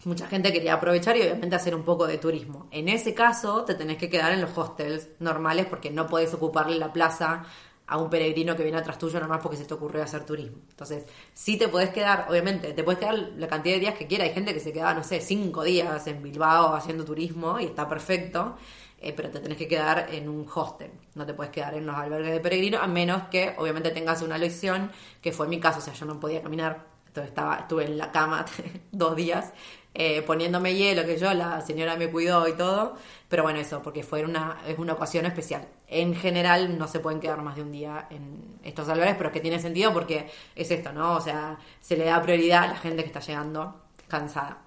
mucha 0.06 0.28
gente 0.28 0.52
quería 0.52 0.74
aprovechar 0.74 1.18
y 1.18 1.22
obviamente 1.22 1.56
hacer 1.56 1.76
un 1.76 1.84
poco 1.84 2.08
de 2.08 2.18
turismo. 2.18 2.68
En 2.72 2.90
ese 2.90 3.14
caso, 3.14 3.66
te 3.66 3.76
tenés 3.76 3.98
que 3.98 4.10
quedar 4.10 4.32
en 4.32 4.42
los 4.42 4.58
hostels 4.58 5.10
normales 5.20 5.68
porque 5.68 5.92
no 5.92 6.08
podés 6.08 6.34
ocuparle 6.34 6.78
la 6.78 6.92
plaza 6.92 7.46
a 7.88 7.98
un 7.98 8.10
peregrino 8.10 8.56
que 8.56 8.64
viene 8.64 8.78
atrás 8.78 8.98
tuyo 8.98 9.16
nada 9.16 9.28
más 9.28 9.42
porque 9.42 9.58
se 9.58 9.66
te 9.66 9.74
ocurrió 9.74 10.02
hacer 10.02 10.26
turismo. 10.26 10.60
Entonces, 10.70 11.06
sí 11.34 11.58
te 11.58 11.68
podés 11.68 11.90
quedar, 11.90 12.26
obviamente, 12.30 12.72
te 12.72 12.84
puedes 12.84 13.00
quedar 13.00 13.16
la 13.16 13.48
cantidad 13.48 13.76
de 13.76 13.82
días 13.82 13.96
que 13.96 14.08
quieras. 14.08 14.30
Hay 14.30 14.34
gente 14.34 14.54
que 14.54 14.62
se 14.62 14.72
queda, 14.72 14.94
no 14.94 15.04
sé, 15.04 15.20
cinco 15.20 15.64
días 15.64 16.08
en 16.08 16.24
Bilbao 16.24 16.74
haciendo 16.74 17.04
turismo 17.04 17.60
y 17.60 17.66
está 17.66 17.90
perfecto. 17.90 18.56
Eh, 19.04 19.14
pero 19.14 19.32
te 19.32 19.40
tenés 19.40 19.58
que 19.58 19.68
quedar 19.68 20.10
en 20.12 20.30
un 20.30 20.48
hostel, 20.54 20.92
no 21.16 21.26
te 21.26 21.34
puedes 21.34 21.52
quedar 21.52 21.74
en 21.74 21.88
los 21.88 21.96
albergues 21.96 22.34
de 22.34 22.40
peregrinos, 22.40 22.84
a 22.84 22.88
menos 22.88 23.24
que 23.30 23.56
obviamente 23.58 23.90
tengas 23.90 24.22
una 24.22 24.38
lesión, 24.38 24.92
que 25.22 25.32
fue 25.32 25.48
mi 25.48 25.60
caso, 25.60 25.80
o 25.80 25.82
sea, 25.82 25.94
yo 25.94 26.06
no 26.06 26.20
podía 26.20 26.44
caminar, 26.44 26.86
entonces 27.08 27.30
estaba, 27.30 27.56
estuve 27.56 27.86
en 27.86 27.98
la 27.98 28.12
cama 28.12 28.46
dos 28.92 29.16
días 29.16 29.54
eh, 29.94 30.22
poniéndome 30.22 30.74
hielo, 30.76 31.04
que 31.06 31.18
yo, 31.18 31.34
la 31.34 31.60
señora 31.62 31.98
me 31.98 32.10
cuidó 32.10 32.48
y 32.48 32.54
todo, 32.54 32.96
pero 33.28 33.44
bueno, 33.44 33.60
eso, 33.60 33.82
porque 33.82 34.04
fue 34.04 34.24
una, 34.24 34.60
es 34.66 34.78
una 34.78 34.94
ocasión 34.94 35.26
especial. 35.26 35.68
En 35.88 36.16
general 36.16 36.78
no 36.78 36.88
se 36.88 37.00
pueden 37.00 37.20
quedar 37.20 37.42
más 37.42 37.56
de 37.58 37.64
un 37.64 37.72
día 37.72 38.08
en 38.10 38.60
estos 38.64 38.88
albergues, 38.88 39.16
pero 39.16 39.30
es 39.30 39.34
que 39.34 39.42
tiene 39.42 39.60
sentido 39.60 39.92
porque 39.92 40.30
es 40.56 40.72
esto, 40.72 40.94
¿no? 40.94 41.16
O 41.16 41.22
sea, 41.22 41.58
se 41.82 41.98
le 41.98 42.06
da 42.06 42.22
prioridad 42.22 42.64
a 42.64 42.68
la 42.68 42.78
gente 42.78 43.02
que 43.04 43.08
está 43.08 43.20
llegando 43.20 43.82
cansada. 44.08 44.60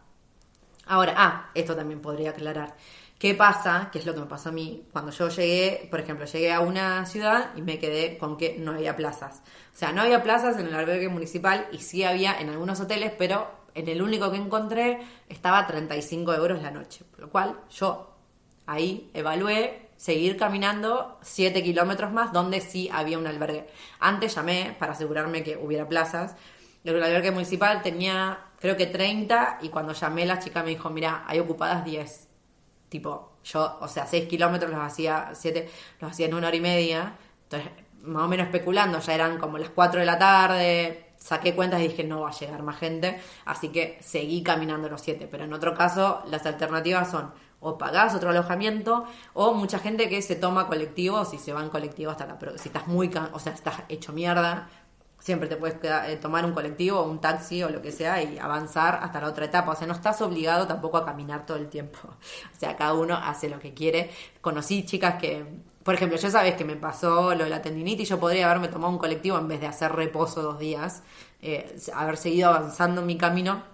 Ahora, 0.86 1.14
ah, 1.16 1.50
esto 1.54 1.74
también 1.74 2.00
podría 2.00 2.30
aclarar 2.30 2.74
¿Qué 3.24 3.34
pasa? 3.34 3.88
¿Qué 3.90 4.00
es 4.00 4.04
lo 4.04 4.12
que 4.12 4.20
me 4.20 4.26
pasó 4.26 4.50
a 4.50 4.52
mí? 4.52 4.86
Cuando 4.92 5.10
yo 5.10 5.30
llegué, 5.30 5.88
por 5.90 5.98
ejemplo, 5.98 6.26
llegué 6.26 6.52
a 6.52 6.60
una 6.60 7.06
ciudad 7.06 7.52
y 7.56 7.62
me 7.62 7.78
quedé 7.78 8.18
con 8.18 8.36
que 8.36 8.58
no 8.58 8.72
había 8.72 8.96
plazas. 8.96 9.40
O 9.72 9.78
sea, 9.78 9.92
no 9.92 10.02
había 10.02 10.22
plazas 10.22 10.58
en 10.58 10.66
el 10.66 10.74
albergue 10.74 11.08
municipal 11.08 11.66
y 11.72 11.78
sí 11.78 12.04
había 12.04 12.38
en 12.38 12.50
algunos 12.50 12.80
hoteles, 12.80 13.12
pero 13.16 13.50
en 13.74 13.88
el 13.88 14.02
único 14.02 14.30
que 14.30 14.36
encontré 14.36 14.98
estaba 15.30 15.66
35 15.66 16.34
euros 16.34 16.60
la 16.60 16.70
noche. 16.70 17.06
Por 17.10 17.20
lo 17.20 17.30
cual 17.30 17.60
yo 17.70 18.14
ahí 18.66 19.10
evalué 19.14 19.88
seguir 19.96 20.36
caminando 20.36 21.18
7 21.22 21.62
kilómetros 21.62 22.12
más 22.12 22.30
donde 22.30 22.60
sí 22.60 22.90
había 22.92 23.18
un 23.18 23.26
albergue. 23.26 23.66
Antes 24.00 24.34
llamé 24.34 24.76
para 24.78 24.92
asegurarme 24.92 25.42
que 25.42 25.56
hubiera 25.56 25.88
plazas. 25.88 26.36
El 26.84 27.02
albergue 27.02 27.30
municipal 27.30 27.80
tenía 27.80 28.50
creo 28.60 28.76
que 28.76 28.84
30 28.84 29.60
y 29.62 29.70
cuando 29.70 29.94
llamé 29.94 30.26
la 30.26 30.40
chica 30.40 30.62
me 30.62 30.68
dijo, 30.68 30.90
mira, 30.90 31.24
hay 31.26 31.38
ocupadas 31.38 31.86
10 31.86 32.23
Tipo, 32.94 33.38
yo, 33.42 33.76
o 33.80 33.88
sea, 33.88 34.06
6 34.06 34.28
kilómetros 34.28 34.70
los 34.70 34.80
hacía, 34.80 35.30
7, 35.32 35.68
los 35.98 36.12
hacía 36.12 36.26
en 36.26 36.34
una 36.34 36.46
hora 36.46 36.56
y 36.56 36.60
media. 36.60 37.16
Entonces, 37.42 37.72
más 38.02 38.22
o 38.22 38.28
menos 38.28 38.46
especulando, 38.46 39.00
ya 39.00 39.14
eran 39.16 39.36
como 39.36 39.58
las 39.58 39.70
4 39.70 39.98
de 39.98 40.06
la 40.06 40.16
tarde. 40.16 41.06
Saqué 41.16 41.56
cuentas 41.56 41.80
y 41.80 41.88
dije, 41.88 42.04
no 42.04 42.20
va 42.20 42.28
a 42.28 42.32
llegar 42.32 42.62
más 42.62 42.78
gente. 42.78 43.20
Así 43.46 43.70
que 43.70 43.98
seguí 44.00 44.44
caminando 44.44 44.88
los 44.88 45.00
7. 45.00 45.26
Pero 45.28 45.42
en 45.42 45.52
otro 45.52 45.74
caso, 45.74 46.22
las 46.30 46.46
alternativas 46.46 47.10
son 47.10 47.32
o 47.58 47.78
pagás 47.78 48.14
otro 48.14 48.30
alojamiento 48.30 49.06
o 49.32 49.54
mucha 49.54 49.80
gente 49.80 50.08
que 50.08 50.22
se 50.22 50.36
toma 50.36 50.68
colectivo 50.68 51.24
si 51.24 51.38
se 51.38 51.52
va 51.52 51.62
en 51.62 51.70
colectivo 51.70 52.10
hasta 52.10 52.26
la 52.26 52.38
si 52.58 52.68
estás 52.68 52.86
muy 52.86 53.10
o 53.32 53.38
sea 53.38 53.54
estás 53.54 53.84
hecho 53.88 54.12
mierda 54.12 54.68
siempre 55.24 55.48
te 55.48 55.56
puedes 55.56 55.78
eh, 55.82 56.18
tomar 56.20 56.44
un 56.44 56.52
colectivo 56.52 57.00
o 57.00 57.08
un 57.08 57.18
taxi 57.18 57.62
o 57.62 57.70
lo 57.70 57.80
que 57.80 57.90
sea 57.90 58.22
y 58.22 58.38
avanzar 58.38 59.00
hasta 59.02 59.22
la 59.22 59.28
otra 59.28 59.46
etapa. 59.46 59.72
O 59.72 59.74
sea, 59.74 59.86
no 59.86 59.94
estás 59.94 60.20
obligado 60.20 60.66
tampoco 60.66 60.98
a 60.98 61.04
caminar 61.06 61.46
todo 61.46 61.56
el 61.56 61.68
tiempo. 61.68 61.98
O 62.54 62.56
sea, 62.56 62.76
cada 62.76 62.92
uno 62.92 63.16
hace 63.16 63.48
lo 63.48 63.58
que 63.58 63.72
quiere. 63.72 64.10
Conocí 64.42 64.84
chicas 64.84 65.14
que, 65.14 65.44
por 65.82 65.94
ejemplo, 65.94 66.18
yo 66.18 66.30
sabes 66.30 66.54
que 66.56 66.64
me 66.64 66.76
pasó 66.76 67.34
lo 67.34 67.44
de 67.44 67.50
la 67.50 67.62
tendinitis, 67.62 68.08
yo 68.08 68.20
podría 68.20 68.46
haberme 68.50 68.68
tomado 68.68 68.92
un 68.92 68.98
colectivo 68.98 69.38
en 69.38 69.48
vez 69.48 69.60
de 69.60 69.66
hacer 69.66 69.92
reposo 69.92 70.42
dos 70.42 70.58
días, 70.58 71.02
eh, 71.40 71.74
haber 71.94 72.16
seguido 72.18 72.50
avanzando 72.50 73.00
en 73.00 73.06
mi 73.06 73.16
camino 73.16 73.73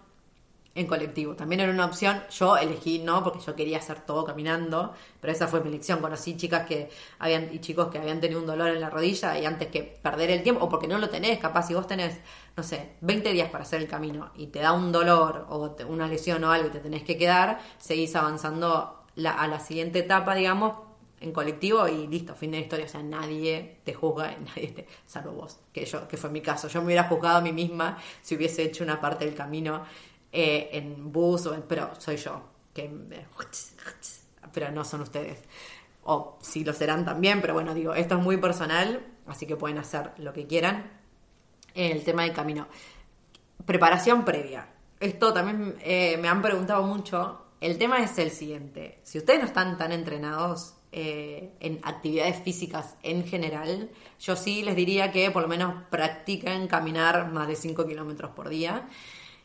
en 0.75 0.87
colectivo. 0.87 1.35
También 1.35 1.61
era 1.61 1.73
una 1.73 1.85
opción, 1.85 2.23
yo 2.31 2.57
elegí 2.57 3.01
no, 3.01 3.25
porque 3.25 3.41
yo 3.41 3.57
quería 3.57 3.79
hacer 3.79 4.01
todo 4.01 4.25
caminando, 4.25 4.95
pero 5.21 5.33
esa 5.33 5.49
fue 5.49 5.61
mi 5.61 5.69
elección. 5.69 6.01
Conocí 6.01 6.37
chicas 6.37 6.67
que 6.67 6.91
habían, 7.19 7.53
y 7.53 7.59
chicos 7.59 7.89
que 7.89 7.99
habían 7.99 8.21
tenido 8.21 8.41
un 8.41 8.47
dolor 8.47 8.69
en 8.69 8.81
la 8.81 8.91
rodilla 8.91 9.39
y 9.39 9.47
antes 9.47 9.69
que 9.69 9.83
perder 9.83 10.31
el 10.31 10.43
tiempo, 10.43 10.65
o 10.65 10.69
porque 10.69 10.87
no 10.87 10.99
lo 10.99 11.09
tenés, 11.09 11.39
capaz 11.39 11.67
si 11.67 11.75
vos 11.75 11.87
tenés, 11.87 12.19
no 12.57 12.63
sé, 12.63 12.93
20 13.01 13.33
días 13.33 13.51
para 13.51 13.65
hacer 13.65 13.81
el 13.81 13.89
camino 13.89 14.31
y 14.37 14.49
te 14.49 14.61
da 14.61 14.73
un 14.73 14.93
dolor 14.93 15.47
o 15.49 15.77
una 15.89 16.07
lesión 16.07 16.45
o 16.45 16.53
algo 16.53 16.69
y 16.69 16.71
te 16.71 16.81
tenés 16.81 17.03
que 17.03 17.17
quedar, 17.17 17.61
seguís 17.79 18.15
avanzando 18.15 19.05
a 19.25 19.47
la 19.49 19.61
siguiente 19.61 19.99
etapa, 19.99 20.35
digamos, 20.35 20.91
en 21.21 21.33
colectivo 21.33 21.87
y 21.87 22.07
listo, 22.07 22.35
fin 22.35 22.51
de 22.51 22.59
la 22.59 22.63
historia. 22.63 22.87
O 22.87 22.89
sea, 22.89 23.03
nadie 23.03 23.81
te 23.85 23.93
juzga, 23.93 24.37
nadie 24.47 24.69
te, 24.69 24.87
salvo 25.07 25.33
vos, 25.33 25.59
que 25.73 25.85
yo, 25.85 26.09
que 26.09 26.17
fue 26.17 26.31
mi 26.31 26.41
caso. 26.41 26.69
Yo 26.69 26.81
me 26.81 26.87
hubiera 26.87 27.05
juzgado 27.05 27.39
a 27.39 27.41
mí 27.41 27.53
misma 27.53 27.99
si 28.23 28.37
hubiese 28.37 28.63
hecho 28.63 28.85
una 28.85 29.01
parte 29.01 29.25
del 29.27 29.35
camino 29.35 29.83
eh, 30.33 30.71
en 30.73 31.13
bus, 31.13 31.47
o 31.47 31.65
pero 31.67 31.91
soy 31.99 32.17
yo, 32.17 32.43
pero 34.53 34.71
no 34.71 34.85
son 34.85 35.03
ustedes. 35.03 35.39
O 36.05 36.39
sí 36.41 36.65
lo 36.65 36.73
serán 36.73 37.05
también, 37.05 37.41
pero 37.41 37.55
bueno, 37.55 37.75
digo, 37.75 37.95
esto 37.95 38.17
es 38.17 38.23
muy 38.23 38.37
personal, 38.37 39.05
así 39.27 39.47
que 39.47 39.57
pueden 39.57 39.79
hacer 39.79 40.13
lo 40.19 40.33
que 40.33 40.47
quieran. 40.47 40.91
El 41.75 42.03
tema 42.05 42.23
del 42.23 42.33
camino. 42.33 42.67
Preparación 43.65 44.25
previa. 44.25 44.69
Esto 44.99 45.33
también 45.33 45.77
eh, 45.83 46.17
me 46.19 46.29
han 46.29 46.43
preguntado 46.43 46.83
mucho. 46.83 47.47
El 47.61 47.79
tema 47.79 48.03
es 48.03 48.19
el 48.19 48.31
siguiente. 48.31 49.01
Si 49.03 49.19
ustedes 49.19 49.41
no 49.41 49.47
están 49.47 49.77
tan 49.77 49.93
entrenados 49.93 50.75
eh, 50.93 51.53
en 51.61 51.79
actividades 51.85 52.43
físicas 52.43 52.97
en 53.03 53.25
general, 53.25 53.91
yo 54.19 54.35
sí 54.35 54.63
les 54.63 54.75
diría 54.75 55.13
que 55.13 55.31
por 55.31 55.43
lo 55.43 55.49
menos 55.49 55.85
practiquen 55.91 56.67
caminar 56.67 57.31
más 57.31 57.47
de 57.47 57.57
5 57.57 57.87
kilómetros 57.87 58.33
por 58.33 58.49
día. 58.49 58.89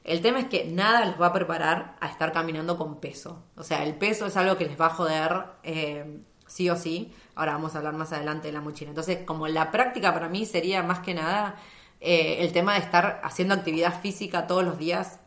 El 0.05 0.21
tema 0.21 0.39
es 0.39 0.45
que 0.45 0.65
nada 0.65 1.03
les 1.03 1.19
va 1.19 1.27
a 1.27 1.33
preparar 1.33 1.95
a 1.99 2.07
estar 2.07 2.31
caminando 2.31 2.77
con 2.77 2.99
peso. 2.99 3.43
O 3.55 3.63
sea, 3.63 3.83
el 3.83 3.95
peso 3.95 4.27
es 4.27 4.37
algo 4.37 4.55
que 4.55 4.65
les 4.65 4.79
va 4.79 4.85
a 4.85 4.89
joder 4.91 5.45
eh, 5.63 6.19
sí 6.45 6.69
o 6.69 6.75
sí. 6.75 7.11
Ahora 7.33 7.53
vamos 7.53 7.73
a 7.73 7.79
hablar 7.79 7.95
más 7.95 8.13
adelante 8.13 8.47
de 8.47 8.53
la 8.53 8.61
mochila. 8.61 8.89
Entonces, 8.91 9.25
como 9.25 9.47
la 9.47 9.71
práctica 9.71 10.13
para 10.13 10.29
mí 10.29 10.45
sería 10.45 10.83
más 10.83 10.99
que 10.99 11.15
nada 11.15 11.55
eh, 12.01 12.37
el 12.41 12.53
tema 12.53 12.73
de 12.73 12.81
estar 12.81 13.19
haciendo 13.23 13.55
actividad 13.55 13.99
física 13.99 14.45
todos 14.45 14.63
los 14.63 14.77
días 14.77 15.19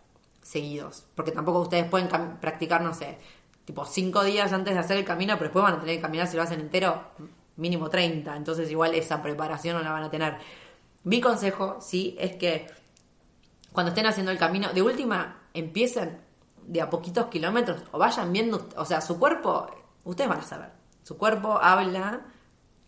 seguidos. 0.42 1.06
Porque 1.16 1.32
tampoco 1.32 1.58
ustedes 1.58 1.86
pueden 1.90 2.08
practicar, 2.40 2.80
no 2.80 2.94
sé, 2.94 3.18
tipo 3.64 3.84
cinco 3.84 4.22
días 4.22 4.52
antes 4.52 4.74
de 4.74 4.80
hacer 4.80 4.96
el 4.96 5.04
camino, 5.04 5.34
pero 5.34 5.46
después 5.46 5.64
van 5.64 5.74
a 5.74 5.80
tener 5.80 5.96
que 5.96 6.02
caminar 6.02 6.28
si 6.28 6.36
lo 6.36 6.44
hacen 6.44 6.60
entero, 6.60 7.02
mínimo 7.56 7.90
30. 7.90 8.36
Entonces, 8.36 8.70
igual 8.70 8.94
esa 8.94 9.22
preparación 9.22 9.76
no 9.76 9.82
la 9.82 9.90
van 9.90 10.04
a 10.04 10.10
tener. 10.10 10.36
Mi 11.02 11.20
consejo, 11.20 11.78
sí, 11.80 12.16
es 12.20 12.36
que 12.36 12.68
cuando 13.78 13.90
estén 13.90 14.06
haciendo 14.06 14.32
el 14.32 14.38
camino, 14.38 14.72
de 14.72 14.82
última, 14.82 15.36
empiecen 15.54 16.18
de 16.66 16.82
a 16.82 16.90
poquitos 16.90 17.26
kilómetros 17.26 17.80
o 17.92 17.98
vayan 18.00 18.32
viendo, 18.32 18.68
o 18.74 18.84
sea, 18.84 19.00
su 19.00 19.20
cuerpo, 19.20 19.70
ustedes 20.02 20.28
van 20.28 20.40
a 20.40 20.42
saber, 20.42 20.70
su 21.04 21.16
cuerpo 21.16 21.60
habla, 21.62 22.22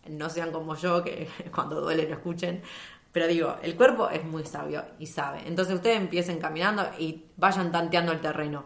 no 0.09 0.29
sean 0.29 0.51
como 0.51 0.75
yo, 0.75 1.01
que 1.01 1.29
cuando 1.55 1.79
duele 1.79 2.09
no 2.09 2.15
escuchen, 2.15 2.61
pero 3.09 3.25
digo, 3.25 3.55
el 3.61 3.77
cuerpo 3.77 4.09
es 4.09 4.25
muy 4.25 4.43
sabio 4.43 4.83
y 4.99 5.05
sabe. 5.05 5.47
Entonces 5.47 5.75
ustedes 5.75 5.95
empiecen 5.95 6.41
caminando 6.41 6.85
y 6.99 7.23
vayan 7.37 7.71
tanteando 7.71 8.11
el 8.11 8.19
terreno. 8.19 8.65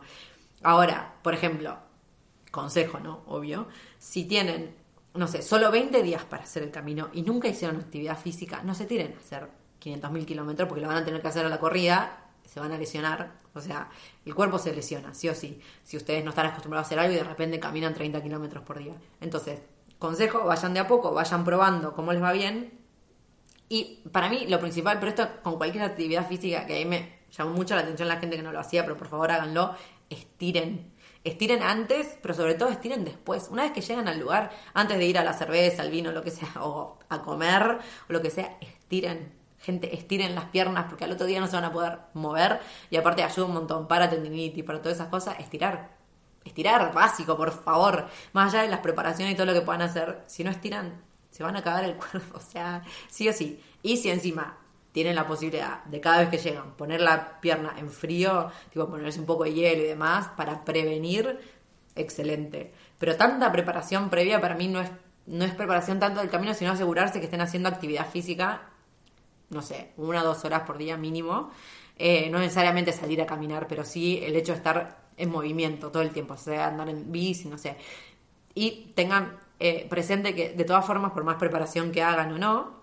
Ahora, 0.64 1.20
por 1.22 1.36
ejemplo, 1.36 1.78
consejo, 2.50 3.00
¿no? 3.00 3.22
Obvio, 3.28 3.68
si 4.00 4.26
tienen, 4.26 4.74
no 5.14 5.28
sé, 5.28 5.44
solo 5.44 5.70
20 5.70 6.02
días 6.02 6.24
para 6.24 6.42
hacer 6.42 6.64
el 6.64 6.72
camino 6.72 7.10
y 7.14 7.22
nunca 7.22 7.50
hicieron 7.50 7.78
actividad 7.78 8.18
física, 8.18 8.64
no 8.64 8.74
se 8.74 8.86
tiren 8.86 9.14
a 9.14 9.20
hacer 9.20 9.65
500.000 9.86 10.26
kilómetros 10.26 10.68
porque 10.68 10.82
lo 10.82 10.88
van 10.88 10.98
a 10.98 11.06
tener 11.06 11.22
que 11.22 11.28
hacer 11.28 11.46
a 11.46 11.50
la 11.50 11.60
corrida, 11.60 12.26
se 12.46 12.60
van 12.60 12.72
a 12.72 12.78
lesionar. 12.78 13.34
O 13.54 13.62
sea, 13.62 13.90
el 14.26 14.36
cuerpo 14.36 14.60
se 14.60 14.74
lesiona, 14.74 15.14
sí 15.14 15.30
o 15.30 15.36
sí. 15.36 15.62
Si 15.84 15.96
ustedes 15.98 16.24
no 16.24 16.32
están 16.32 16.48
acostumbrados 16.48 16.86
a 16.86 16.88
hacer 16.88 17.00
algo 17.00 17.14
y 17.14 17.18
de 17.18 17.24
repente 17.24 17.60
caminan 17.60 17.94
30 17.94 18.22
kilómetros 18.22 18.64
por 18.64 18.80
día. 18.80 18.96
Entonces, 19.22 19.60
consejo, 20.00 20.46
vayan 20.46 20.74
de 20.74 20.80
a 20.82 20.88
poco, 20.88 21.14
vayan 21.14 21.44
probando 21.44 21.94
cómo 21.94 22.12
les 22.12 22.22
va 22.22 22.32
bien. 22.32 22.80
Y 23.70 24.02
para 24.12 24.30
mí, 24.30 24.46
lo 24.48 24.60
principal, 24.60 25.00
pero 25.00 25.10
esto 25.10 25.28
con 25.42 25.58
cualquier 25.58 25.84
actividad 25.84 26.28
física 26.28 26.66
que 26.66 26.76
a 26.76 26.80
mí 26.80 26.86
me 26.86 27.20
llamó 27.32 27.52
mucho 27.52 27.76
la 27.76 27.82
atención 27.82 28.08
la 28.08 28.18
gente 28.18 28.36
que 28.36 28.44
no 28.44 28.52
lo 28.52 28.60
hacía, 28.60 28.84
pero 28.84 28.98
por 28.98 29.08
favor 29.08 29.32
háganlo, 29.32 29.76
estiren. 30.10 30.94
Estiren 31.24 31.64
antes, 31.64 32.20
pero 32.22 32.36
sobre 32.36 32.54
todo 32.54 32.70
estiren 32.70 33.04
después. 33.04 33.48
Una 33.50 33.64
vez 33.64 33.72
que 33.72 33.82
llegan 33.82 34.08
al 34.08 34.20
lugar, 34.20 34.52
antes 34.76 35.00
de 35.00 35.06
ir 35.06 35.18
a 35.18 35.24
la 35.24 35.34
cerveza, 35.34 35.82
al 35.82 35.90
vino, 35.90 36.12
lo 36.12 36.22
que 36.22 36.30
sea, 36.30 36.52
o 36.62 37.00
a 37.10 37.22
comer, 37.24 37.80
o 38.10 38.14
lo 38.14 38.22
que 38.22 38.30
sea, 38.30 38.58
estiren 38.62 39.45
gente 39.66 39.96
estiren 39.96 40.36
las 40.36 40.46
piernas 40.46 40.86
porque 40.88 41.06
al 41.06 41.12
otro 41.12 41.26
día 41.26 41.40
no 41.40 41.48
se 41.48 41.56
van 41.56 41.66
a 41.66 41.72
poder 41.72 41.98
mover 42.14 42.60
y 42.92 42.98
aparte 42.98 43.24
ayuda 43.24 43.48
un 43.48 43.54
montón 43.54 43.88
para 43.88 44.10
tendinitis, 44.10 44.64
para 44.64 44.80
todas 44.80 44.98
esas 44.98 45.10
cosas, 45.10 45.40
estirar. 45.40 45.96
Estirar, 46.44 46.94
básico, 46.94 47.36
por 47.36 47.52
favor. 47.52 48.08
Más 48.34 48.54
allá 48.54 48.64
de 48.64 48.70
las 48.70 48.82
preparaciones 48.82 49.34
y 49.34 49.36
todo 49.36 49.48
lo 49.48 49.54
que 49.54 49.62
puedan 49.62 49.82
hacer, 49.82 50.22
si 50.28 50.44
no 50.44 50.52
estiran, 50.52 51.02
se 51.32 51.44
van 51.44 51.56
a 51.56 51.64
cagar 51.64 51.84
el 51.84 51.96
cuerpo, 51.96 52.38
o 52.38 52.40
sea, 52.40 52.84
sí 53.10 53.28
o 53.28 53.34
sí. 53.34 53.60
Y 53.82 53.98
si 53.98 54.12
encima 54.12 54.60
tienen 54.92 55.16
la 55.16 55.28
posibilidad 55.28 55.84
de 55.86 56.00
cada 56.00 56.20
vez 56.20 56.30
que 56.30 56.38
llegan 56.38 56.76
poner 56.76 57.02
la 57.02 57.42
pierna 57.42 57.74
en 57.78 57.90
frío, 57.90 58.52
tipo 58.72 58.88
ponerse 58.88 59.20
un 59.20 59.26
poco 59.26 59.44
de 59.46 59.54
hielo 59.54 59.82
y 59.82 59.88
demás, 59.88 60.30
para 60.38 60.64
prevenir, 60.64 61.40
excelente. 61.96 62.72
Pero 63.00 63.16
tanta 63.16 63.52
preparación 63.52 64.12
previa 64.12 64.40
para 64.40 64.54
mí 64.54 64.68
no 64.68 64.80
es, 64.80 64.92
no 65.26 65.44
es 65.44 65.54
preparación 65.56 66.00
tanto 66.00 66.22
del 66.22 66.30
camino, 66.30 66.54
sino 66.54 66.72
asegurarse 66.72 67.20
que 67.20 67.26
estén 67.26 67.42
haciendo 67.42 67.68
actividad 67.68 68.08
física 68.08 68.70
no 69.50 69.62
sé, 69.62 69.92
una 69.98 70.22
o 70.22 70.26
dos 70.26 70.44
horas 70.46 70.62
por 70.62 70.78
día 70.78 70.98
mínimo. 70.98 71.52
Eh, 71.98 72.30
no 72.30 72.40
necesariamente 72.40 72.92
salir 72.92 73.22
a 73.22 73.26
caminar, 73.26 73.68
pero 73.68 73.86
sí 73.86 74.20
el 74.24 74.36
hecho 74.36 74.52
de 74.52 74.58
estar 74.58 75.06
en 75.18 75.30
movimiento 75.32 75.92
todo 75.92 76.04
el 76.04 76.12
tiempo, 76.12 76.34
o 76.34 76.38
sea, 76.38 76.68
andar 76.68 76.90
en 76.90 77.12
bici, 77.12 77.48
no 77.48 77.58
sé. 77.58 77.78
Y 78.54 78.92
tengan 78.96 79.40
eh, 79.60 79.88
presente 79.90 80.36
que 80.36 80.50
de 80.50 80.64
todas 80.66 80.86
formas, 80.86 81.12
por 81.12 81.24
más 81.24 81.38
preparación 81.38 81.92
que 81.92 82.04
hagan 82.04 82.32
o 82.34 82.38
no, 82.38 82.76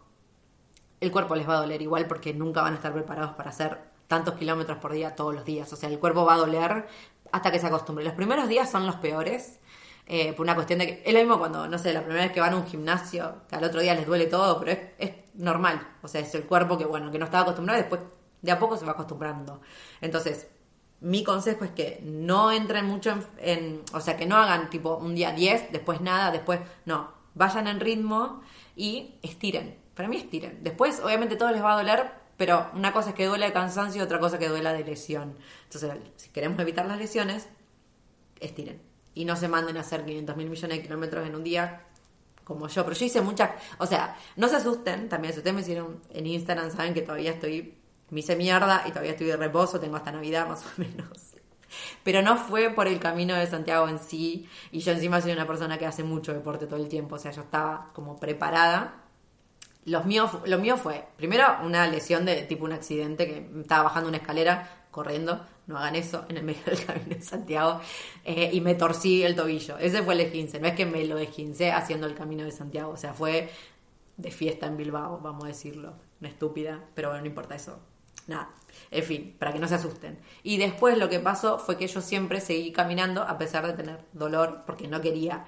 el 1.00 1.10
cuerpo 1.10 1.34
les 1.34 1.48
va 1.48 1.54
a 1.54 1.60
doler 1.60 1.82
igual 1.82 2.06
porque 2.06 2.32
nunca 2.32 2.62
van 2.62 2.74
a 2.74 2.76
estar 2.76 2.92
preparados 2.92 3.34
para 3.34 3.50
hacer 3.50 3.78
tantos 4.06 4.34
kilómetros 4.34 4.78
por 4.78 4.92
día 4.92 5.14
todos 5.14 5.34
los 5.34 5.44
días. 5.44 5.72
O 5.72 5.76
sea, 5.76 5.88
el 5.88 5.98
cuerpo 5.98 6.24
va 6.24 6.34
a 6.34 6.38
doler 6.38 6.86
hasta 7.32 7.50
que 7.50 7.58
se 7.58 7.66
acostumbre. 7.66 8.04
Los 8.04 8.14
primeros 8.14 8.48
días 8.48 8.70
son 8.70 8.86
los 8.86 8.96
peores. 8.96 9.58
Eh, 10.06 10.32
por 10.32 10.44
una 10.44 10.54
cuestión 10.54 10.80
de 10.80 10.86
que 10.86 11.02
es 11.04 11.12
lo 11.12 11.20
mismo 11.20 11.38
cuando, 11.38 11.66
no 11.68 11.78
sé, 11.78 11.92
la 11.92 12.00
primera 12.00 12.24
vez 12.24 12.32
que 12.32 12.40
van 12.40 12.52
a 12.52 12.56
un 12.56 12.66
gimnasio, 12.66 13.42
que 13.48 13.56
al 13.56 13.64
otro 13.64 13.80
día 13.80 13.94
les 13.94 14.06
duele 14.06 14.26
todo, 14.26 14.58
pero 14.58 14.72
es, 14.72 14.78
es 14.98 15.10
normal. 15.34 15.96
O 16.02 16.08
sea, 16.08 16.20
es 16.20 16.34
el 16.34 16.44
cuerpo 16.44 16.76
que, 16.76 16.84
bueno, 16.84 17.10
que 17.10 17.18
no 17.18 17.24
estaba 17.24 17.42
acostumbrado 17.42 17.80
después 17.80 18.00
de 18.42 18.50
a 18.50 18.58
poco 18.58 18.76
se 18.76 18.84
va 18.84 18.92
acostumbrando. 18.92 19.60
Entonces, 20.00 20.48
mi 21.00 21.24
consejo 21.24 21.64
es 21.64 21.70
que 21.70 22.00
no 22.02 22.52
entren 22.52 22.86
mucho 22.86 23.14
en, 23.38 23.82
o 23.92 24.00
sea, 24.00 24.16
que 24.16 24.26
no 24.26 24.36
hagan 24.36 24.68
tipo 24.68 24.96
un 24.96 25.14
día 25.14 25.32
10, 25.32 25.72
después 25.72 26.00
nada, 26.00 26.30
después 26.30 26.60
no, 26.84 27.12
vayan 27.34 27.66
en 27.68 27.80
ritmo 27.80 28.42
y 28.76 29.14
estiren. 29.22 29.78
Para 29.94 30.08
mí 30.08 30.16
estiren. 30.16 30.62
Después, 30.62 31.00
obviamente, 31.00 31.36
todo 31.36 31.50
les 31.50 31.62
va 31.62 31.74
a 31.74 31.76
doler, 31.76 32.10
pero 32.36 32.70
una 32.74 32.92
cosa 32.92 33.10
es 33.10 33.14
que 33.14 33.26
duele 33.26 33.46
de 33.46 33.52
cansancio 33.52 34.00
y 34.00 34.04
otra 34.04 34.18
cosa 34.18 34.38
que 34.38 34.48
duela 34.48 34.72
de 34.72 34.84
lesión. 34.84 35.36
Entonces, 35.64 35.92
si 36.16 36.30
queremos 36.30 36.58
evitar 36.60 36.86
las 36.86 36.98
lesiones, 36.98 37.48
estiren. 38.40 38.80
Y 39.14 39.24
no 39.24 39.36
se 39.36 39.48
manden 39.48 39.76
a 39.76 39.80
hacer 39.80 40.04
500 40.04 40.36
mil 40.36 40.50
millones 40.50 40.78
de 40.78 40.82
kilómetros 40.82 41.26
en 41.26 41.34
un 41.34 41.44
día 41.44 41.86
como 42.44 42.68
yo, 42.68 42.84
pero 42.84 42.96
yo 42.96 43.06
hice 43.06 43.20
muchas, 43.20 43.50
o 43.78 43.86
sea, 43.86 44.16
no 44.36 44.48
se 44.48 44.56
asusten, 44.56 45.08
también 45.08 45.32
si 45.32 45.38
ustedes 45.38 45.54
me 45.54 45.62
hicieron 45.62 46.00
en 46.10 46.26
Instagram 46.26 46.70
saben 46.70 46.94
que 46.94 47.02
todavía 47.02 47.30
estoy, 47.30 47.74
me 48.10 48.20
hice 48.20 48.36
mierda 48.36 48.82
y 48.86 48.90
todavía 48.90 49.12
estoy 49.12 49.28
de 49.28 49.36
reposo, 49.36 49.78
tengo 49.78 49.96
hasta 49.96 50.12
Navidad 50.12 50.48
más 50.48 50.64
o 50.66 50.68
menos. 50.76 51.08
Pero 52.02 52.20
no 52.20 52.36
fue 52.36 52.70
por 52.70 52.86
el 52.86 52.98
camino 52.98 53.34
de 53.34 53.46
Santiago 53.46 53.88
en 53.88 53.98
sí, 53.98 54.48
y 54.70 54.80
yo 54.80 54.92
encima 54.92 55.20
soy 55.20 55.32
una 55.32 55.46
persona 55.46 55.78
que 55.78 55.86
hace 55.86 56.04
mucho 56.04 56.32
deporte 56.34 56.66
todo 56.66 56.80
el 56.80 56.88
tiempo, 56.88 57.14
o 57.14 57.18
sea, 57.18 57.30
yo 57.30 57.42
estaba 57.42 57.90
como 57.94 58.18
preparada. 58.18 58.96
Los 59.84 60.04
míos, 60.04 60.30
lo 60.44 60.58
mío 60.58 60.76
fue, 60.76 61.06
primero, 61.16 61.44
una 61.64 61.86
lesión 61.86 62.24
de 62.24 62.42
tipo 62.42 62.64
un 62.64 62.72
accidente, 62.72 63.26
que 63.26 63.60
estaba 63.60 63.84
bajando 63.84 64.08
una 64.08 64.18
escalera, 64.18 64.86
corriendo, 64.90 65.44
no 65.66 65.78
hagan 65.78 65.96
eso 65.96 66.24
en 66.28 66.38
el 66.38 66.44
medio 66.44 66.62
del 66.66 66.84
camino 66.84 67.16
de 67.16 67.22
Santiago, 67.22 67.80
eh, 68.24 68.50
y 68.52 68.60
me 68.60 68.74
torcí 68.74 69.22
el 69.22 69.34
tobillo. 69.34 69.78
Ese 69.78 70.02
fue 70.02 70.14
el 70.14 70.20
esguince, 70.20 70.60
no 70.60 70.68
es 70.68 70.74
que 70.74 70.86
me 70.86 71.04
lo 71.04 71.18
esguincé 71.18 71.72
haciendo 71.72 72.06
el 72.06 72.14
camino 72.14 72.44
de 72.44 72.52
Santiago, 72.52 72.92
o 72.92 72.96
sea, 72.96 73.14
fue 73.14 73.50
de 74.16 74.30
fiesta 74.30 74.66
en 74.66 74.76
Bilbao, 74.76 75.20
vamos 75.20 75.44
a 75.44 75.48
decirlo, 75.48 75.94
una 76.20 76.28
estúpida, 76.28 76.80
pero 76.94 77.08
bueno, 77.08 77.22
no 77.22 77.28
importa 77.28 77.54
eso. 77.54 77.78
Nada, 78.28 78.50
en 78.92 79.02
fin, 79.02 79.36
para 79.36 79.52
que 79.52 79.58
no 79.58 79.66
se 79.66 79.74
asusten. 79.74 80.18
Y 80.44 80.56
después 80.56 80.96
lo 80.96 81.08
que 81.08 81.18
pasó 81.18 81.58
fue 81.58 81.76
que 81.76 81.88
yo 81.88 82.00
siempre 82.00 82.40
seguí 82.40 82.70
caminando 82.70 83.22
a 83.22 83.36
pesar 83.36 83.66
de 83.66 83.72
tener 83.72 83.98
dolor, 84.12 84.62
porque 84.64 84.86
no 84.86 85.00
quería 85.00 85.44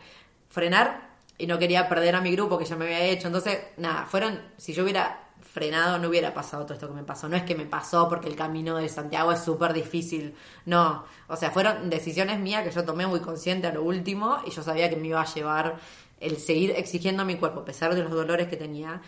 frenar 0.49 1.15
y 1.39 1.47
no 1.47 1.59
quería 1.59 1.89
perder 1.89 2.17
a 2.17 2.21
mi 2.21 2.33
grupo 2.33 2.59
que 2.59 2.65
ya 2.65 2.77
me 2.77 2.87
había 2.87 3.05
hecho. 3.05 3.29
Entonces, 3.29 3.59
nada, 3.77 4.07
fueron, 4.07 4.41
si 4.57 4.73
yo 4.73 4.83
hubiera 4.83 5.24
frenado 5.55 6.01
no 6.01 6.09
hubiera 6.09 6.35
pasado 6.35 6.65
todo 6.65 6.75
esto 6.75 6.89
que 6.89 6.95
me 6.95 7.05
pasó. 7.05 7.29
No 7.29 7.37
es 7.37 7.45
que 7.45 7.55
me 7.55 7.65
pasó 7.65 8.09
porque 8.09 8.29
el 8.29 8.35
camino 8.35 8.77
de 8.77 8.89
Santiago 8.89 9.31
es 9.31 9.39
súper 9.39 9.73
difícil. 9.73 10.35
No, 10.67 11.05
o 11.29 11.37
sea, 11.37 11.53
fueron 11.53 11.89
decisiones 11.89 12.41
mías 12.41 12.65
que 12.65 12.73
yo 12.73 12.85
tomé 12.85 13.07
muy 13.07 13.21
consciente 13.21 13.69
a 13.69 13.73
lo 13.73 13.85
último 13.85 14.39
y 14.45 14.51
yo 14.51 14.65
sabía 14.65 14.91
que 14.91 14.97
me 14.97 15.07
iba 15.07 15.23
a 15.23 15.33
llevar 15.33 15.77
el 16.19 16.39
seguir 16.39 16.73
exigiendo 16.73 17.23
a 17.23 17.25
mi 17.25 17.37
cuerpo, 17.37 17.61
a 17.61 17.65
pesar 17.65 17.95
de 17.95 18.03
los 18.03 18.11
dolores 18.11 18.49
que 18.49 18.57
tenía, 18.57 19.01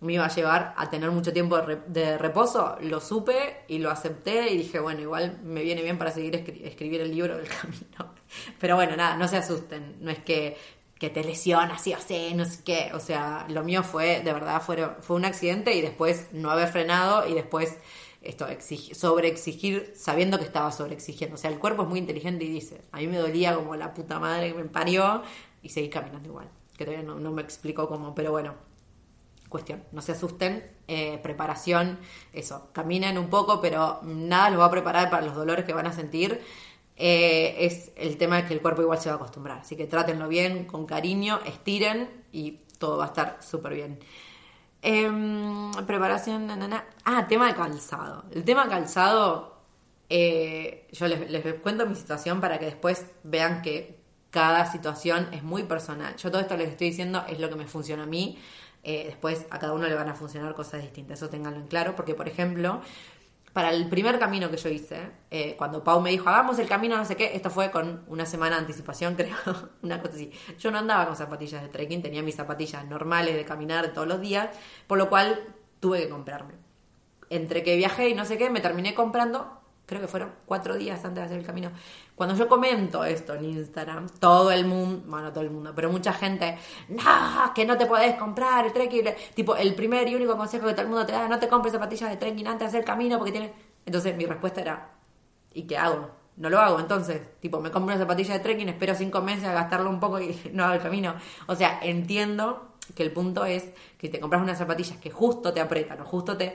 me 0.00 0.14
iba 0.14 0.24
a 0.24 0.34
llevar 0.34 0.74
a 0.76 0.90
tener 0.90 1.12
mucho 1.12 1.32
tiempo 1.32 1.56
de, 1.86 2.18
reposo. 2.18 2.76
Lo 2.80 3.00
supe 3.00 3.58
y 3.68 3.78
lo 3.78 3.88
acepté 3.88 4.50
y 4.50 4.56
dije, 4.56 4.80
bueno, 4.80 5.00
igual 5.00 5.38
me 5.44 5.62
viene 5.62 5.82
bien 5.82 5.98
para 5.98 6.10
seguir 6.10 6.34
escribir 6.64 7.00
el 7.02 7.14
libro 7.14 7.36
del 7.36 7.46
camino. 7.60 8.12
Pero 8.58 8.74
bueno, 8.74 8.96
nada, 8.96 9.16
no 9.16 9.28
se 9.28 9.36
asusten. 9.36 9.98
No 10.00 10.10
es 10.10 10.18
que 10.18 10.56
que 11.02 11.10
te 11.10 11.24
lesiona, 11.24 11.80
sí 11.80 11.92
o 11.94 11.98
sí, 11.98 12.32
no 12.32 12.44
sé 12.44 12.62
qué. 12.64 12.92
O 12.94 13.00
sea, 13.00 13.44
lo 13.48 13.64
mío 13.64 13.82
fue, 13.82 14.22
de 14.22 14.32
verdad, 14.32 14.62
fue, 14.62 14.86
un 15.08 15.24
accidente 15.24 15.74
y 15.74 15.80
después 15.80 16.28
no 16.30 16.48
haber 16.48 16.68
frenado 16.68 17.26
y 17.26 17.34
después 17.34 17.76
esto, 18.20 18.46
sobre 18.92 19.26
exigir 19.26 19.94
sabiendo 19.96 20.38
que 20.38 20.44
estaba 20.44 20.70
sobre 20.70 20.94
exigiendo. 20.94 21.34
O 21.34 21.38
sea, 21.38 21.50
el 21.50 21.58
cuerpo 21.58 21.82
es 21.82 21.88
muy 21.88 21.98
inteligente 21.98 22.44
y 22.44 22.48
dice, 22.50 22.82
a 22.92 22.98
mí 22.98 23.08
me 23.08 23.18
dolía 23.18 23.52
como 23.56 23.74
la 23.74 23.94
puta 23.94 24.20
madre 24.20 24.52
que 24.52 24.62
me 24.62 24.64
parió 24.66 25.24
y 25.60 25.70
seguí 25.70 25.88
caminando 25.88 26.28
igual. 26.28 26.48
Que 26.78 26.84
todavía 26.84 27.04
no, 27.04 27.32
me 27.32 27.42
explicó 27.42 27.88
cómo, 27.88 28.14
pero 28.14 28.30
bueno, 28.30 28.54
cuestión, 29.48 29.82
no 29.90 30.02
se 30.02 30.12
asusten, 30.12 30.70
eh, 30.86 31.18
preparación, 31.20 31.98
eso, 32.32 32.68
caminen 32.72 33.18
un 33.18 33.28
poco, 33.28 33.60
pero 33.60 33.98
nada 34.04 34.50
los 34.50 34.60
va 34.60 34.66
a 34.66 34.70
preparar 34.70 35.10
para 35.10 35.26
los 35.26 35.34
dolores 35.34 35.64
que 35.64 35.72
van 35.72 35.88
a 35.88 35.92
sentir 35.92 36.40
eh, 37.04 37.66
es 37.66 37.90
el 37.96 38.16
tema 38.16 38.36
de 38.36 38.46
que 38.46 38.54
el 38.54 38.60
cuerpo 38.60 38.80
igual 38.80 39.00
se 39.00 39.08
va 39.08 39.14
a 39.14 39.16
acostumbrar. 39.16 39.58
Así 39.58 39.74
que 39.74 39.88
trátenlo 39.88 40.28
bien, 40.28 40.66
con 40.66 40.86
cariño, 40.86 41.40
estiren 41.44 42.08
y 42.30 42.60
todo 42.78 42.98
va 42.98 43.06
a 43.06 43.08
estar 43.08 43.38
súper 43.42 43.74
bien. 43.74 43.98
Em, 44.82 45.72
preparación, 45.84 46.48
ah, 47.04 47.26
tema 47.26 47.48
de 47.48 47.54
calzado. 47.56 48.24
El 48.30 48.44
tema 48.44 48.68
calzado, 48.68 49.62
eh, 50.08 50.86
yo 50.92 51.08
les, 51.08 51.54
cuento 51.56 51.88
mi 51.88 51.96
situación 51.96 52.40
para 52.40 52.60
que 52.60 52.66
después 52.66 53.04
vean 53.24 53.62
que 53.62 53.98
cada 54.30 54.70
situación 54.70 55.28
es 55.32 55.42
muy 55.42 55.64
personal. 55.64 56.14
Yo 56.14 56.30
todo 56.30 56.40
esto 56.40 56.56
les 56.56 56.68
estoy 56.68 56.90
diciendo 56.90 57.24
es 57.28 57.40
lo 57.40 57.48
que 57.48 57.56
me 57.56 57.66
funciona 57.66 58.04
a 58.04 58.06
mí. 58.06 58.38
Eh, 58.84 59.06
después 59.06 59.46
a 59.50 59.58
cada 59.58 59.72
uno 59.72 59.88
le 59.88 59.94
van 59.96 60.08
a 60.08 60.14
funcionar 60.14 60.54
cosas 60.54 60.82
distintas, 60.82 61.18
eso 61.18 61.28
tenganlo 61.28 61.60
en 61.60 61.68
claro, 61.68 61.94
porque 61.94 62.14
por 62.14 62.28
ejemplo, 62.28 62.80
para 63.52 63.70
el 63.70 63.88
primer 63.88 64.18
camino 64.18 64.50
que 64.50 64.56
yo 64.56 64.68
hice, 64.68 65.10
eh, 65.30 65.54
cuando 65.56 65.84
Pau 65.84 66.00
me 66.00 66.10
dijo, 66.10 66.28
hagamos 66.28 66.58
el 66.58 66.68
camino, 66.68 66.96
no 66.96 67.04
sé 67.04 67.16
qué, 67.16 67.36
esto 67.36 67.50
fue 67.50 67.70
con 67.70 68.04
una 68.08 68.24
semana 68.24 68.56
de 68.56 68.62
anticipación, 68.62 69.14
creo, 69.16 69.34
una 69.82 70.00
cosa 70.00 70.14
así. 70.14 70.32
Yo 70.58 70.70
no 70.70 70.78
andaba 70.78 71.06
con 71.06 71.16
zapatillas 71.16 71.62
de 71.62 71.68
trekking, 71.68 72.02
tenía 72.02 72.22
mis 72.22 72.36
zapatillas 72.36 72.84
normales 72.86 73.34
de 73.34 73.44
caminar 73.44 73.92
todos 73.92 74.08
los 74.08 74.20
días, 74.20 74.48
por 74.86 74.98
lo 74.98 75.08
cual 75.08 75.54
tuve 75.80 76.02
que 76.02 76.08
comprarme. 76.08 76.54
Entre 77.28 77.62
que 77.62 77.76
viajé 77.76 78.08
y 78.08 78.14
no 78.14 78.24
sé 78.24 78.38
qué, 78.38 78.50
me 78.50 78.60
terminé 78.60 78.94
comprando 78.94 79.61
creo 79.86 80.00
que 80.00 80.08
fueron 80.08 80.32
cuatro 80.46 80.76
días 80.76 81.04
antes 81.04 81.16
de 81.16 81.22
hacer 81.22 81.38
el 81.38 81.46
camino. 81.46 81.70
Cuando 82.14 82.34
yo 82.36 82.48
comento 82.48 83.04
esto 83.04 83.34
en 83.34 83.44
Instagram, 83.44 84.08
todo 84.20 84.50
el 84.50 84.64
mundo, 84.64 85.02
bueno, 85.06 85.32
todo 85.32 85.42
el 85.44 85.50
mundo, 85.50 85.72
pero 85.74 85.90
mucha 85.90 86.12
gente, 86.12 86.56
no, 86.88 87.52
que 87.54 87.64
no 87.64 87.76
te 87.76 87.86
podés 87.86 88.14
comprar 88.16 88.66
el 88.66 88.72
trekking. 88.72 89.06
Tipo, 89.34 89.56
el 89.56 89.74
primer 89.74 90.08
y 90.08 90.14
único 90.14 90.36
consejo 90.36 90.66
que 90.66 90.72
todo 90.72 90.82
el 90.82 90.88
mundo 90.88 91.06
te 91.06 91.12
da, 91.12 91.28
no 91.28 91.38
te 91.38 91.48
compres 91.48 91.72
zapatillas 91.72 92.10
de 92.10 92.16
trekking 92.16 92.46
antes 92.46 92.60
de 92.60 92.66
hacer 92.66 92.80
el 92.80 92.86
camino 92.86 93.18
porque 93.18 93.32
tiene... 93.32 93.52
Entonces 93.84 94.16
mi 94.16 94.24
respuesta 94.24 94.60
era, 94.60 94.90
¿y 95.52 95.62
qué 95.64 95.76
hago? 95.76 96.10
No 96.36 96.48
lo 96.48 96.60
hago, 96.60 96.80
entonces, 96.80 97.20
tipo, 97.40 97.60
me 97.60 97.70
compro 97.70 97.94
una 97.94 98.02
zapatilla 98.02 98.34
de 98.34 98.40
trekking, 98.40 98.68
espero 98.68 98.94
cinco 98.94 99.20
meses 99.20 99.44
a 99.44 99.52
gastarlo 99.52 99.90
un 99.90 100.00
poco 100.00 100.20
y 100.20 100.38
no 100.52 100.64
hago 100.64 100.74
el 100.74 100.80
camino. 100.80 101.14
O 101.46 101.56
sea, 101.56 101.80
entiendo 101.82 102.72
que 102.94 103.02
el 103.02 103.12
punto 103.12 103.44
es 103.44 103.72
que 103.98 104.08
te 104.08 104.20
compras 104.20 104.42
unas 104.42 104.58
zapatillas 104.58 104.98
que 104.98 105.10
justo 105.10 105.52
te 105.52 105.60
apretan 105.60 106.00
o 106.00 106.04
justo 106.04 106.36
te... 106.36 106.54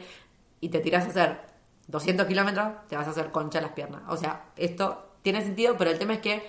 y 0.61 0.69
te 0.69 0.79
tiras 0.79 1.05
a 1.05 1.09
hacer 1.09 1.56
200 1.87 2.27
kilómetros, 2.27 2.67
te 2.87 2.95
vas 2.95 3.07
a 3.07 3.11
hacer 3.11 3.31
concha 3.31 3.61
las 3.61 3.71
piernas. 3.71 4.01
O 4.09 4.17
sea, 4.17 4.45
esto 4.55 5.15
tiene 5.21 5.41
sentido, 5.41 5.75
pero 5.77 5.89
el 5.89 5.99
tema 5.99 6.13
es 6.13 6.19
que 6.19 6.45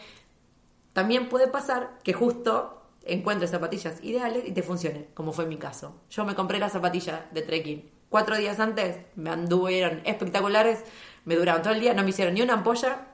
también 0.93 1.29
puede 1.29 1.49
pasar 1.49 1.99
que 2.03 2.13
justo 2.13 2.83
encuentres 3.03 3.51
zapatillas 3.51 4.03
ideales 4.03 4.45
y 4.47 4.53
te 4.53 4.63
funcionen, 4.63 5.09
como 5.15 5.33
fue 5.33 5.47
mi 5.47 5.57
caso. 5.57 5.95
Yo 6.11 6.25
me 6.25 6.35
compré 6.35 6.59
las 6.59 6.73
zapatillas 6.73 7.21
de 7.33 7.43
trekking 7.43 7.91
cuatro 8.09 8.37
días 8.37 8.59
antes, 8.61 8.99
me 9.17 9.31
anduvieron 9.31 10.03
espectaculares, 10.05 10.85
me 11.25 11.37
duraron 11.37 11.63
todo 11.63 11.75
el 11.75 11.81
día, 11.81 11.95
no 11.95 12.03
me 12.03 12.11
hicieron 12.11 12.35
ni 12.35 12.43
una 12.43 12.55
ampolla 12.55 13.07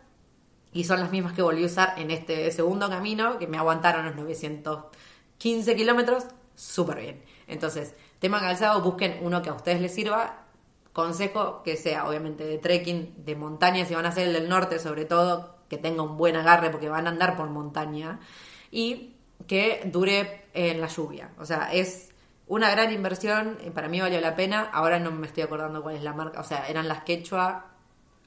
y 0.72 0.85
son 0.85 1.01
las 1.01 1.11
mismas 1.11 1.35
que 1.35 1.43
volví 1.43 1.62
a 1.62 1.66
usar 1.66 1.95
en 1.99 2.11
este 2.11 2.51
segundo 2.51 2.89
camino, 2.89 3.39
que 3.39 3.47
me 3.47 3.59
aguantaron 3.59 4.07
los 4.07 4.16
915 4.16 5.77
kilómetros, 5.77 6.25
súper 6.55 7.01
bien. 7.01 7.22
Entonces, 7.47 7.95
tema 8.18 8.41
calzado, 8.41 8.83
busquen 8.83 9.18
uno 9.22 9.43
que 9.43 9.51
a 9.51 9.55
ustedes 9.55 9.81
les 9.81 9.95
sirva 9.95 10.44
Consejo 10.95 11.63
que 11.63 11.77
sea, 11.77 12.09
obviamente, 12.09 12.47
de 12.47 12.57
trekking, 12.57 13.25
de 13.25 13.37
montaña, 13.37 13.85
si 13.85 13.95
van 13.95 14.07
a 14.07 14.09
hacer 14.09 14.29
el 14.29 14.33
del 14.33 14.49
norte, 14.49 14.79
sobre 14.79 15.05
todo, 15.05 15.57
que 15.69 15.77
tenga 15.77 16.03
un 16.03 16.17
buen 16.17 16.37
agarre 16.37 16.71
porque 16.71 16.89
van 16.89 17.07
a 17.07 17.11
andar 17.11 17.37
por 17.37 17.51
montaña. 17.51 18.21
Y 18.71 19.17
que 19.47 19.83
dure 19.85 20.47
en 20.55 20.81
la 20.81 20.87
lluvia. 20.87 21.33
O 21.39 21.45
sea, 21.45 21.71
es 21.73 22.09
una 22.47 22.71
gran 22.71 22.93
inversión, 22.93 23.59
para 23.75 23.89
mí 23.89 24.01
valió 24.01 24.21
la 24.21 24.37
pena. 24.37 24.71
Ahora 24.73 24.99
no 24.99 25.11
me 25.11 25.27
estoy 25.27 25.43
acordando 25.43 25.83
cuál 25.83 25.97
es 25.97 26.03
la 26.03 26.15
marca. 26.15 26.41
O 26.41 26.45
sea, 26.45 26.67
eran 26.69 26.89
las 26.89 27.05
Quechua 27.05 27.67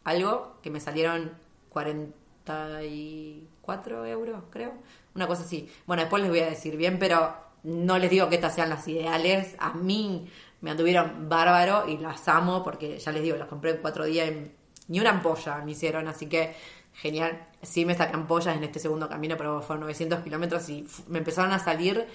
algo 0.03 0.57
que 0.61 0.69
me 0.69 0.79
salieron 0.79 1.31
44 1.69 4.05
euros, 4.05 4.43
creo. 4.49 4.73
Una 5.15 5.25
cosa 5.27 5.41
así. 5.43 5.71
Bueno, 5.85 6.03
después 6.03 6.21
les 6.21 6.29
voy 6.29 6.41
a 6.41 6.49
decir 6.49 6.75
bien, 6.77 6.99
pero 6.99 7.35
no 7.63 7.97
les 7.97 8.09
digo 8.09 8.29
que 8.29 8.35
estas 8.35 8.55
sean 8.55 8.69
las 8.69 8.87
ideales. 8.87 9.55
A 9.59 9.73
mí 9.73 10.29
me 10.61 10.71
anduvieron 10.71 11.29
bárbaro 11.29 11.87
y 11.87 11.97
las 11.97 12.27
amo 12.27 12.63
porque 12.63 12.99
ya 12.99 13.11
les 13.11 13.23
digo, 13.23 13.37
las 13.37 13.47
compré 13.47 13.71
en 13.71 13.77
cuatro 13.77 14.05
días 14.05 14.29
y 14.29 14.51
ni 14.87 14.99
una 14.99 15.11
ampolla 15.11 15.57
me 15.63 15.71
hicieron, 15.71 16.07
así 16.07 16.27
que 16.27 16.55
genial. 16.93 17.45
Sí 17.61 17.85
me 17.85 17.95
sacan 17.95 18.21
ampollas 18.21 18.55
en 18.55 18.63
este 18.63 18.79
segundo 18.79 19.07
camino, 19.09 19.35
pero 19.37 19.61
fueron 19.61 19.81
900 19.81 20.21
kilómetros 20.21 20.69
y 20.69 20.87
me 21.07 21.19
empezaron 21.19 21.51
a 21.51 21.59
salir 21.59 22.07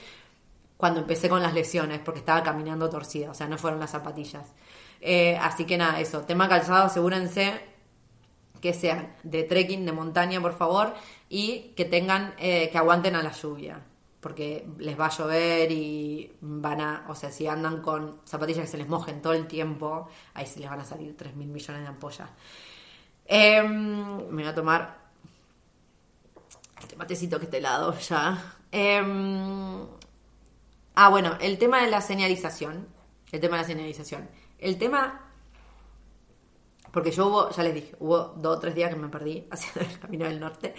cuando 0.77 1.01
empecé 1.01 1.29
con 1.29 1.43
las 1.43 1.55
lesiones 1.55 2.01
porque 2.01 2.21
estaba 2.21 2.43
caminando 2.43 2.89
torcida, 2.91 3.31
o 3.31 3.35
sea, 3.35 3.47
no 3.47 3.59
fueron 3.59 3.79
las 3.79 3.91
zapatillas. 3.91 4.53
Eh, 5.01 5.37
así 5.41 5.65
que 5.65 5.77
nada, 5.77 6.01
eso, 6.01 6.23
tema 6.23 6.49
calzado, 6.49 6.85
asegúrense 6.85 7.61
que 8.61 8.73
sean 8.75 9.13
de 9.23 9.43
trekking, 9.43 9.85
de 9.87 9.93
montaña, 9.93 10.41
por 10.41 10.57
favor, 10.57 10.95
y 11.29 11.73
que 11.77 11.85
tengan, 11.85 12.35
eh, 12.39 12.69
que 12.71 12.79
aguanten 12.79 13.17
a 13.17 13.23
la 13.23 13.33
lluvia 13.33 13.81
porque 14.23 14.65
les 14.79 14.99
va 14.99 15.07
a 15.07 15.11
llover 15.11 15.73
y 15.73 16.33
van 16.41 16.81
a, 16.81 17.05
o 17.09 17.15
sea, 17.17 17.33
si 17.33 17.49
andan 17.49 17.83
con 17.83 18.21
zapatillas 18.25 18.67
que 18.67 18.71
se 18.71 18.79
les 18.79 18.89
mojen 18.89 19.21
todo 19.21 19.33
el 19.33 19.49
tiempo, 19.49 20.09
ahí 20.33 20.47
se 20.47 20.61
les 20.61 20.71
van 20.71 20.79
a 20.79 20.85
salir 20.85 21.17
3 21.17 21.35
mil 21.35 21.49
millones 21.49 21.83
de 21.83 21.89
ampollas. 21.89 22.31
Em, 23.27 24.29
me 24.31 24.43
voy 24.43 24.47
a 24.47 24.55
tomar 24.55 24.97
este 26.81 26.95
matecito 26.95 27.41
que 27.41 27.47
está 27.47 27.57
helado 27.57 27.99
ya. 27.99 28.59
Em, 28.71 29.87
ah, 30.95 31.09
bueno, 31.09 31.37
el 31.41 31.59
tema 31.59 31.83
de 31.83 31.91
la 31.91 32.01
señalización. 32.01 32.87
El 33.33 33.41
tema 33.41 33.57
de 33.57 33.63
la 33.63 33.69
señalización. 33.69 34.31
El 34.59 34.79
tema 34.79 35.33
porque 36.93 37.11
yo 37.11 37.27
hubo, 37.27 37.51
ya 37.51 37.63
les 37.65 37.75
dije, 37.75 37.97
hubo 37.99 38.35
dos 38.37 38.59
o 38.59 38.61
tres 38.61 38.75
días 38.75 38.91
que 38.91 39.01
me 39.01 39.09
perdí 39.09 39.49
haciendo 39.51 39.91
el 39.91 39.99
camino 39.99 40.27
del 40.27 40.39
norte. 40.39 40.75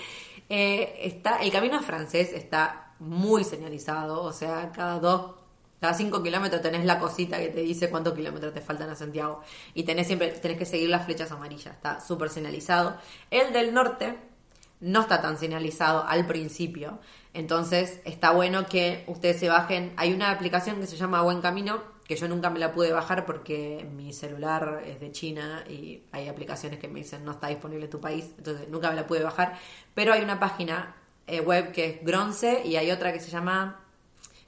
Eh, 0.48 1.00
está, 1.02 1.38
el 1.42 1.52
camino 1.52 1.82
francés 1.82 2.32
está 2.32 2.93
muy 3.04 3.44
señalizado, 3.44 4.24
o 4.24 4.34
sea, 4.34 4.72
cada 4.72 5.00
dos, 5.00 5.36
cada 5.80 5.94
cinco 5.94 6.24
kilómetros 6.24 6.62
tenés 6.62 6.86
la 6.86 7.00
cosita 7.00 7.38
que 7.38 7.50
te 7.50 7.62
dice 7.62 7.90
cuántos 7.90 8.14
kilómetros 8.14 8.54
te 8.54 8.62
faltan 8.62 8.90
a 8.90 8.96
Santiago 8.96 9.42
y 9.74 9.84
tenés 9.84 10.08
siempre, 10.08 10.30
tenés 10.30 10.58
que 10.58 10.66
seguir 10.66 10.90
las 10.90 11.06
flechas 11.06 11.32
amarillas, 11.32 11.76
está 11.76 12.00
súper 12.00 12.30
señalizado. 12.30 12.98
El 13.30 13.54
del 13.54 13.74
norte 13.74 14.18
no 14.84 15.02
está 15.02 15.22
tan 15.22 15.38
señalizado 15.38 16.06
al 16.06 16.28
principio. 16.28 17.00
Entonces 17.34 18.02
está 18.04 18.32
bueno 18.32 18.66
que 18.66 19.06
ustedes 19.08 19.40
se 19.40 19.48
bajen. 19.48 19.94
Hay 19.96 20.14
una 20.14 20.30
aplicación 20.30 20.80
que 20.80 20.88
se 20.88 20.98
llama 20.98 21.22
Buen 21.22 21.42
Camino, 21.42 21.82
que 22.06 22.18
yo 22.18 22.28
nunca 22.28 22.50
me 22.50 22.60
la 22.60 22.74
pude 22.74 22.92
bajar 22.92 23.26
porque 23.26 23.90
mi 23.96 24.12
celular 24.12 24.84
es 24.86 25.00
de 25.00 25.12
China 25.14 25.64
y 25.70 26.04
hay 26.12 26.28
aplicaciones 26.28 26.80
que 26.80 26.90
me 26.90 27.00
dicen 27.00 27.24
no 27.24 27.32
está 27.32 27.48
disponible 27.48 27.86
en 27.86 27.92
tu 27.92 28.02
país, 28.02 28.32
entonces 28.38 28.68
nunca 28.68 28.90
me 28.90 28.98
la 28.98 29.08
pude 29.08 29.24
bajar. 29.24 29.58
Pero 29.94 30.12
hay 30.12 30.22
una 30.22 30.38
página 30.38 30.96
eh, 31.28 31.42
web 31.42 31.72
que 31.72 31.86
es 31.86 32.04
Gronce 32.04 32.62
y 32.66 32.76
hay 32.76 32.92
otra 32.92 33.14
que 33.14 33.20
se 33.20 33.30
llama 33.32 33.80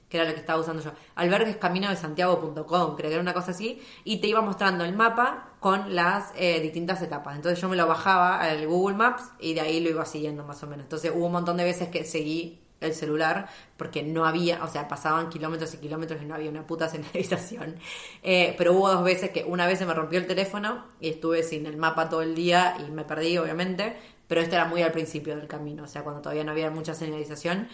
que 0.08 0.18
era 0.18 0.26
lo 0.26 0.34
que 0.34 0.40
estaba 0.40 0.60
usando 0.60 0.82
yo, 0.82 0.92
alberguescaminodesantiago.com, 1.16 2.96
creo 2.96 3.08
que 3.08 3.12
era 3.12 3.20
una 3.20 3.34
cosa 3.34 3.50
así, 3.50 3.82
y 4.04 4.20
te 4.20 4.28
iba 4.28 4.40
mostrando 4.40 4.84
el 4.84 4.94
mapa 4.94 5.54
con 5.58 5.94
las 5.94 6.32
eh, 6.36 6.60
distintas 6.60 7.02
etapas. 7.02 7.34
Entonces 7.34 7.60
yo 7.60 7.68
me 7.68 7.76
lo 7.76 7.86
bajaba 7.88 8.40
al 8.40 8.66
Google 8.66 8.96
Maps 8.96 9.24
y 9.40 9.54
de 9.54 9.62
ahí 9.62 9.80
lo 9.80 9.90
iba 9.90 10.04
siguiendo 10.04 10.44
más 10.44 10.62
o 10.62 10.66
menos. 10.68 10.84
Entonces 10.84 11.10
hubo 11.14 11.26
un 11.26 11.32
montón 11.32 11.56
de 11.56 11.64
veces 11.64 11.88
que 11.88 12.04
seguí 12.04 12.60
el 12.80 12.94
celular 12.94 13.48
porque 13.76 14.02
no 14.02 14.26
había, 14.26 14.62
o 14.62 14.68
sea, 14.68 14.86
pasaban 14.86 15.28
kilómetros 15.28 15.74
y 15.74 15.78
kilómetros 15.78 16.22
y 16.22 16.26
no 16.26 16.34
había 16.34 16.50
una 16.50 16.66
puta 16.66 16.88
señalización. 16.88 17.76
Eh, 18.22 18.54
pero 18.58 18.72
hubo 18.72 18.88
dos 18.88 19.04
veces 19.04 19.30
que 19.30 19.44
una 19.44 19.66
vez 19.66 19.78
se 19.78 19.86
me 19.86 19.94
rompió 19.94 20.18
el 20.18 20.26
teléfono 20.26 20.84
y 21.00 21.10
estuve 21.10 21.44
sin 21.44 21.64
el 21.66 21.76
mapa 21.76 22.08
todo 22.08 22.22
el 22.22 22.34
día 22.34 22.76
y 22.80 22.90
me 22.90 23.04
perdí, 23.04 23.38
obviamente, 23.38 23.96
pero 24.28 24.40
esto 24.40 24.54
era 24.54 24.64
muy 24.64 24.82
al 24.82 24.92
principio 24.92 25.36
del 25.36 25.46
camino, 25.46 25.84
o 25.84 25.86
sea, 25.86 26.02
cuando 26.02 26.22
todavía 26.22 26.44
no 26.44 26.52
había 26.52 26.70
mucha 26.70 26.94
señalización. 26.94 27.68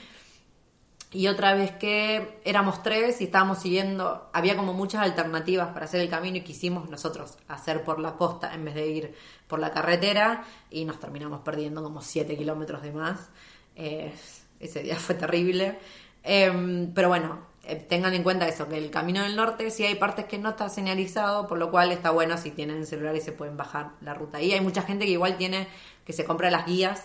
Y 1.15 1.29
otra 1.29 1.53
vez 1.55 1.73
que 1.73 2.41
éramos 2.45 2.83
tres 2.83 3.21
y 3.21 3.25
estábamos 3.25 3.59
siguiendo, 3.59 4.31
había 4.33 4.57
como 4.57 4.73
muchas 4.73 5.03
alternativas 5.03 5.69
para 5.69 5.85
hacer 5.85 6.01
el 6.01 6.09
camino 6.09 6.39
y 6.39 6.41
quisimos 6.41 6.89
nosotros 6.89 7.37
hacer 7.49 7.85
por 7.85 8.01
la 8.01 8.15
costa 8.15 8.55
en 8.55 8.65
vez 8.65 8.75
de 8.75 8.87
ir 8.89 9.15
por 9.47 9.59
la 9.59 9.73
carretera 9.73 10.45
y 10.71 10.87
nos 10.87 10.99
terminamos 10.99 11.41
perdiendo 11.41 11.83
como 11.83 12.01
7 12.01 12.35
kilómetros 12.35 12.83
de 12.83 12.93
más. 12.93 13.29
Eh, 13.77 14.15
ese 14.59 14.83
día 14.83 14.97
fue 14.97 15.15
terrible. 15.15 15.79
Em, 16.23 16.95
pero 16.95 17.09
bueno, 17.09 17.47
tengan 17.89 18.15
en 18.15 18.23
cuenta 18.23 18.49
eso, 18.49 18.69
que 18.69 18.77
el 18.77 18.91
camino 18.91 19.23
del 19.23 19.37
norte 19.37 19.71
sí 19.71 19.85
hay 19.85 19.95
partes 19.95 20.25
que 20.27 20.39
no 20.39 20.51
está 20.51 20.69
señalizado, 20.69 21.47
por 21.47 21.59
lo 21.59 21.71
cual 21.71 21.93
está 21.93 22.11
bueno 22.11 22.37
si 22.37 22.51
tienen 22.51 22.87
celular 22.87 23.15
y 23.17 23.21
se 23.21 23.33
pueden 23.33 23.57
bajar 23.57 23.93
la 24.01 24.15
ruta. 24.15 24.41
Y 24.41 24.53
hay 24.53 24.61
mucha 24.61 24.83
gente 24.83 25.05
que 25.05 25.13
igual 25.13 25.37
tiene, 25.37 25.69
que 26.05 26.13
se 26.13 26.25
compra 26.25 26.51
las 26.51 26.67
guías 26.67 27.05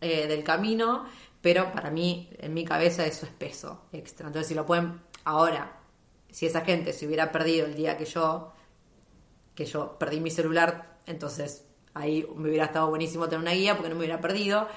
eh, 0.00 0.26
del 0.26 0.44
camino 0.44 1.04
pero 1.40 1.72
para 1.72 1.90
mí, 1.90 2.28
en 2.38 2.54
mi 2.54 2.64
cabeza, 2.64 3.06
eso 3.06 3.26
es 3.26 3.32
peso 3.32 3.82
extra. 3.92 4.26
Entonces, 4.26 4.48
si 4.48 4.54
lo 4.54 4.66
pueden, 4.66 5.00
ahora, 5.24 5.78
si 6.30 6.46
esa 6.46 6.62
gente 6.62 6.92
se 6.92 7.06
hubiera 7.06 7.30
perdido 7.32 7.66
el 7.66 7.74
día 7.74 7.96
que 7.96 8.04
yo, 8.04 8.52
que 9.54 9.64
yo 9.64 9.98
perdí 9.98 10.20
mi 10.20 10.30
celular, 10.30 10.98
entonces 11.06 11.64
ahí 11.94 12.26
me 12.36 12.48
hubiera 12.48 12.66
estado 12.66 12.88
buenísimo 12.88 13.28
tener 13.28 13.40
una 13.40 13.52
guía 13.52 13.76
porque 13.76 13.88
no 13.88 13.94
me 13.94 14.00
hubiera 14.00 14.20
perdido. 14.20 14.68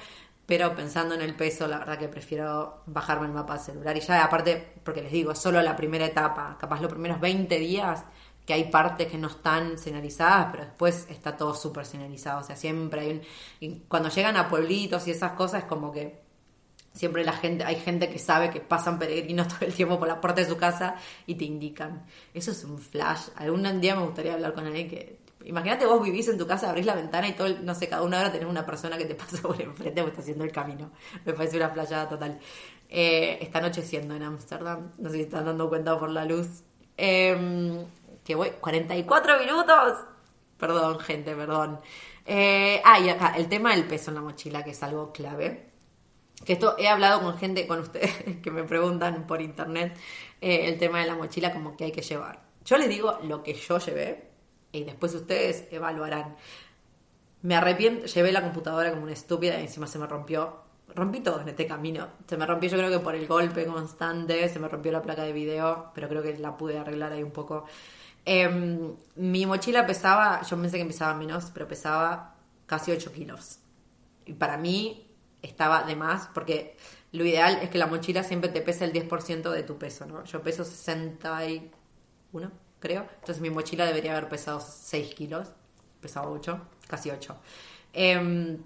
Pero 0.46 0.74
pensando 0.74 1.14
en 1.14 1.22
el 1.22 1.34
peso, 1.34 1.66
la 1.66 1.78
verdad 1.78 1.98
que 1.98 2.08
prefiero 2.08 2.82
bajarme 2.86 3.26
el 3.26 3.32
mapa 3.32 3.58
celular. 3.58 3.96
Y 3.96 4.00
ya, 4.00 4.24
aparte, 4.24 4.74
porque 4.84 5.02
les 5.02 5.12
digo, 5.12 5.34
solo 5.34 5.62
la 5.62 5.76
primera 5.76 6.06
etapa, 6.06 6.56
capaz 6.58 6.80
los 6.80 6.90
primeros 6.90 7.20
20 7.20 7.58
días, 7.58 8.04
que 8.44 8.54
hay 8.54 8.64
partes 8.64 9.06
que 9.06 9.18
no 9.18 9.28
están 9.28 9.78
señalizadas, 9.78 10.48
pero 10.50 10.64
después 10.64 11.06
está 11.08 11.36
todo 11.36 11.54
súper 11.54 11.86
señalizado. 11.86 12.40
O 12.40 12.44
sea, 12.44 12.56
siempre 12.56 13.00
hay 13.00 13.22
un. 13.68 13.84
Cuando 13.88 14.08
llegan 14.08 14.36
a 14.36 14.48
pueblitos 14.48 15.06
y 15.06 15.12
esas 15.12 15.32
cosas, 15.32 15.62
es 15.62 15.68
como 15.68 15.92
que 15.92 16.22
Siempre 16.92 17.24
la 17.24 17.32
gente, 17.32 17.64
hay 17.64 17.76
gente 17.76 18.10
que 18.10 18.18
sabe 18.18 18.50
que 18.50 18.60
pasan 18.60 18.98
peregrinos 18.98 19.48
todo 19.54 19.66
el 19.66 19.72
tiempo 19.72 19.98
por 19.98 20.08
la 20.08 20.20
puerta 20.20 20.42
de 20.42 20.48
su 20.48 20.56
casa 20.56 20.96
y 21.26 21.36
te 21.36 21.44
indican. 21.44 22.04
Eso 22.34 22.50
es 22.50 22.64
un 22.64 22.78
flash. 22.78 23.28
Algún 23.36 23.80
día 23.80 23.96
me 23.96 24.02
gustaría 24.02 24.34
hablar 24.34 24.52
con 24.52 24.66
alguien 24.66 24.88
que. 24.88 25.21
Imagínate 25.44 25.86
vos 25.86 26.02
vivís 26.02 26.28
en 26.28 26.38
tu 26.38 26.46
casa, 26.46 26.70
abrís 26.70 26.86
la 26.86 26.94
ventana 26.94 27.28
y 27.28 27.32
todo, 27.32 27.48
no 27.62 27.74
sé, 27.74 27.88
cada 27.88 28.02
una 28.02 28.20
hora 28.20 28.32
tenés 28.32 28.48
una 28.48 28.64
persona 28.64 28.96
que 28.96 29.04
te 29.04 29.14
pasa 29.16 29.40
por 29.42 29.60
enfrente 29.60 30.02
o 30.02 30.08
está 30.08 30.20
haciendo 30.20 30.44
el 30.44 30.52
camino. 30.52 30.90
Me 31.24 31.32
parece 31.32 31.56
una 31.56 31.70
flayada 31.70 32.08
total. 32.08 32.38
Eh, 32.88 33.38
está 33.40 33.58
anocheciendo 33.58 34.14
en 34.14 34.22
Ámsterdam. 34.22 34.92
No 34.98 35.10
sé 35.10 35.16
si 35.16 35.22
están 35.22 35.46
dando 35.46 35.68
cuenta 35.68 35.98
por 35.98 36.10
la 36.10 36.24
luz. 36.24 36.62
Eh, 36.96 37.86
que 38.24 38.34
voy, 38.34 38.50
44 38.60 39.38
minutos. 39.40 39.98
Perdón, 40.58 41.00
gente, 41.00 41.34
perdón. 41.34 41.80
Eh, 42.24 42.80
ah, 42.84 43.00
y 43.00 43.08
acá, 43.08 43.34
el 43.36 43.48
tema 43.48 43.74
del 43.74 43.84
peso 43.84 44.10
en 44.10 44.16
la 44.16 44.20
mochila, 44.20 44.62
que 44.62 44.70
es 44.70 44.82
algo 44.82 45.12
clave 45.12 45.72
que 46.44 46.54
esto 46.54 46.76
he 46.78 46.88
hablado 46.88 47.20
con 47.22 47.38
gente, 47.38 47.66
con 47.66 47.80
ustedes, 47.80 48.12
que 48.42 48.50
me 48.50 48.64
preguntan 48.64 49.26
por 49.26 49.40
internet 49.40 49.96
eh, 50.40 50.66
el 50.66 50.78
tema 50.78 51.00
de 51.00 51.06
la 51.06 51.14
mochila, 51.14 51.52
como 51.52 51.76
que 51.76 51.84
hay 51.84 51.92
que 51.92 52.02
llevar. 52.02 52.40
Yo 52.64 52.76
les 52.78 52.88
digo 52.88 53.18
lo 53.22 53.42
que 53.42 53.54
yo 53.54 53.78
llevé 53.78 54.31
y 54.72 54.84
después 54.84 55.14
ustedes 55.14 55.66
evaluarán. 55.70 56.36
Me 57.42 57.56
arrepiento, 57.56 58.06
llevé 58.06 58.32
la 58.32 58.42
computadora 58.42 58.90
como 58.90 59.02
una 59.02 59.12
estúpida 59.12 59.58
y 59.58 59.62
encima 59.62 59.86
se 59.86 59.98
me 59.98 60.06
rompió. 60.06 60.62
Rompí 60.94 61.20
todo 61.20 61.40
en 61.40 61.48
este 61.48 61.66
camino. 61.66 62.08
Se 62.26 62.36
me 62.36 62.46
rompió 62.46 62.70
yo 62.70 62.78
creo 62.78 62.90
que 62.90 62.98
por 62.98 63.14
el 63.14 63.26
golpe 63.26 63.66
constante, 63.66 64.48
se 64.48 64.58
me 64.58 64.68
rompió 64.68 64.92
la 64.92 65.02
placa 65.02 65.22
de 65.22 65.32
video, 65.32 65.90
pero 65.94 66.08
creo 66.08 66.22
que 66.22 66.36
la 66.38 66.56
pude 66.56 66.78
arreglar 66.78 67.12
ahí 67.12 67.22
un 67.22 67.32
poco. 67.32 67.66
Em, 68.24 68.94
mi 69.16 69.46
mochila 69.46 69.86
pesaba, 69.86 70.42
yo 70.42 70.56
pensé 70.60 70.78
que 70.78 70.84
pesaba 70.84 71.14
menos, 71.14 71.50
pero 71.52 71.66
pesaba 71.66 72.36
casi 72.66 72.92
8 72.92 73.12
kilos. 73.12 73.58
Y 74.26 74.34
para 74.34 74.56
mí 74.56 75.10
estaba 75.42 75.82
de 75.82 75.96
más, 75.96 76.28
porque 76.32 76.76
lo 77.12 77.24
ideal 77.24 77.58
es 77.62 77.70
que 77.70 77.78
la 77.78 77.86
mochila 77.86 78.22
siempre 78.22 78.50
te 78.50 78.60
pese 78.62 78.84
el 78.84 78.92
10% 78.92 79.50
de 79.50 79.62
tu 79.64 79.78
peso, 79.78 80.06
¿no? 80.06 80.24
Yo 80.24 80.42
peso 80.42 80.64
61, 80.64 82.52
creo, 82.82 83.06
entonces 83.20 83.40
mi 83.40 83.48
mochila 83.48 83.86
debería 83.86 84.12
haber 84.12 84.28
pesado 84.28 84.60
6 84.60 85.14
kilos, 85.14 85.48
pesaba 86.00 86.28
8, 86.28 86.60
casi 86.88 87.10
8. 87.10 87.36
Em, 87.92 88.58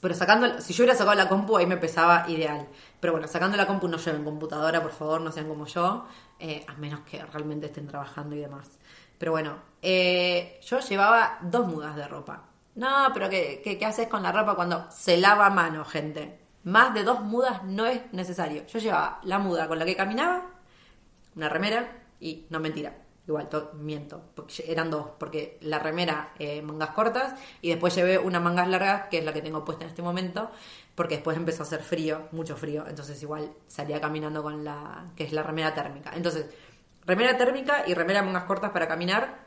pero 0.00 0.14
sacando, 0.14 0.60
si 0.60 0.72
yo 0.72 0.84
hubiera 0.84 0.96
sacado 0.96 1.16
la 1.16 1.28
compu, 1.28 1.56
ahí 1.56 1.66
me 1.66 1.76
pesaba 1.76 2.28
ideal. 2.28 2.68
Pero 3.00 3.12
bueno, 3.12 3.28
sacando 3.28 3.56
la 3.56 3.66
compu 3.66 3.88
no 3.88 3.98
lleven 3.98 4.24
computadora, 4.24 4.82
por 4.82 4.92
favor, 4.92 5.20
no 5.20 5.32
sean 5.32 5.48
como 5.48 5.66
yo, 5.66 6.06
eh, 6.38 6.64
a 6.68 6.74
menos 6.74 7.00
que 7.00 7.24
realmente 7.24 7.66
estén 7.66 7.86
trabajando 7.86 8.36
y 8.36 8.40
demás. 8.40 8.78
Pero 9.18 9.32
bueno, 9.32 9.56
eh, 9.82 10.60
yo 10.64 10.80
llevaba 10.80 11.38
dos 11.42 11.66
mudas 11.66 11.96
de 11.96 12.06
ropa. 12.08 12.44
No, 12.74 13.08
pero 13.14 13.30
¿qué, 13.30 13.62
¿qué, 13.64 13.86
haces 13.86 14.08
con 14.08 14.22
la 14.22 14.32
ropa 14.32 14.54
cuando 14.54 14.90
se 14.90 15.16
lava 15.16 15.48
mano, 15.50 15.84
gente? 15.84 16.40
Más 16.64 16.92
de 16.92 17.04
dos 17.04 17.20
mudas 17.22 17.64
no 17.64 17.86
es 17.86 18.12
necesario. 18.12 18.66
Yo 18.66 18.78
llevaba 18.78 19.20
la 19.24 19.38
muda 19.38 19.66
con 19.68 19.78
la 19.78 19.84
que 19.86 19.96
caminaba, 19.96 20.50
una 21.34 21.48
remera 21.48 22.04
y, 22.20 22.46
no 22.50 22.60
mentira, 22.60 22.94
igual, 23.26 23.48
miento, 23.74 24.22
eran 24.66 24.90
dos, 24.90 25.08
porque 25.18 25.58
la 25.62 25.78
remera 25.78 26.32
eh, 26.38 26.62
mangas 26.62 26.90
cortas 26.90 27.34
y 27.60 27.70
después 27.70 27.94
llevé 27.94 28.18
unas 28.18 28.42
mangas 28.42 28.68
largas, 28.68 29.08
que 29.08 29.18
es 29.18 29.24
la 29.24 29.32
que 29.32 29.42
tengo 29.42 29.64
puesta 29.64 29.84
en 29.84 29.90
este 29.90 30.02
momento, 30.02 30.50
porque 30.94 31.16
después 31.16 31.36
empezó 31.36 31.62
a 31.62 31.66
hacer 31.66 31.82
frío, 31.82 32.28
mucho 32.32 32.56
frío, 32.56 32.84
entonces 32.88 33.20
igual 33.22 33.52
salía 33.66 34.00
caminando 34.00 34.42
con 34.42 34.64
la, 34.64 35.10
que 35.16 35.24
es 35.24 35.32
la 35.32 35.42
remera 35.42 35.74
térmica. 35.74 36.12
Entonces, 36.14 36.46
remera 37.04 37.36
térmica 37.36 37.84
y 37.86 37.94
remera 37.94 38.22
mangas 38.22 38.44
cortas 38.44 38.70
para 38.70 38.86
caminar 38.86 39.46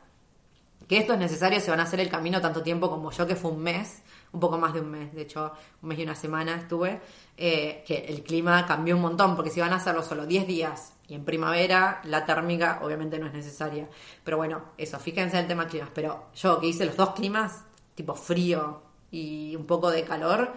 que 0.86 0.98
esto 0.98 1.12
es 1.12 1.18
necesario 1.18 1.60
si 1.60 1.70
van 1.70 1.80
a 1.80 1.84
hacer 1.84 2.00
el 2.00 2.10
camino 2.10 2.40
tanto 2.40 2.62
tiempo 2.62 2.90
como 2.90 3.10
yo, 3.12 3.26
que 3.26 3.36
fue 3.36 3.52
un 3.52 3.62
mes, 3.62 4.02
un 4.32 4.40
poco 4.40 4.58
más 4.58 4.72
de 4.72 4.80
un 4.80 4.90
mes, 4.90 5.12
de 5.14 5.22
hecho, 5.22 5.52
un 5.82 5.88
mes 5.88 5.98
y 5.98 6.04
una 6.04 6.14
semana 6.14 6.56
estuve, 6.56 7.00
eh, 7.36 7.82
que 7.86 8.04
el 8.08 8.22
clima 8.22 8.64
cambió 8.66 8.94
un 8.94 9.02
montón, 9.02 9.34
porque 9.34 9.50
si 9.50 9.60
van 9.60 9.72
a 9.72 9.76
hacerlo 9.76 10.02
solo 10.02 10.26
10 10.26 10.46
días 10.46 10.92
y 11.10 11.14
en 11.14 11.24
primavera, 11.24 12.00
la 12.04 12.24
térmica 12.24 12.78
obviamente 12.82 13.18
no 13.18 13.26
es 13.26 13.32
necesaria. 13.32 13.88
Pero 14.22 14.36
bueno, 14.36 14.62
eso, 14.78 14.96
fíjense 15.00 15.36
en 15.36 15.42
el 15.42 15.48
tema 15.48 15.66
climas. 15.66 15.90
Pero 15.92 16.26
yo 16.36 16.60
que 16.60 16.68
hice 16.68 16.86
los 16.86 16.96
dos 16.96 17.10
climas, 17.14 17.64
tipo 17.96 18.14
frío 18.14 18.80
y 19.10 19.56
un 19.56 19.66
poco 19.66 19.90
de 19.90 20.04
calor, 20.04 20.52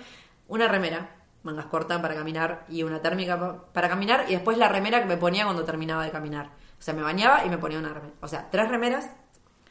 una 0.48 0.68
remera, 0.68 1.16
mangas 1.42 1.66
cortas 1.66 2.00
para 2.02 2.14
caminar 2.14 2.66
y 2.70 2.84
una 2.84 3.02
térmica 3.02 3.64
para 3.74 3.90
caminar 3.90 4.26
y 4.30 4.34
después 4.34 4.60
la 4.60 4.70
remera 4.70 5.00
que 5.00 5.08
me 5.08 5.18
ponía 5.18 5.46
cuando 5.46 5.64
terminaba 5.64 6.06
de 6.06 6.12
caminar. 6.12 6.52
O 6.78 6.82
sea, 6.84 6.94
me 6.94 7.02
bañaba 7.02 7.44
y 7.46 7.50
me 7.50 7.58
ponía 7.58 7.80
una 7.80 7.92
remera. 7.92 8.14
O 8.22 8.28
sea, 8.28 8.52
tres 8.52 8.70
remeras 8.70 9.10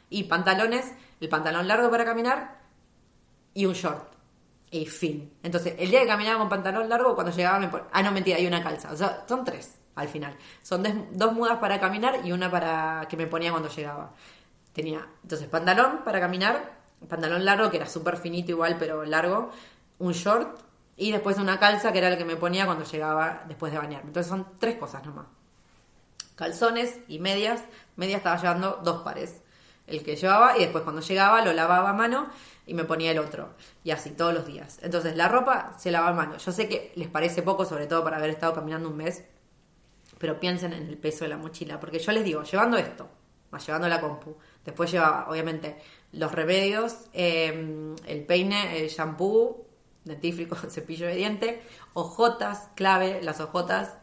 y 0.09 0.23
pantalones, 0.23 0.91
el 1.21 1.29
pantalón 1.29 1.65
largo 1.65 1.89
para 1.89 2.03
caminar 2.03 2.62
y 3.53 3.65
un 3.65 3.73
short. 3.73 4.13
Y 4.71 4.85
fin. 4.87 5.31
Entonces, 5.43 5.75
el 5.77 5.89
día 5.91 6.01
que 6.01 6.07
caminaba 6.07 6.39
con 6.39 6.49
pantalón 6.49 6.89
largo, 6.89 7.13
cuando 7.13 7.31
llegaba 7.31 7.59
me 7.59 7.67
ponía... 7.67 7.87
Ah, 7.91 8.01
no, 8.01 8.11
mentira, 8.11 8.37
hay 8.37 8.47
una 8.47 8.63
calza. 8.63 8.91
O 8.91 8.95
sea, 8.95 9.23
son 9.27 9.45
tres 9.45 9.77
al 9.95 10.07
final. 10.07 10.35
Son 10.61 10.83
dos 11.11 11.33
mudas 11.33 11.59
para 11.59 11.79
caminar 11.79 12.21
y 12.23 12.31
una 12.31 12.49
para 12.49 13.05
que 13.07 13.17
me 13.17 13.27
ponía 13.27 13.51
cuando 13.51 13.69
llegaba. 13.69 14.11
Tenía, 14.73 15.07
entonces, 15.21 15.47
pantalón 15.47 15.99
para 16.03 16.19
caminar, 16.19 16.79
pantalón 17.07 17.45
largo, 17.45 17.69
que 17.69 17.77
era 17.77 17.87
súper 17.87 18.17
finito 18.17 18.51
igual, 18.51 18.77
pero 18.79 19.05
largo, 19.05 19.51
un 19.99 20.13
short 20.13 20.59
y 20.97 21.11
después 21.11 21.37
una 21.37 21.59
calza, 21.59 21.91
que 21.91 21.99
era 21.99 22.07
el 22.07 22.17
que 22.17 22.25
me 22.25 22.35
ponía 22.35 22.65
cuando 22.65 22.83
llegaba 22.83 23.43
después 23.47 23.71
de 23.71 23.77
bañarme. 23.77 24.07
Entonces, 24.07 24.29
son 24.29 24.47
tres 24.57 24.75
cosas 24.77 25.05
nomás. 25.05 25.27
Calzones 26.35 26.97
y 27.07 27.19
medias. 27.19 27.63
Medias 27.95 28.17
estaba 28.17 28.37
llevando 28.37 28.81
dos 28.83 29.03
pares 29.03 29.43
el 29.85 30.03
que 30.03 30.15
llevaba 30.15 30.57
y 30.57 30.61
después 30.61 30.83
cuando 30.83 31.01
llegaba 31.01 31.43
lo 31.43 31.53
lavaba 31.53 31.89
a 31.89 31.93
mano 31.93 32.29
y 32.65 32.73
me 32.73 32.83
ponía 32.83 33.11
el 33.11 33.19
otro. 33.19 33.55
Y 33.83 33.91
así, 33.91 34.11
todos 34.11 34.33
los 34.33 34.45
días. 34.45 34.79
Entonces 34.81 35.15
la 35.15 35.27
ropa 35.27 35.75
se 35.77 35.91
lava 35.91 36.09
a 36.09 36.13
mano. 36.13 36.37
Yo 36.37 36.51
sé 36.51 36.67
que 36.67 36.91
les 36.95 37.07
parece 37.07 37.41
poco, 37.41 37.65
sobre 37.65 37.87
todo 37.87 38.03
para 38.03 38.17
haber 38.17 38.29
estado 38.29 38.53
caminando 38.53 38.89
un 38.89 38.97
mes, 38.97 39.23
pero 40.17 40.39
piensen 40.39 40.73
en 40.73 40.87
el 40.87 40.97
peso 40.97 41.25
de 41.25 41.29
la 41.29 41.37
mochila. 41.37 41.79
Porque 41.79 41.99
yo 41.99 42.11
les 42.11 42.23
digo, 42.23 42.43
llevando 42.43 42.77
esto, 42.77 43.09
más 43.51 43.65
llevando 43.65 43.87
la 43.87 44.01
compu, 44.01 44.37
después 44.63 44.91
llevaba, 44.91 45.29
obviamente, 45.29 45.77
los 46.13 46.31
remedios, 46.31 47.05
em, 47.13 47.95
el 48.05 48.25
peine, 48.25 48.79
el 48.79 48.89
shampoo, 48.89 49.67
dentífrico, 50.05 50.55
cepillo 50.69 51.07
de 51.07 51.15
diente, 51.15 51.61
ojotas, 51.93 52.69
clave, 52.75 53.21
las 53.21 53.39
ojotas, 53.39 53.97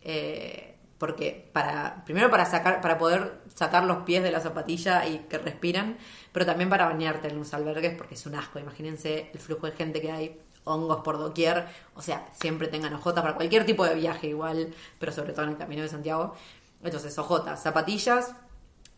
eh, 0.00 0.75
porque 0.98 1.50
para, 1.52 2.04
primero 2.04 2.30
para 2.30 2.46
sacar, 2.46 2.80
para 2.80 2.98
poder 2.98 3.40
sacar 3.54 3.84
los 3.84 3.98
pies 4.04 4.22
de 4.22 4.30
la 4.30 4.40
zapatilla 4.40 5.06
y 5.06 5.18
que 5.28 5.38
respiran, 5.38 5.98
pero 6.32 6.46
también 6.46 6.70
para 6.70 6.86
bañarte 6.86 7.28
en 7.28 7.38
los 7.38 7.52
albergues, 7.54 7.94
porque 7.96 8.14
es 8.14 8.26
un 8.26 8.34
asco, 8.34 8.58
imagínense 8.58 9.30
el 9.32 9.38
flujo 9.38 9.66
de 9.66 9.72
gente 9.72 10.00
que 10.00 10.10
hay, 10.10 10.40
hongos 10.64 11.02
por 11.02 11.18
doquier, 11.18 11.66
o 11.94 12.02
sea, 12.02 12.28
siempre 12.32 12.68
tengan 12.68 12.92
ojotas 12.94 13.22
para 13.22 13.34
cualquier 13.34 13.64
tipo 13.64 13.84
de 13.84 13.94
viaje 13.94 14.28
igual, 14.28 14.74
pero 14.98 15.12
sobre 15.12 15.32
todo 15.32 15.44
en 15.44 15.52
el 15.52 15.56
Camino 15.56 15.82
de 15.82 15.88
Santiago. 15.88 16.34
Entonces, 16.82 17.16
ojotas, 17.18 17.62
zapatillas, 17.62 18.34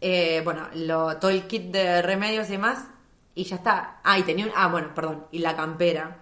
eh, 0.01 0.41
bueno, 0.45 0.69
todo 1.21 1.31
el 1.31 1.47
kit 1.47 1.71
de 1.71 2.03
remedios 2.03 2.49
y 2.49 2.53
demás, 2.53 2.87
y 3.35 3.45
ya 3.45 3.57
está. 3.57 4.01
Ah, 4.03 4.19
y 4.19 4.23
tenía 4.23 4.47
un, 4.47 4.53
ah, 4.57 4.69
bueno, 4.69 4.95
perdón, 4.95 5.27
y 5.31 5.39
la 5.39 5.55
campera, 5.55 6.19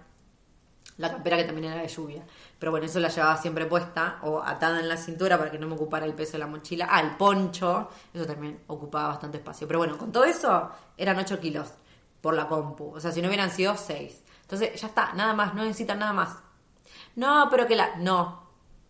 la 0.97 1.11
campera 1.11 1.37
que 1.37 1.45
también 1.45 1.71
era 1.71 1.81
de 1.81 1.87
lluvia. 1.87 2.23
Pero 2.59 2.71
bueno, 2.71 2.87
eso 2.87 2.99
la 2.99 3.09
llevaba 3.09 3.37
siempre 3.37 3.65
puesta 3.65 4.17
o 4.23 4.41
atada 4.41 4.79
en 4.79 4.89
la 4.89 4.97
cintura 4.97 5.37
para 5.37 5.51
que 5.51 5.59
no 5.59 5.67
me 5.67 5.75
ocupara 5.75 6.05
el 6.05 6.13
peso 6.13 6.33
de 6.33 6.39
la 6.39 6.47
mochila. 6.47 6.87
Ah, 6.89 7.15
poncho, 7.17 7.89
eso 8.13 8.25
también 8.25 8.61
ocupaba 8.67 9.09
bastante 9.09 9.37
espacio. 9.37 9.67
Pero 9.67 9.79
bueno, 9.79 9.97
con 9.97 10.11
todo 10.11 10.23
eso 10.23 10.71
eran 10.97 11.17
8 11.19 11.39
kilos 11.39 11.73
por 12.21 12.33
la 12.33 12.47
compu. 12.47 12.95
O 12.95 12.99
sea, 12.99 13.11
si 13.11 13.21
no 13.21 13.27
hubieran 13.27 13.51
sido 13.51 13.77
6. 13.77 14.23
Entonces, 14.41 14.79
ya 14.79 14.87
está, 14.87 15.13
nada 15.13 15.33
más, 15.33 15.53
no 15.53 15.63
necesitan 15.63 15.99
nada 15.99 16.13
más. 16.13 16.37
No, 17.15 17.47
pero 17.51 17.67
que 17.67 17.75
la... 17.75 17.97
No, 17.97 18.43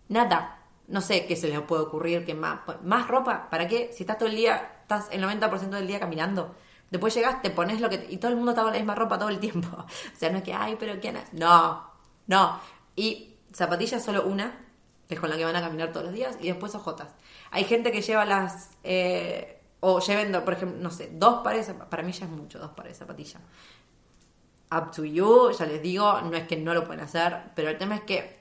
nada. 0.07 0.59
No 0.87 1.01
sé 1.01 1.25
qué 1.25 1.35
se 1.35 1.49
les 1.49 1.59
puede 1.61 1.83
ocurrir, 1.83 2.25
que 2.25 2.33
más, 2.33 2.59
más 2.83 3.07
ropa, 3.07 3.49
¿para 3.49 3.67
qué? 3.67 3.91
Si 3.93 4.03
estás 4.03 4.17
todo 4.17 4.29
el 4.29 4.35
día, 4.35 4.79
estás 4.81 5.07
el 5.11 5.21
90% 5.21 5.69
del 5.69 5.87
día 5.87 5.99
caminando. 5.99 6.55
Después 6.89 7.13
llegas, 7.13 7.41
te 7.41 7.49
pones 7.49 7.81
lo 7.81 7.89
que... 7.89 8.07
Y 8.09 8.17
todo 8.17 8.31
el 8.31 8.37
mundo 8.37 8.51
estaba 8.51 8.67
con 8.67 8.73
la 8.73 8.79
misma 8.79 8.95
ropa 8.95 9.19
todo 9.19 9.29
el 9.29 9.39
tiempo. 9.39 9.67
O 9.77 10.17
sea, 10.17 10.29
no 10.29 10.37
es 10.37 10.43
que, 10.43 10.53
ay, 10.53 10.77
pero 10.79 10.97
¿quién 11.01 11.17
es? 11.17 11.33
No, 11.33 11.91
no. 12.27 12.59
Y 12.95 13.36
zapatillas 13.53 14.03
solo 14.03 14.25
una, 14.25 14.65
es 15.09 15.19
con 15.19 15.29
la 15.29 15.37
que 15.37 15.45
van 15.45 15.55
a 15.55 15.61
caminar 15.61 15.91
todos 15.91 16.07
los 16.07 16.15
días, 16.15 16.37
y 16.41 16.47
después 16.47 16.75
ojotas. 16.75 17.09
Hay 17.51 17.63
gente 17.63 17.91
que 17.91 18.01
lleva 18.01 18.25
las... 18.25 18.71
Eh, 18.83 19.53
o 19.79 19.99
lleven, 19.99 20.31
por 20.43 20.53
ejemplo, 20.53 20.79
no 20.81 20.89
sé, 20.89 21.11
dos 21.13 21.43
pares, 21.43 21.71
para 21.89 22.01
mí 22.01 22.11
ya 22.11 22.25
es 22.25 22.31
mucho, 22.31 22.57
dos 22.57 22.71
pares 22.71 22.93
de 22.93 22.99
zapatillas. 22.99 23.41
Up 24.71 24.91
to 24.91 25.05
you, 25.05 25.51
ya 25.51 25.65
les 25.65 25.81
digo, 25.81 26.19
no 26.21 26.35
es 26.35 26.47
que 26.47 26.57
no 26.57 26.73
lo 26.73 26.83
pueden 26.83 27.03
hacer, 27.03 27.51
pero 27.55 27.69
el 27.69 27.77
tema 27.77 27.95
es 27.95 28.01
que 28.01 28.37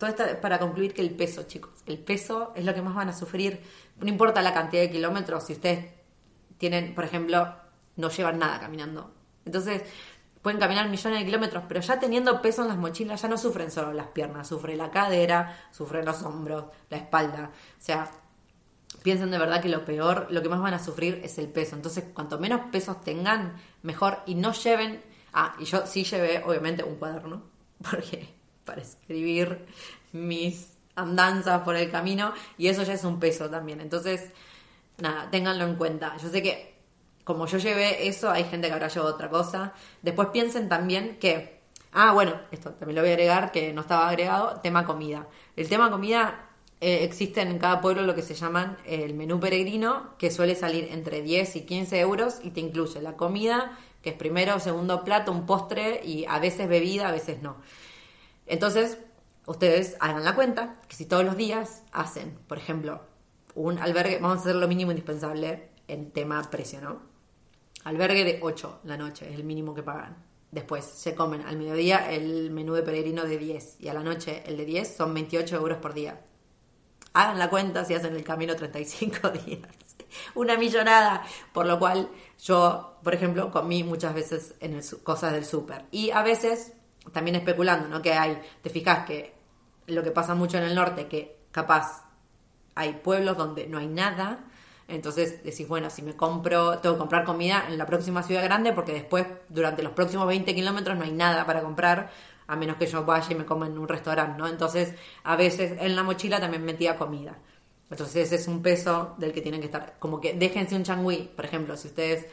todo 0.00 0.08
esto 0.08 0.24
es 0.24 0.36
para 0.36 0.58
concluir 0.58 0.94
que 0.94 1.02
el 1.02 1.10
peso, 1.10 1.42
chicos, 1.42 1.72
el 1.86 1.98
peso 1.98 2.52
es 2.54 2.64
lo 2.64 2.74
que 2.74 2.82
más 2.82 2.94
van 2.94 3.08
a 3.08 3.12
sufrir. 3.12 3.60
No 3.98 4.08
importa 4.08 4.40
la 4.42 4.54
cantidad 4.54 4.82
de 4.82 4.90
kilómetros, 4.90 5.44
si 5.44 5.54
ustedes 5.54 5.92
tienen, 6.56 6.94
por 6.94 7.04
ejemplo, 7.04 7.54
no 7.96 8.08
llevan 8.08 8.38
nada 8.38 8.60
caminando. 8.60 9.12
Entonces, 9.44 9.82
pueden 10.42 10.58
caminar 10.58 10.88
millones 10.88 11.18
de 11.18 11.24
kilómetros, 11.24 11.64
pero 11.68 11.80
ya 11.80 11.98
teniendo 11.98 12.40
peso 12.40 12.62
en 12.62 12.68
las 12.68 12.78
mochilas 12.78 13.20
ya 13.20 13.28
no 13.28 13.36
sufren 13.36 13.70
solo 13.70 13.92
las 13.92 14.08
piernas, 14.08 14.48
sufre 14.48 14.76
la 14.76 14.90
cadera, 14.90 15.68
sufren 15.70 16.04
los 16.04 16.22
hombros, 16.22 16.66
la 16.88 16.96
espalda. 16.96 17.50
O 17.78 17.82
sea, 17.82 18.10
piensen 19.02 19.30
de 19.30 19.38
verdad 19.38 19.60
que 19.60 19.68
lo 19.68 19.84
peor, 19.84 20.26
lo 20.30 20.42
que 20.42 20.48
más 20.48 20.60
van 20.60 20.74
a 20.74 20.78
sufrir 20.78 21.20
es 21.22 21.38
el 21.38 21.48
peso. 21.48 21.76
Entonces, 21.76 22.04
cuanto 22.14 22.38
menos 22.38 22.62
pesos 22.72 23.02
tengan, 23.02 23.56
mejor. 23.82 24.20
Y 24.26 24.34
no 24.34 24.52
lleven. 24.52 25.02
Ah, 25.32 25.54
y 25.58 25.64
yo 25.64 25.86
sí 25.86 26.04
llevé, 26.04 26.42
obviamente, 26.44 26.82
un 26.82 26.96
cuaderno, 26.96 27.42
porque 27.90 28.34
para 28.64 28.80
escribir 28.80 29.66
mis 30.12 30.72
andanzas 30.96 31.62
por 31.62 31.76
el 31.76 31.90
camino, 31.90 32.32
y 32.58 32.68
eso 32.68 32.82
ya 32.82 32.94
es 32.94 33.04
un 33.04 33.20
peso 33.20 33.48
también. 33.50 33.80
Entonces, 33.80 34.30
nada, 34.98 35.30
ténganlo 35.30 35.64
en 35.64 35.76
cuenta. 35.76 36.16
Yo 36.16 36.28
sé 36.28 36.42
que 36.42 36.79
como 37.24 37.46
yo 37.46 37.58
llevé 37.58 38.08
eso, 38.08 38.30
hay 38.30 38.44
gente 38.44 38.68
que 38.68 38.72
habrá 38.72 38.88
llevado 38.88 39.14
otra 39.14 39.30
cosa. 39.30 39.72
Después 40.02 40.28
piensen 40.28 40.68
también 40.68 41.18
que, 41.18 41.60
ah, 41.92 42.12
bueno, 42.12 42.40
esto 42.50 42.70
también 42.72 42.96
lo 42.96 43.02
voy 43.02 43.10
a 43.10 43.14
agregar, 43.14 43.52
que 43.52 43.72
no 43.72 43.82
estaba 43.82 44.08
agregado, 44.08 44.60
tema 44.60 44.84
comida. 44.84 45.26
El 45.56 45.68
tema 45.68 45.90
comida 45.90 46.50
eh, 46.80 47.04
existe 47.04 47.42
en 47.42 47.58
cada 47.58 47.80
pueblo 47.80 48.02
lo 48.02 48.14
que 48.14 48.22
se 48.22 48.34
llaman 48.34 48.78
el 48.86 49.14
menú 49.14 49.38
peregrino, 49.38 50.16
que 50.18 50.30
suele 50.30 50.54
salir 50.54 50.88
entre 50.90 51.20
10 51.20 51.56
y 51.56 51.60
15 51.62 52.00
euros 52.00 52.40
y 52.42 52.50
te 52.50 52.60
incluye 52.60 53.02
la 53.02 53.16
comida, 53.16 53.78
que 54.02 54.10
es 54.10 54.16
primero 54.16 54.58
segundo 54.60 55.04
plato, 55.04 55.30
un 55.30 55.44
postre 55.44 56.00
y 56.04 56.24
a 56.26 56.38
veces 56.38 56.68
bebida, 56.68 57.08
a 57.08 57.12
veces 57.12 57.42
no. 57.42 57.56
Entonces, 58.46 58.98
ustedes 59.46 59.96
hagan 60.00 60.24
la 60.24 60.34
cuenta 60.34 60.78
que 60.88 60.96
si 60.96 61.04
todos 61.04 61.24
los 61.24 61.36
días 61.36 61.82
hacen, 61.92 62.38
por 62.48 62.56
ejemplo, 62.56 63.02
un 63.54 63.78
albergue, 63.78 64.18
vamos 64.18 64.38
a 64.38 64.40
hacer 64.40 64.56
lo 64.56 64.66
mínimo 64.66 64.90
indispensable 64.90 65.68
en 65.86 66.12
tema 66.12 66.42
precio, 66.50 66.80
¿no? 66.80 67.09
Albergue 67.84 68.24
de 68.24 68.38
8 68.42 68.80
la 68.84 68.96
noche, 68.96 69.28
es 69.28 69.34
el 69.36 69.44
mínimo 69.44 69.74
que 69.74 69.82
pagan. 69.82 70.16
Después 70.50 70.84
se 70.84 71.14
comen 71.14 71.42
al 71.42 71.56
mediodía 71.56 72.10
el 72.10 72.50
menú 72.50 72.74
de 72.74 72.82
peregrino 72.82 73.24
de 73.24 73.38
10 73.38 73.76
y 73.80 73.88
a 73.88 73.94
la 73.94 74.02
noche 74.02 74.42
el 74.46 74.56
de 74.56 74.64
10 74.64 74.96
son 74.96 75.14
28 75.14 75.56
euros 75.56 75.78
por 75.78 75.94
día. 75.94 76.20
Hagan 77.12 77.38
la 77.38 77.50
cuenta 77.50 77.84
si 77.84 77.94
hacen 77.94 78.14
el 78.14 78.24
camino 78.24 78.54
35 78.54 79.30
días. 79.46 79.68
Una 80.34 80.56
millonada. 80.56 81.22
Por 81.52 81.66
lo 81.66 81.78
cual 81.78 82.08
yo, 82.42 82.98
por 83.02 83.14
ejemplo, 83.14 83.50
comí 83.50 83.82
muchas 83.82 84.14
veces 84.14 84.54
en 84.60 84.80
cosas 85.02 85.32
del 85.32 85.44
súper. 85.44 85.86
Y 85.90 86.10
a 86.10 86.22
veces, 86.22 86.72
también 87.12 87.36
especulando, 87.36 87.88
¿no? 87.88 88.02
Que 88.02 88.12
hay, 88.12 88.40
te 88.62 88.70
fijas 88.70 89.06
que 89.06 89.34
lo 89.86 90.02
que 90.02 90.10
pasa 90.10 90.34
mucho 90.34 90.58
en 90.58 90.64
el 90.64 90.74
norte, 90.74 91.08
que 91.08 91.40
capaz 91.50 92.04
hay 92.74 92.94
pueblos 92.94 93.36
donde 93.36 93.66
no 93.66 93.78
hay 93.78 93.88
nada 93.88 94.49
entonces 94.90 95.42
decís, 95.42 95.66
bueno, 95.68 95.90
si 95.90 96.02
me 96.02 96.16
compro, 96.16 96.78
tengo 96.78 96.96
que 96.96 96.98
comprar 96.98 97.24
comida 97.24 97.64
en 97.68 97.78
la 97.78 97.86
próxima 97.86 98.22
ciudad 98.22 98.42
grande 98.42 98.72
porque 98.72 98.92
después, 98.92 99.26
durante 99.48 99.82
los 99.82 99.92
próximos 99.92 100.26
20 100.26 100.54
kilómetros, 100.54 100.96
no 100.96 101.04
hay 101.04 101.12
nada 101.12 101.46
para 101.46 101.62
comprar, 101.62 102.10
a 102.46 102.56
menos 102.56 102.76
que 102.76 102.86
yo 102.86 103.04
vaya 103.04 103.28
y 103.30 103.34
me 103.34 103.44
coma 103.44 103.66
en 103.66 103.78
un 103.78 103.86
restaurante, 103.86 104.38
¿no? 104.38 104.48
Entonces, 104.48 104.94
a 105.22 105.36
veces 105.36 105.78
en 105.80 105.94
la 105.94 106.02
mochila 106.02 106.40
también 106.40 106.64
metía 106.64 106.96
comida. 106.96 107.38
Entonces, 107.90 108.26
ese 108.26 108.36
es 108.36 108.48
un 108.48 108.62
peso 108.62 109.14
del 109.18 109.32
que 109.32 109.40
tienen 109.40 109.60
que 109.60 109.66
estar. 109.66 109.96
Como 109.98 110.20
que 110.20 110.34
déjense 110.34 110.76
un 110.76 110.82
changui, 110.82 111.30
por 111.34 111.44
ejemplo, 111.44 111.76
si 111.76 111.88
ustedes, 111.88 112.26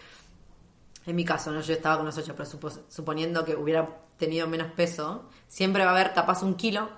en 1.06 1.16
mi 1.16 1.26
caso, 1.26 1.52
¿no? 1.52 1.62
yo 1.62 1.74
estaba 1.74 1.98
con 1.98 2.06
los 2.06 2.18
ocho, 2.18 2.36
pero 2.36 2.50
suponiendo 2.90 3.46
que 3.46 3.56
hubiera 3.56 3.88
tenido 4.18 4.48
menos 4.48 4.72
peso, 4.72 5.30
siempre 5.48 5.84
va 5.84 5.92
a 5.92 5.94
haber 5.94 6.14
capaz 6.14 6.44
un 6.44 6.56
kilo 6.56 6.90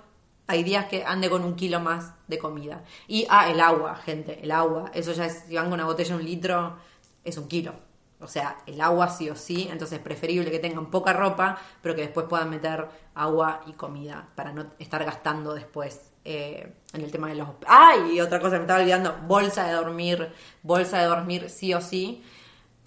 hay 0.50 0.64
días 0.64 0.86
que 0.86 1.04
ande 1.04 1.30
con 1.30 1.44
un 1.44 1.54
kilo 1.54 1.78
más 1.78 2.12
de 2.26 2.38
comida. 2.38 2.82
Y, 3.06 3.26
ah, 3.30 3.48
el 3.50 3.60
agua, 3.60 3.94
gente, 3.94 4.40
el 4.42 4.50
agua. 4.50 4.90
Eso 4.92 5.12
ya 5.12 5.26
es, 5.26 5.44
si 5.46 5.54
van 5.54 5.66
con 5.66 5.74
una 5.74 5.84
botella 5.84 6.16
un 6.16 6.24
litro, 6.24 6.76
es 7.22 7.38
un 7.38 7.46
kilo. 7.46 7.72
O 8.20 8.26
sea, 8.26 8.58
el 8.66 8.80
agua 8.80 9.08
sí 9.08 9.30
o 9.30 9.36
sí, 9.36 9.68
entonces 9.70 9.98
es 9.98 10.04
preferible 10.04 10.50
que 10.50 10.58
tengan 10.58 10.90
poca 10.90 11.12
ropa, 11.12 11.58
pero 11.80 11.94
que 11.94 12.02
después 12.02 12.26
puedan 12.26 12.50
meter 12.50 12.88
agua 13.14 13.62
y 13.66 13.72
comida 13.72 14.28
para 14.34 14.52
no 14.52 14.66
estar 14.78 15.04
gastando 15.04 15.54
después 15.54 16.10
eh, 16.24 16.74
en 16.92 17.00
el 17.00 17.10
tema 17.10 17.28
de 17.28 17.36
los... 17.36 17.48
¡Ah! 17.66 17.94
Y 18.12 18.20
otra 18.20 18.40
cosa 18.40 18.56
me 18.56 18.62
estaba 18.62 18.80
olvidando, 18.80 19.16
bolsa 19.26 19.64
de 19.66 19.72
dormir, 19.72 20.32
bolsa 20.62 20.98
de 20.98 21.06
dormir 21.06 21.48
sí 21.48 21.72
o 21.72 21.80
sí. 21.80 22.22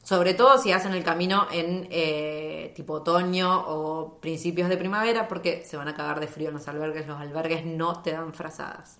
Sobre 0.03 0.33
todo 0.33 0.57
si 0.57 0.73
hacen 0.73 0.93
el 0.93 1.03
camino 1.03 1.47
en 1.49 1.87
eh, 1.89 2.73
tipo 2.75 2.95
otoño 2.95 3.63
o 3.67 4.19
principios 4.19 4.67
de 4.67 4.75
primavera, 4.75 5.29
porque 5.29 5.63
se 5.63 5.77
van 5.77 5.87
a 5.87 5.95
cagar 5.95 6.19
de 6.19 6.27
frío 6.27 6.49
en 6.49 6.55
los 6.55 6.67
albergues. 6.67 7.07
Los 7.07 7.21
albergues 7.21 7.65
no 7.65 8.01
te 8.01 8.11
dan 8.11 8.33
frazadas. 8.33 8.99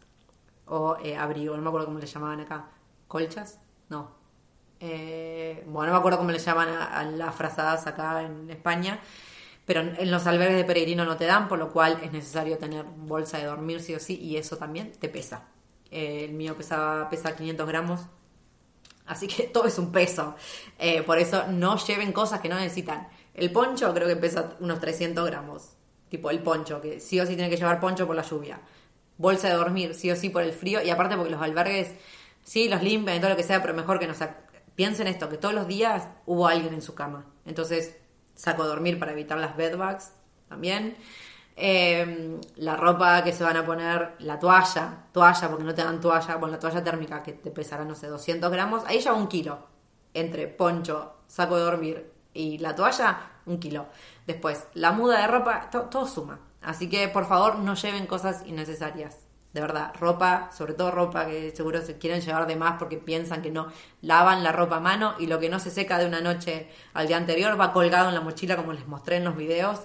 O 0.66 0.96
eh, 1.04 1.18
abrigo, 1.18 1.58
no 1.58 1.62
me 1.62 1.68
acuerdo 1.68 1.88
cómo 1.88 2.00
le 2.00 2.08
llamaban 2.08 2.40
acá. 2.40 2.70
¿Colchas? 3.10 3.60
No. 3.90 4.12
Eh, 4.80 5.66
bueno, 5.68 5.88
no 5.88 5.94
me 5.94 6.00
acuerdo 6.00 6.20
cómo 6.20 6.32
le 6.32 6.40
llaman 6.40 7.18
las 7.18 7.36
frazadas 7.36 7.86
acá 7.86 8.24
en 8.24 8.50
España. 8.50 9.02
Pero 9.66 9.82
en 9.82 10.10
los 10.10 10.26
albergues 10.26 10.58
de 10.58 10.64
peregrino 10.64 11.04
no 11.04 11.18
te 11.18 11.26
dan, 11.26 11.50
por 11.50 11.60
lo 11.60 11.72
cual 11.72 12.00
es 12.02 12.14
necesario 12.14 12.58
tener 12.58 12.86
bolsa 12.86 13.38
de 13.40 13.46
dormir 13.46 13.82
sí 13.82 13.94
o 13.94 14.00
sí, 14.00 14.18
y 14.20 14.38
eso 14.38 14.58
también 14.58 14.92
te 14.94 15.10
pesa. 15.10 15.48
el 15.92 16.34
mío 16.34 16.56
pesaba, 16.56 17.10
pesa 17.10 17.36
500 17.36 17.68
gramos, 17.68 18.02
Así 19.06 19.28
que 19.28 19.44
todo 19.54 19.66
es 19.66 19.78
un 19.78 19.92
peso. 19.92 20.36
Eh, 20.80 21.04
por 21.04 21.20
eso 21.20 21.46
no 21.48 21.78
lleven 21.78 22.12
cosas 22.12 22.42
que 22.42 22.50
no 22.50 22.56
necesitan. 22.56 23.08
El 23.34 23.52
poncho 23.52 23.94
creo 23.94 24.08
que 24.08 24.16
pesa 24.16 24.56
unos 24.60 24.80
300 24.80 25.26
gramos. 25.26 25.70
Tipo 26.10 26.30
el 26.30 26.40
poncho, 26.40 26.80
que 26.80 27.00
sí 27.00 27.20
o 27.20 27.26
sí 27.26 27.36
tiene 27.36 27.50
que 27.50 27.58
llevar 27.58 27.80
poncho 27.80 28.06
por 28.06 28.16
la 28.16 28.22
lluvia. 28.22 28.62
Bolsa 29.18 29.48
de 29.48 29.56
dormir, 29.56 29.96
sí 29.96 30.12
o 30.12 30.16
sí 30.16 30.30
por 30.30 30.44
el 30.44 30.54
frío. 30.54 30.82
Y 30.84 30.90
aparte 30.90 31.16
porque 31.16 31.32
los 31.32 31.42
albergues, 31.42 31.96
sí, 32.44 32.70
los 32.70 32.84
limpian 32.84 33.18
y 33.18 33.20
todo 33.20 33.32
lo 33.32 33.36
que 33.36 33.44
sea, 33.44 33.62
pero 33.62 33.74
mejor 33.74 34.00
que 34.00 34.08
no 34.08 34.14
Piensen 34.76 35.06
esto, 35.08 35.30
que 35.30 35.38
todos 35.38 35.54
los 35.54 35.68
días 35.68 36.08
hubo 36.26 36.48
alguien 36.48 36.74
en 36.74 36.82
su 36.82 36.96
cama. 36.96 37.26
Entonces, 37.46 37.96
saco 38.36 38.64
de 38.64 38.70
dormir 38.70 38.98
para 39.00 39.12
evitar 39.12 39.38
las 39.38 39.56
bedbugs 39.56 40.12
también. 40.50 40.98
Em, 41.56 42.42
la 42.56 42.76
ropa 42.76 43.24
que 43.24 43.32
se 43.32 43.44
van 43.44 43.58
a 43.58 43.66
poner, 43.66 44.16
la 44.20 44.40
toalla, 44.40 45.06
toalla, 45.12 45.50
porque 45.50 45.64
no 45.64 45.76
te 45.76 45.84
dan 45.84 46.00
toalla, 46.02 46.36
bueno, 46.38 46.54
la 46.54 46.60
toalla 46.60 46.84
térmica 46.84 47.22
que 47.22 47.34
te 47.34 47.52
pesará, 47.52 47.86
no 47.86 47.96
sé, 47.96 48.08
200 48.08 48.52
gramos, 48.52 48.84
ahí 48.88 49.00
ya 49.00 49.14
un 49.14 49.28
kilo. 49.28 49.60
Entre 50.14 50.48
poncho, 50.48 51.14
saco 51.28 51.58
de 51.58 51.64
dormir 51.64 52.12
y 52.34 52.58
la 52.58 52.76
toalla, 52.76 53.32
un 53.46 53.60
kilo. 53.60 53.88
Después, 54.26 54.68
la 54.74 54.92
muda 54.92 55.22
de 55.22 55.28
ropa, 55.28 55.70
todo 55.70 56.08
suma. 56.08 56.40
Así 56.62 56.90
que 56.90 57.08
por 57.10 57.26
favor 57.26 57.60
no 57.60 57.76
lleven 57.76 58.08
cosas 58.08 58.44
innecesarias. 58.46 59.20
De 59.54 59.62
verdad, 59.62 59.94
ropa, 60.00 60.50
sobre 60.52 60.74
todo 60.74 60.90
ropa 60.90 61.28
que 61.28 61.52
seguro 61.56 61.80
se 61.86 62.00
quieren 62.00 62.22
llevar 62.22 62.48
de 62.48 62.56
más 62.56 62.78
porque 62.80 62.98
piensan 62.98 63.44
que 63.44 63.52
no 63.52 63.68
lavan 64.02 64.42
la 64.44 64.52
ropa 64.52 64.78
a 64.78 64.80
mano 64.80 65.14
y 65.20 65.28
lo 65.28 65.40
que 65.40 65.50
no 65.50 65.60
se 65.60 65.70
seca 65.70 66.00
de 66.00 66.08
una 66.08 66.22
noche 66.22 66.70
al 66.96 67.08
día 67.08 67.18
anterior 67.18 67.60
va 67.60 67.72
colgado 67.72 68.10
en 68.10 68.16
la 68.16 68.22
mochila 68.22 68.56
como 68.56 68.74
les 68.74 68.88
mostré 68.88 69.18
en 69.18 69.26
los 69.26 69.36
videos 69.36 69.82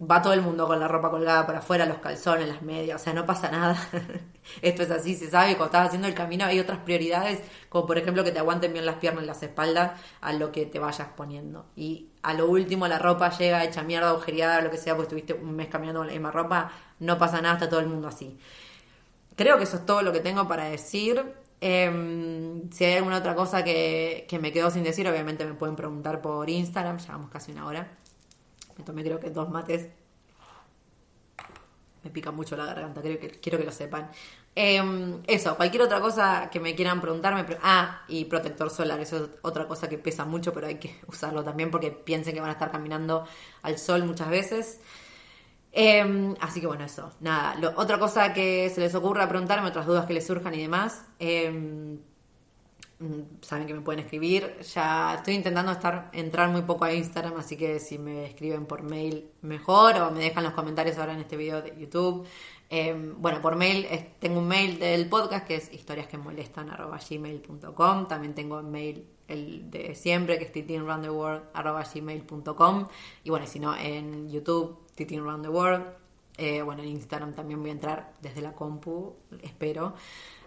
va 0.00 0.20
todo 0.20 0.34
el 0.34 0.42
mundo 0.42 0.66
con 0.66 0.78
la 0.78 0.88
ropa 0.88 1.10
colgada 1.10 1.46
por 1.46 1.56
afuera, 1.56 1.86
los 1.86 1.98
calzones, 1.98 2.46
las 2.48 2.60
medias, 2.62 3.00
o 3.00 3.04
sea, 3.04 3.14
no 3.14 3.24
pasa 3.24 3.50
nada. 3.50 3.78
Esto 4.62 4.82
es 4.82 4.90
así, 4.90 5.14
se 5.16 5.30
sabe, 5.30 5.56
cuando 5.56 5.66
estás 5.66 5.86
haciendo 5.88 6.06
el 6.06 6.14
camino 6.14 6.44
hay 6.44 6.60
otras 6.60 6.78
prioridades, 6.80 7.40
como 7.70 7.86
por 7.86 7.96
ejemplo 7.96 8.22
que 8.22 8.30
te 8.30 8.38
aguanten 8.38 8.72
bien 8.72 8.84
las 8.84 8.96
piernas 8.96 9.24
y 9.24 9.26
las 9.26 9.42
espaldas 9.42 9.98
a 10.20 10.32
lo 10.34 10.52
que 10.52 10.66
te 10.66 10.78
vayas 10.78 11.08
poniendo. 11.16 11.66
Y 11.76 12.10
a 12.22 12.34
lo 12.34 12.48
último 12.48 12.86
la 12.88 12.98
ropa 12.98 13.30
llega 13.30 13.64
hecha 13.64 13.82
mierda, 13.82 14.10
agujereada, 14.10 14.60
lo 14.60 14.70
que 14.70 14.76
sea, 14.76 14.94
porque 14.94 15.14
estuviste 15.14 15.34
un 15.34 15.56
mes 15.56 15.68
caminando 15.68 16.00
con 16.00 16.08
la 16.08 16.12
misma 16.12 16.30
ropa, 16.30 16.70
no 17.00 17.16
pasa 17.18 17.40
nada, 17.40 17.54
está 17.54 17.68
todo 17.68 17.80
el 17.80 17.86
mundo 17.86 18.08
así. 18.08 18.38
Creo 19.34 19.56
que 19.58 19.64
eso 19.64 19.78
es 19.78 19.86
todo 19.86 20.02
lo 20.02 20.12
que 20.12 20.20
tengo 20.20 20.46
para 20.48 20.64
decir. 20.64 21.24
Em, 21.60 22.70
si 22.70 22.84
hay 22.84 22.94
alguna 22.96 23.18
otra 23.18 23.34
cosa 23.34 23.64
que, 23.64 24.26
que 24.28 24.38
me 24.38 24.52
quedó 24.52 24.70
sin 24.70 24.82
decir, 24.82 25.08
obviamente 25.08 25.44
me 25.46 25.54
pueden 25.54 25.76
preguntar 25.76 26.20
por 26.20 26.48
Instagram, 26.50 26.98
llevamos 26.98 27.30
casi 27.30 27.52
una 27.52 27.66
hora. 27.66 27.88
Me 28.92 29.02
creo 29.02 29.20
que 29.20 29.30
dos 29.30 29.48
mates. 29.50 29.88
Me 32.02 32.10
pica 32.10 32.30
mucho 32.30 32.56
la 32.56 32.66
garganta, 32.66 33.02
creo 33.02 33.18
que, 33.18 33.30
quiero 33.40 33.58
que 33.58 33.64
lo 33.64 33.72
sepan. 33.72 34.10
Em, 34.54 35.22
eso, 35.26 35.56
cualquier 35.56 35.82
otra 35.82 36.00
cosa 36.00 36.48
que 36.50 36.60
me 36.60 36.74
quieran 36.74 37.00
preguntarme. 37.00 37.44
ah, 37.62 38.02
y 38.08 38.24
protector 38.26 38.70
solar, 38.70 39.00
eso 39.00 39.16
es 39.16 39.30
otra 39.42 39.66
cosa 39.66 39.88
que 39.88 39.98
pesa 39.98 40.24
mucho, 40.24 40.52
pero 40.52 40.66
hay 40.68 40.76
que 40.76 41.00
usarlo 41.08 41.42
también 41.44 41.70
porque 41.70 41.90
piensen 41.90 42.34
que 42.34 42.40
van 42.40 42.50
a 42.50 42.52
estar 42.52 42.70
caminando 42.70 43.26
al 43.62 43.78
sol 43.78 44.04
muchas 44.04 44.28
veces. 44.30 44.80
Em, 45.72 46.34
así 46.40 46.60
que 46.60 46.66
bueno, 46.66 46.84
eso. 46.84 47.12
Nada, 47.20 47.74
otra 47.76 47.98
cosa 47.98 48.32
que 48.32 48.70
se 48.70 48.80
les 48.80 48.94
ocurra 48.94 49.28
preguntarme, 49.28 49.68
otras 49.68 49.86
dudas 49.86 50.06
que 50.06 50.14
les 50.14 50.26
surjan 50.26 50.54
y 50.54 50.62
demás. 50.62 51.04
Mm, 51.20 51.96
saben 53.42 53.66
que 53.66 53.74
me 53.74 53.82
pueden 53.82 54.00
escribir. 54.00 54.56
Ya 54.74 55.14
estoy 55.16 55.34
intentando 55.34 55.72
estar 55.72 56.10
entrar 56.12 56.48
muy 56.50 56.62
poco 56.62 56.84
a 56.84 56.94
Instagram, 56.94 57.36
así 57.36 57.56
que 57.56 57.78
si 57.78 57.98
me 57.98 58.24
escriben 58.26 58.66
por 58.66 58.82
mail 58.82 59.30
mejor 59.42 59.96
o 59.96 60.10
me 60.10 60.20
dejan 60.20 60.44
los 60.44 60.54
comentarios 60.54 60.98
ahora 60.98 61.12
en 61.14 61.20
este 61.20 61.36
video 61.36 61.62
de 61.62 61.74
YouTube. 61.78 62.26
Em, 62.68 63.14
bueno, 63.20 63.40
por 63.40 63.54
mail 63.56 63.86
tengo 64.18 64.40
un 64.40 64.48
mail 64.48 64.78
del 64.78 65.08
podcast 65.08 65.46
que 65.46 65.54
es 65.56 65.72
historiasquemolestan@gmail.com. 65.72 68.08
También 68.08 68.34
tengo 68.34 68.62
mail 68.62 69.06
el 69.28 69.70
de 69.70 69.94
siempre 69.94 70.38
que 70.38 70.44
es 70.44 70.52
titinroundtheworld@gmail.com 70.52 72.88
y 73.24 73.30
bueno, 73.30 73.46
si 73.46 73.58
no 73.60 73.76
en 73.76 74.30
YouTube 74.30 74.78
titinroundtheworld. 74.94 75.84
Eh, 76.38 76.60
bueno, 76.62 76.82
en 76.82 76.90
Instagram 76.90 77.34
también 77.34 77.60
voy 77.60 77.70
a 77.70 77.72
entrar 77.72 78.12
desde 78.20 78.42
la 78.42 78.52
compu, 78.52 79.16
espero. 79.42 79.94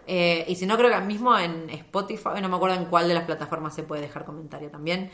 Eh, 0.06 0.44
y 0.48 0.56
si 0.56 0.66
no, 0.66 0.76
creo 0.76 0.90
que 0.90 1.00
mismo 1.00 1.38
en 1.38 1.70
Spotify, 1.70 2.40
no 2.40 2.48
me 2.48 2.56
acuerdo 2.56 2.76
en 2.76 2.86
cuál 2.86 3.08
de 3.08 3.14
las 3.14 3.24
plataformas 3.24 3.74
se 3.74 3.82
puede 3.82 4.02
dejar 4.02 4.24
comentario 4.24 4.70
también. 4.70 5.10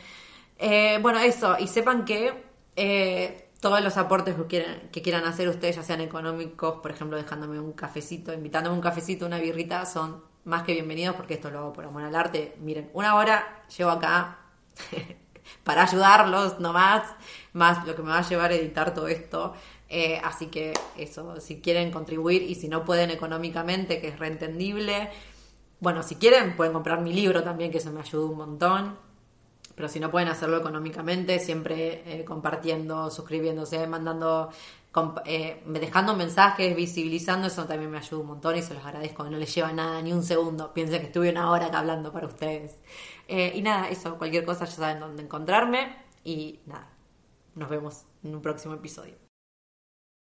Eh, 0.57 0.99
bueno, 1.01 1.19
eso, 1.19 1.55
y 1.59 1.67
sepan 1.67 2.05
que 2.05 2.43
eh, 2.75 3.49
todos 3.59 3.81
los 3.81 3.97
aportes 3.97 4.35
que 4.35 4.45
quieran, 4.47 4.89
que 4.91 5.01
quieran 5.01 5.25
hacer 5.25 5.47
ustedes, 5.49 5.75
ya 5.75 5.83
sean 5.83 6.01
económicos, 6.01 6.79
por 6.81 6.91
ejemplo, 6.91 7.17
dejándome 7.17 7.59
un 7.59 7.73
cafecito, 7.73 8.33
invitándome 8.33 8.75
un 8.75 8.81
cafecito, 8.81 9.25
una 9.25 9.39
birrita, 9.39 9.85
son 9.85 10.23
más 10.45 10.63
que 10.63 10.73
bienvenidos 10.73 11.15
porque 11.15 11.35
esto 11.35 11.51
lo 11.51 11.59
hago 11.59 11.73
por 11.73 11.85
amor 11.85 12.03
al 12.03 12.15
arte. 12.15 12.55
Miren, 12.59 12.89
una 12.93 13.15
hora 13.15 13.63
llevo 13.77 13.91
acá 13.91 14.39
para 15.63 15.83
ayudarlos 15.83 16.59
nomás, 16.59 17.03
más 17.53 17.85
lo 17.85 17.95
que 17.95 18.01
me 18.01 18.09
va 18.09 18.19
a 18.19 18.27
llevar 18.27 18.51
a 18.51 18.55
editar 18.55 18.93
todo 18.93 19.07
esto. 19.07 19.53
Eh, 19.89 20.19
así 20.23 20.47
que 20.47 20.73
eso, 20.97 21.39
si 21.39 21.61
quieren 21.61 21.91
contribuir 21.91 22.43
y 22.43 22.55
si 22.55 22.67
no 22.67 22.83
pueden 22.85 23.09
económicamente, 23.09 24.01
que 24.01 24.09
es 24.09 24.19
reentendible, 24.19 25.09
bueno, 25.79 26.03
si 26.03 26.15
quieren 26.15 26.55
pueden 26.55 26.73
comprar 26.73 27.01
mi 27.01 27.13
libro 27.13 27.43
también, 27.43 27.71
que 27.71 27.77
eso 27.77 27.91
me 27.91 28.01
ayuda 28.01 28.25
un 28.25 28.37
montón. 28.37 29.07
Pero 29.75 29.89
si 29.89 29.99
no 29.99 30.09
pueden 30.09 30.27
hacerlo 30.27 30.57
económicamente, 30.57 31.39
siempre 31.39 32.01
eh, 32.07 32.25
compartiendo, 32.25 33.11
suscribiéndose, 33.11 33.85
mandando, 33.85 34.49
eh, 35.25 35.61
dejando 35.67 36.15
mensajes, 36.15 36.75
visibilizando, 36.75 37.47
eso 37.47 37.65
también 37.65 37.91
me 37.91 37.99
ayuda 37.99 38.21
un 38.21 38.27
montón 38.27 38.55
y 38.55 38.63
se 38.63 38.73
los 38.73 38.83
agradezco. 38.83 39.23
No 39.25 39.37
les 39.37 39.53
lleva 39.53 39.71
nada, 39.73 40.01
ni 40.01 40.13
un 40.13 40.23
segundo. 40.23 40.73
Piensen 40.73 41.01
que 41.01 41.07
estuve 41.07 41.29
una 41.29 41.51
hora 41.51 41.67
acá 41.67 41.79
hablando 41.79 42.11
para 42.11 42.27
ustedes. 42.27 42.79
y 43.27 43.61
nada, 43.61 43.89
eso, 43.89 44.17
cualquier 44.17 44.45
cosa 44.45 44.65
ya 44.65 44.71
saben 44.71 44.99
dónde 44.99 45.23
encontrarme. 45.23 45.95
Y 46.23 46.59
nada, 46.65 46.89
nos 47.55 47.69
vemos 47.69 48.05
en 48.23 48.35
un 48.35 48.41
próximo 48.41 48.73
episodio. 48.73 49.26